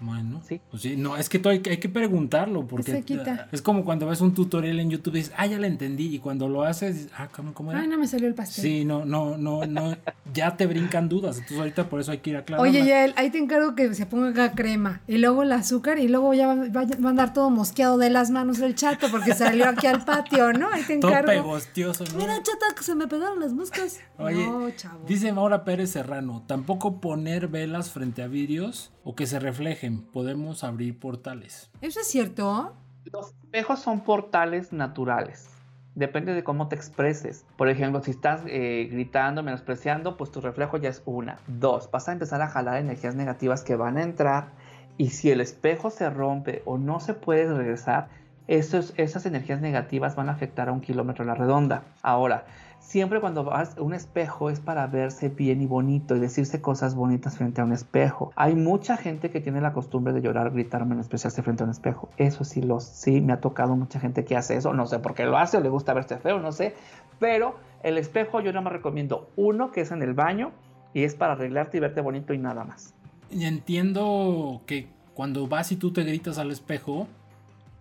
[0.00, 0.60] Bueno, Sí.
[0.70, 3.48] pues sí, no, es que todo hay, hay que preguntarlo porque Se quita.
[3.50, 6.18] es como cuando ves un tutorial en YouTube y dices, ah, ya lo entendí y
[6.20, 7.80] cuando lo haces, dices, ah, ¿cómo, cómo era?
[7.80, 8.62] Ay, no me salió el pastel.
[8.62, 9.96] Sí, no, no, no, no,
[10.32, 12.68] ya te brincan dudas, entonces ahorita por eso hay que ir aclarando.
[12.70, 16.06] Oye, ya ahí te encargo que se ponga acá crema y luego el azúcar y
[16.08, 19.34] luego ya va, va- va a andar todo mosqueado de las manos el chato porque
[19.34, 20.68] salió aquí al patio, ¿no?
[20.72, 21.28] Ahí te todo encargo.
[21.32, 22.18] pegostioso, ¿no?
[22.18, 24.00] Mira, chata, que se me pegaron las moscas.
[24.18, 25.00] Oye, no, chavo.
[25.08, 30.64] dice Maura Pérez Serrano, tampoco poner velas frente a vidrios o que se reflejen, podemos
[30.64, 31.70] abrir portales.
[31.80, 32.74] ¿Eso es cierto?
[33.12, 35.48] Los espejos son portales naturales.
[35.94, 37.44] Depende de cómo te expreses.
[37.56, 41.38] Por ejemplo, si estás eh, gritando, menospreciando, pues tu reflejo ya es una.
[41.48, 44.50] Dos, vas a empezar a jalar energías negativas que van a entrar.
[44.96, 48.08] Y si el espejo se rompe o no se puede regresar,
[48.46, 51.82] esos- esas energías negativas van a afectar a un kilómetro a la redonda.
[52.02, 52.46] Ahora,
[52.80, 56.94] siempre cuando vas a un espejo es para verse bien y bonito y decirse cosas
[56.94, 58.32] bonitas frente a un espejo.
[58.36, 62.08] Hay mucha gente que tiene la costumbre de llorar, gritar, menospreciarse frente a un espejo.
[62.16, 64.72] Eso sí, los, sí me ha tocado mucha gente que hace eso.
[64.72, 66.74] No sé por qué lo hace o le gusta verse feo, no sé.
[67.18, 70.52] Pero el espejo yo nada más recomiendo uno que es en el baño
[70.94, 72.94] y es para arreglarte y verte bonito y nada más.
[73.30, 77.06] Y entiendo que cuando vas y tú te gritas al espejo,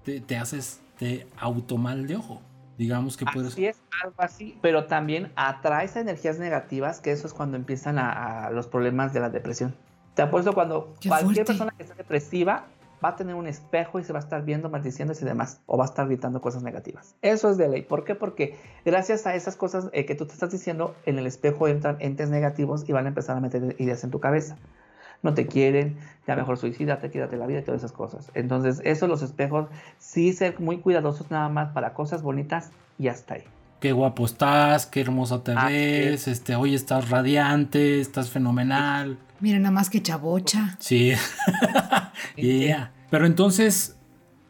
[0.04, 2.42] te, te haces de automal de ojo.
[2.78, 3.54] Digamos que puedes...
[3.54, 8.46] Así es, algo así, pero también atraes energías negativas, que eso es cuando empiezan a,
[8.46, 9.76] a los problemas de la depresión.
[10.14, 11.46] Te apuesto cuando Qué cualquier fuerte.
[11.46, 12.66] persona que está depresiva
[13.04, 15.78] va a tener un espejo y se va a estar viendo, maldiciéndose y demás, o
[15.78, 17.16] va a estar gritando cosas negativas.
[17.22, 17.84] Eso es de ley.
[17.84, 18.16] ¿Por qué?
[18.16, 21.98] Porque gracias a esas cosas eh, que tú te estás diciendo, en el espejo entran
[22.00, 24.58] entes negativos y van a empezar a meter ideas en tu cabeza.
[25.24, 28.32] No te quieren, ya mejor suicídate, quédate la vida y todas esas cosas.
[28.34, 29.68] Entonces, eso los espejos,
[29.98, 33.44] sí ser muy cuidadosos nada más para cosas bonitas y hasta ahí.
[33.80, 39.20] Qué guapo estás, qué hermosa te ves, este, hoy estás radiante, estás fenomenal.
[39.40, 40.78] Mira, nada más que chabocha.
[40.80, 41.14] Sí.
[42.36, 42.92] Yeah.
[43.10, 43.98] Pero entonces,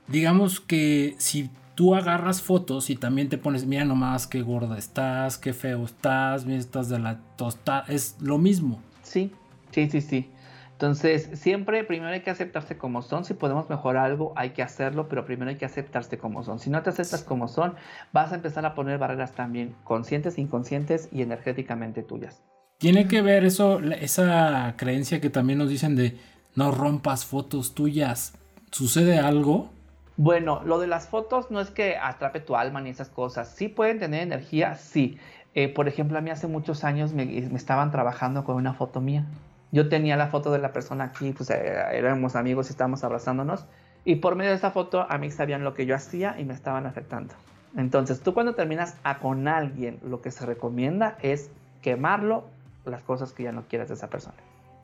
[0.07, 5.37] digamos que si tú agarras fotos y también te pones, mira nomás qué gorda estás,
[5.37, 8.81] qué feo estás, mira estás de la tostada, es lo mismo.
[9.03, 9.31] Sí,
[9.71, 10.29] sí, sí, sí.
[10.77, 13.25] Entonces, siempre primero hay que aceptarse como son.
[13.25, 16.59] Si podemos mejorar algo, hay que hacerlo, pero primero hay que aceptarse como son.
[16.59, 17.73] Si no te aceptas como son,
[18.13, 22.43] vas a empezar a poner barreras también conscientes, inconscientes y energéticamente tuyas.
[22.77, 26.19] Tiene que ver eso, esa creencia que también nos dicen de
[26.53, 28.35] no rompas fotos tuyas.
[28.69, 29.71] ¿Sucede algo?
[30.15, 33.49] Bueno, lo de las fotos no es que atrape tu alma ni esas cosas.
[33.55, 35.17] Sí pueden tener energía, sí.
[35.55, 39.01] Eh, por ejemplo, a mí hace muchos años me, me estaban trabajando con una foto
[39.01, 39.25] mía.
[39.71, 41.55] Yo tenía la foto de la persona aquí, pues eh,
[41.93, 43.65] éramos amigos y estábamos abrazándonos.
[44.05, 46.53] Y por medio de esa foto a mí sabían lo que yo hacía y me
[46.53, 47.33] estaban afectando.
[47.75, 51.49] Entonces, tú cuando terminas a con alguien, lo que se recomienda es
[51.81, 52.45] quemarlo,
[52.85, 54.37] las cosas que ya no quieras de esa persona.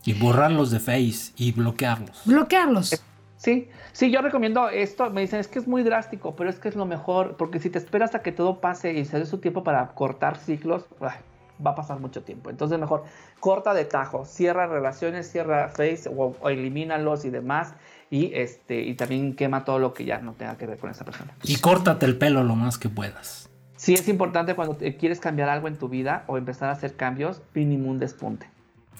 [0.04, 2.24] Y borrarlos de Face y bloquearlos.
[2.26, 3.02] Bloquearlos.
[3.38, 5.10] Sí, sí, yo recomiendo esto.
[5.10, 7.70] Me dicen, es que es muy drástico, pero es que es lo mejor, porque si
[7.70, 11.18] te esperas a que todo pase y se dé su tiempo para cortar ciclos, ay,
[11.66, 12.50] va a pasar mucho tiempo.
[12.50, 13.04] Entonces, mejor
[13.40, 17.74] corta de tajo, cierra relaciones, cierra Face o, o elimínalos y demás.
[18.10, 21.04] Y, este, y también quema todo lo que ya no tenga que ver con esa
[21.04, 21.34] persona.
[21.44, 23.50] Y córtate el pelo lo más que puedas.
[23.76, 26.96] Sí, es importante cuando te- quieres cambiar algo en tu vida o empezar a hacer
[26.96, 28.48] cambios, mínimo un despunte.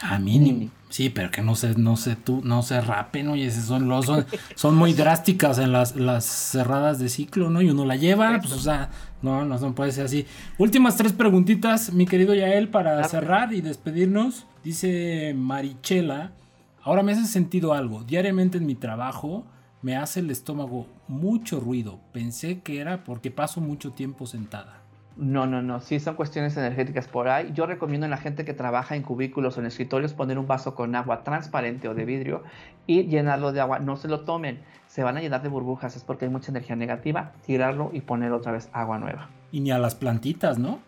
[0.02, 0.54] A mínimo.
[0.58, 0.72] Mínimo.
[0.90, 4.26] Sí, pero que no se, no se, tú, no se rapen, oye, son, los- son,
[4.56, 7.62] son muy drásticas en las, las cerradas de ciclo, ¿no?
[7.64, 8.90] Y uno la lleva, pues, o sea,
[9.24, 10.28] no, no, no puede ser así.
[10.60, 13.10] Últimas tres preguntitas, mi querido Yael, para Claro.
[13.10, 14.46] cerrar y despedirnos.
[14.64, 16.32] Dice Marichela,
[16.84, 18.04] ahora me hace sentido algo.
[18.04, 19.46] Diariamente en mi trabajo
[19.82, 22.00] me hace el estómago mucho ruido.
[22.12, 24.83] Pensé que era porque paso mucho tiempo sentada.
[25.16, 25.80] No, no, no.
[25.80, 27.52] Sí, son cuestiones energéticas por ahí.
[27.54, 30.74] Yo recomiendo a la gente que trabaja en cubículos o en escritorios poner un vaso
[30.74, 32.44] con agua transparente o de vidrio
[32.88, 33.80] y llenarlo de agua.
[33.80, 34.60] No se lo tomen.
[34.88, 35.96] Se van a llenar de burbujas.
[35.96, 37.34] Es porque hay mucha energía negativa.
[37.46, 39.30] Tirarlo y poner otra vez agua nueva.
[39.52, 40.80] Y ni a las plantitas, ¿no?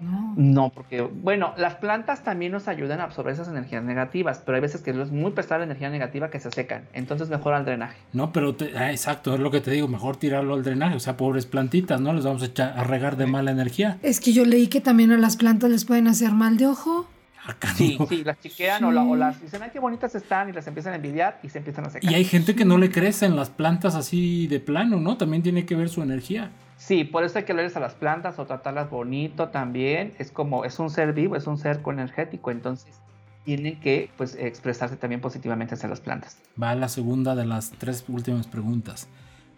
[0.00, 0.34] No.
[0.36, 4.60] No, porque, bueno, las plantas también nos ayudan a absorber esas energías negativas, pero hay
[4.62, 6.82] veces que es muy pesada la energía negativa que se secan.
[6.92, 7.96] Entonces mejora el drenaje.
[8.12, 11.00] No, pero te- ah, exacto, es lo que te digo, mejor tirarlo al drenaje, o
[11.00, 12.12] sea, pobres plantitas, ¿no?
[12.12, 13.98] Les vamos a echar a regar de mala energía.
[14.02, 17.06] Es que yo leí que también a las plantas les pueden hacer mal de ojo.
[17.46, 20.52] Acá Sí, sí, las chiquean o, la- o las dicen, ay, qué bonitas están y
[20.52, 22.10] las empiezan a envidiar y se empiezan a secar.
[22.10, 25.16] Y hay gente que no le crecen las plantas así de plano, ¿no?
[25.18, 26.50] También tiene que ver su energía.
[26.76, 30.12] Sí, por eso hay que hablarles a las plantas o tratarlas bonito también.
[30.18, 33.00] Es como, es un ser vivo, es un ser energético, entonces
[33.44, 36.38] tienen que pues expresarse también positivamente hacia las plantas.
[36.60, 39.08] Va la segunda de las tres últimas preguntas.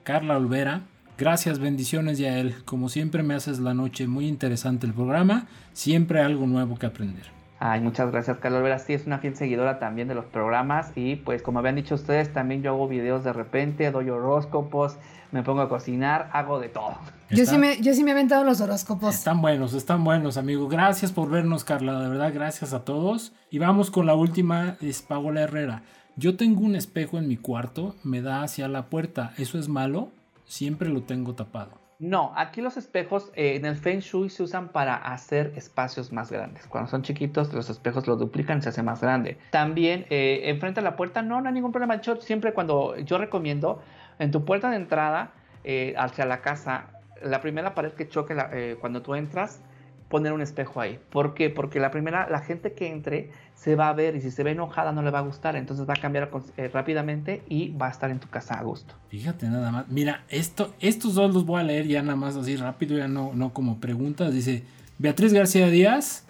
[0.02, 0.82] Carla Olvera,
[1.16, 2.64] gracias, bendiciones Yael.
[2.64, 7.36] Como siempre me haces la noche muy interesante el programa, siempre algo nuevo que aprender.
[7.59, 8.78] Ay, muchas gracias, Carlos Vera.
[8.78, 10.93] Sí, es una fiel seguidora también de los programas.
[10.94, 14.98] Y pues, como habían dicho ustedes, también yo hago videos de repente, doy horóscopos,
[15.37, 16.97] me pongo a cocinar, hago de todo.
[17.31, 19.15] Yo sí, me, yo sí me he aventado los horóscopos.
[19.15, 20.71] Están buenos, están buenos, amigos.
[20.71, 22.01] Gracias por vernos, Carla.
[22.01, 23.33] De verdad, gracias a todos.
[23.51, 25.83] Y vamos con la última, es Paola Herrera.
[26.17, 29.35] Yo tengo un espejo en mi cuarto, me da hacia la puerta.
[29.37, 30.09] ¿Eso es malo?
[30.47, 31.87] Siempre lo tengo tapado.
[31.99, 36.31] No, aquí los espejos eh, en el Feng Shui se usan para hacer espacios más
[36.31, 36.67] grandes.
[36.67, 39.39] Cuando son chiquitos, los espejos lo duplican y se hace más grande.
[39.51, 42.01] También, eh, enfrente a la puerta, no, no hay ningún problema.
[42.03, 43.81] Yo siempre cuando yo recomiendo,
[44.18, 45.32] en tu puerta de entrada
[45.64, 46.86] eh, hacia la casa,
[47.22, 48.36] la primera pared que choque
[48.80, 49.60] cuando tú entras,
[50.09, 50.98] poner un espejo ahí.
[51.10, 51.51] ¿Por qué?
[51.51, 54.52] Porque la primera, la gente que entre se va a ver y si se ve
[54.52, 57.90] enojada no le va a gustar, entonces va a cambiar eh, rápidamente y va a
[57.90, 58.94] estar en tu casa a gusto.
[59.09, 59.88] Fíjate nada más.
[59.88, 63.32] Mira, esto, estos dos los voy a leer ya nada más así rápido, ya no,
[63.34, 64.32] no como preguntas.
[64.32, 64.64] Dice
[64.98, 66.26] Beatriz García Díaz.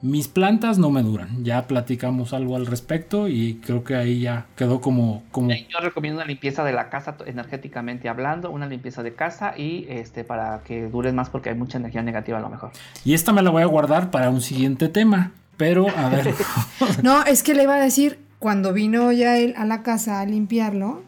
[0.00, 1.44] Mis plantas no me duran.
[1.44, 5.50] Ya platicamos algo al respecto y creo que ahí ya quedó como, como...
[5.50, 10.22] Yo recomiendo una limpieza de la casa energéticamente hablando, una limpieza de casa y este
[10.22, 12.70] para que dure más porque hay mucha energía negativa a lo mejor.
[13.04, 15.32] Y esta me la voy a guardar para un siguiente tema.
[15.56, 16.32] Pero, a ver.
[17.02, 20.26] no, es que le iba a decir, cuando vino ya él a la casa a
[20.26, 21.02] limpiarlo,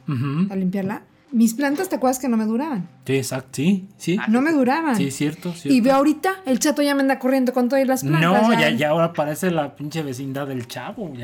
[0.51, 2.89] a limpiarla, mis plantas, ¿te acuerdas que no me duraban?
[3.07, 4.19] Sí, exacto, sí, sí.
[4.29, 4.97] No me duraban.
[4.97, 5.75] Sí, cierto, cierto.
[5.75, 8.49] Y ve ahorita, el chato ya me anda corriendo con todas las plantas.
[8.49, 11.13] No, ya, ya ahora parece la pinche vecindad del chavo.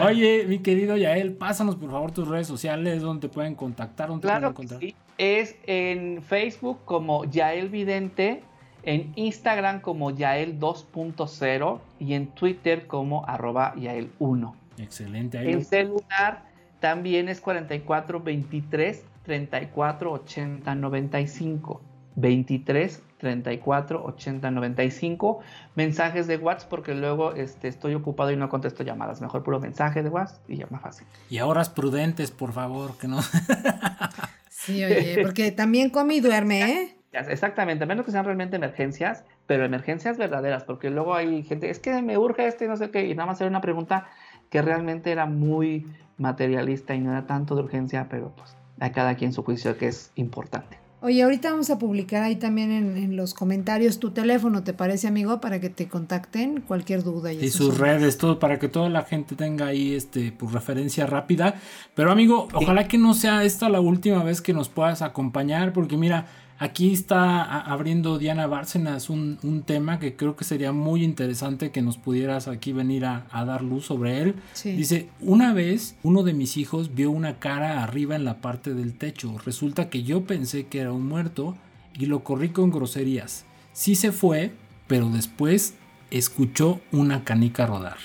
[0.00, 4.22] Oye, mi querido Yael, pásanos por favor tus redes sociales, donde te pueden contactar, donde
[4.22, 4.80] claro pueden encontrar.
[4.80, 4.94] Sí.
[5.18, 8.42] Es en Facebook como Yael Vidente,
[8.82, 14.54] en Instagram como Yael 2.0 y en Twitter como arroba Yael1.
[14.78, 15.38] Excelente.
[15.38, 16.51] el celular
[16.82, 21.80] también es 44 23 34 80 95.
[22.16, 25.40] 23 34 80 95.
[25.76, 29.20] Mensajes de WhatsApp porque luego este, estoy ocupado y no contesto llamadas.
[29.20, 31.06] Mejor puro mensaje de WhatsApp y ya más fácil.
[31.30, 33.22] Y horas prudentes, por favor, que no.
[34.50, 36.96] sí, oye, porque también come y duerme, ¿eh?
[37.12, 41.78] Exactamente, a menos que sean realmente emergencias, pero emergencias verdaderas, porque luego hay gente, es
[41.78, 44.08] que me urge este, no sé qué, y nada más era una pregunta
[44.48, 45.86] que realmente era muy
[46.22, 49.88] materialista y no era tanto de urgencia, pero pues a cada quien su juicio que
[49.88, 50.82] es importante.
[51.04, 55.40] Oye, ahorita vamos a publicar ahí también en, los comentarios tu teléfono, ¿te parece, amigo?
[55.40, 57.32] Para que te contacten cualquier duda.
[57.32, 61.56] Y, sus redes, todo, para que toda la gente tenga ahí este, pues, referencia rápida.
[61.96, 65.96] Pero, amigo, ojalá que no sea esta la última vez que nos puedas acompañar, porque
[65.96, 66.26] mira,
[66.62, 71.96] Aquí está abriendo Diana Bárcenas un, tema que creo que sería muy interesante que nos
[71.96, 74.36] pudieras aquí venir a, dar luz sobre él.
[74.62, 78.94] Dice, una vez uno de mis hijos vio una cara arriba en la parte del
[78.94, 79.36] techo.
[79.44, 81.56] Resulta que yo pensé que era un muerto
[81.98, 83.44] y lo corrí con groserías.
[83.72, 84.52] Sí se fue,
[84.86, 85.74] pero después
[86.12, 87.98] escuchó una canica rodar.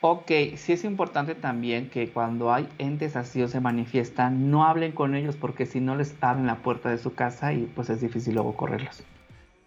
[0.00, 4.92] Ok, sí es importante también que cuando hay entes así o se manifiestan, no hablen
[4.92, 8.00] con ellos porque si no les abren la puerta de su casa y pues es
[8.00, 9.02] difícil luego correrlos.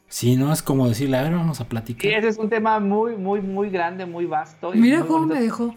[0.08, 2.04] Sí, no es como decirle, a ver, vamos a platicar.
[2.04, 4.72] Sí, ese es un tema muy, muy, muy grande, muy vasto.
[4.74, 5.76] Mira cómo me dejó.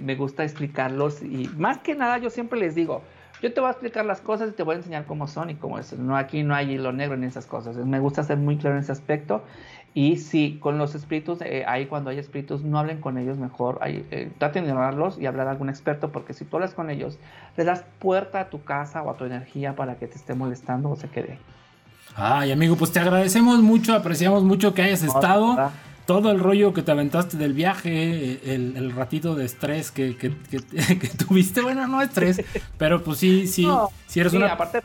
[0.00, 3.02] Me gusta explicarlos y más que nada yo siempre les digo,
[3.42, 5.56] yo te voy a explicar las cosas y te voy a enseñar cómo son y
[5.56, 5.92] cómo es.
[5.94, 7.76] No, aquí no hay hilo negro en esas cosas.
[7.76, 9.42] Me gusta ser muy claro en ese aspecto
[9.92, 13.80] y si con los espíritus, eh, ahí cuando hay espíritus, no hablen con ellos mejor,
[13.84, 17.18] eh, traten de ignorarlos y hablar a algún experto, porque si tú hablas con ellos,
[17.56, 20.90] le das puerta a tu casa o a tu energía para que te esté molestando
[20.90, 21.38] o se quede.
[22.14, 25.70] Ay, amigo, pues te agradecemos mucho, apreciamos mucho que hayas estado.
[26.06, 30.30] Todo el rollo que te aventaste del viaje, el, ratito de estrés que, que,
[31.18, 32.42] tuviste, bueno, no estrés,
[32.78, 33.68] pero pues sí, sí,
[34.06, 34.52] si eres una...
[34.52, 34.80] Aparte,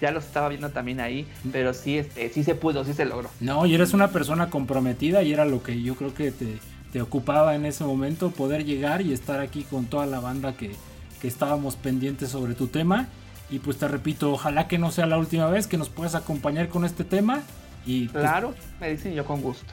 [0.00, 3.30] ya los estaba viendo también ahí, pero sí, este, sí se pudo, sí se logró.
[3.40, 6.58] No, y eres una persona comprometida y era lo que yo creo que te,
[6.92, 10.72] te ocupaba en ese momento, poder llegar y estar aquí con toda la banda que,
[11.20, 13.08] que estábamos pendientes sobre tu tema.
[13.50, 16.68] Y pues te repito, ojalá que no sea la última vez que nos puedas acompañar
[16.68, 17.42] con este tema.
[17.84, 19.72] Y pues, claro, me dicen yo con gusto.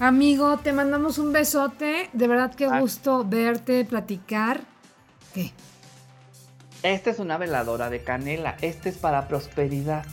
[0.00, 2.10] Amigo, te mandamos un besote.
[2.12, 2.80] De verdad qué ah.
[2.80, 4.62] gusto verte, platicar.
[5.32, 5.52] ¿Qué?
[6.82, 8.56] Esta es una veladora de canela.
[8.60, 10.04] Este es para prosperidad.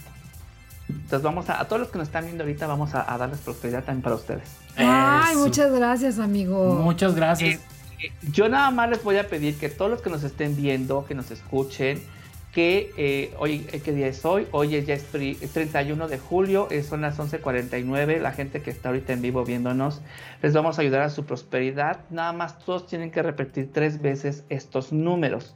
[0.89, 3.83] Entonces vamos a, a todos los que nos están viendo ahorita, vamos a, darles prosperidad
[3.83, 4.55] también para ustedes.
[4.75, 6.75] Ay, muchas gracias, amigo.
[6.75, 7.59] Muchas gracias.
[7.99, 11.05] Eh, yo nada más les voy a pedir que todos los que nos estén viendo,
[11.05, 12.03] que nos escuchen,
[12.51, 14.47] que eh, hoy, eh, ¿qué día es hoy?
[14.51, 19.13] Hoy es ya es 31 de julio, son las 11.49, la gente que está ahorita
[19.13, 20.01] en vivo viéndonos,
[20.41, 22.01] les vamos a ayudar a su prosperidad.
[22.09, 25.55] Nada más todos tienen que repetir tres veces estos números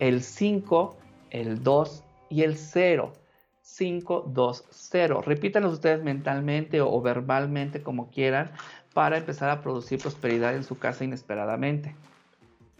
[0.00, 0.96] el 5,
[1.30, 3.12] el 2 y el 0.
[3.62, 5.22] 520.
[5.24, 8.50] Repítanlos ustedes mentalmente o, verbalmente como quieran
[8.94, 11.94] para empezar a producir prosperidad en su casa inesperadamente.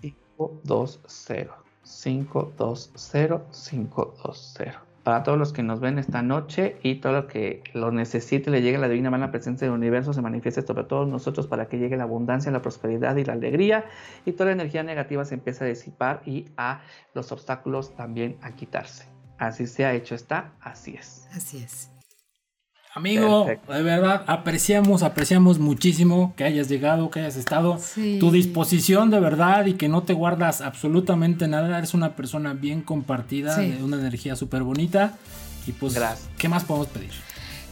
[0.00, 1.50] 520.
[1.84, 2.90] 520.
[3.52, 8.50] 520 para todos los que nos ven esta noche y todo lo que lo necesite,
[8.50, 11.78] le llegue la divina mano presencia del universo, se manifieste sobre todos nosotros para que
[11.78, 13.84] llegue la abundancia, la prosperidad y la alegría
[14.24, 16.82] y toda la energía negativa se empiece a disipar y a
[17.14, 19.06] los obstáculos también a quitarse.
[19.38, 21.26] Así se ha hecho está, así es.
[21.32, 21.89] Así es.
[22.92, 27.78] Amigo, de verdad, apreciamos, apreciamos muchísimo que hayas llegado, que hayas estado.
[27.94, 31.78] Tu disposición de verdad y que no te guardas absolutamente nada.
[31.78, 35.14] Eres una persona bien compartida, de una energía súper bonita.
[35.66, 35.98] Y pues,
[36.36, 37.12] ¿qué más podemos pedir?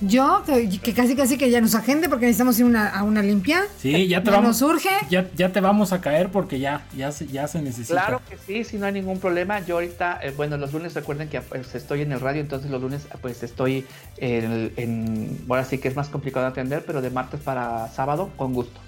[0.01, 3.65] Yo, que, casi casi que ya nos agende porque necesitamos ir a una limpia.
[3.79, 4.61] Sí, ya te vamos.
[4.61, 7.95] Nos Ya, ya te vamos a caer porque ya, ya, se, ya se necesita.
[7.95, 9.61] Claro que sí, si no hay ningún problema.
[9.61, 12.81] Yo ahorita, eh, bueno, los lunes recuerden que pues, estoy en el radio, entonces los
[12.81, 13.87] lunes pues estoy
[14.19, 18.31] en, en, ahora sí que es más complicado de atender, pero de martes para sábado,
[18.37, 18.81] con gusto.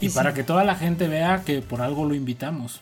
[0.00, 2.80] Y para que toda la gente vea que por algo lo invitamos.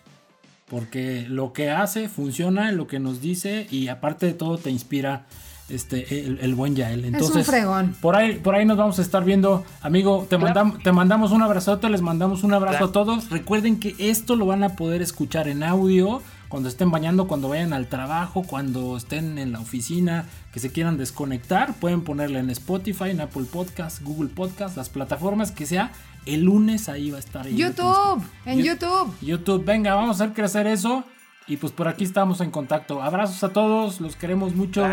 [0.68, 5.26] Porque lo que hace funciona, lo que nos dice y aparte de todo te inspira
[5.68, 7.04] este, el, buen Yael.
[7.04, 7.96] Entonces, es un fregón.
[8.00, 9.64] Por ahí, por ahí nos vamos a estar viendo.
[9.82, 13.30] Amigo, te, mandamos, te mandamos un abrazote, les mandamos un abrazo a todos.
[13.30, 17.72] Recuerden que esto lo van a poder escuchar en audio cuando estén bañando, cuando vayan
[17.72, 23.10] al trabajo, cuando estén en la oficina, que se quieran desconectar, pueden ponerle en Spotify,
[23.10, 25.92] en Apple Podcast, Google Podcast, las plataformas que sea.
[26.24, 27.48] El lunes ahí va a estar.
[27.48, 29.12] YouTube, en YouTube.
[29.20, 31.04] YouTube, venga, vamos a hacer crecer eso.
[31.48, 33.02] Y pues por aquí estamos en contacto.
[33.02, 34.84] Abrazos a todos, los queremos mucho.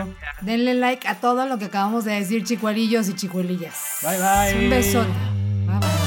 [0.41, 3.97] Denle like a todo lo que acabamos de decir, chicuelillos y chicuelillas.
[4.03, 4.63] Bye bye.
[4.63, 6.02] Un besote.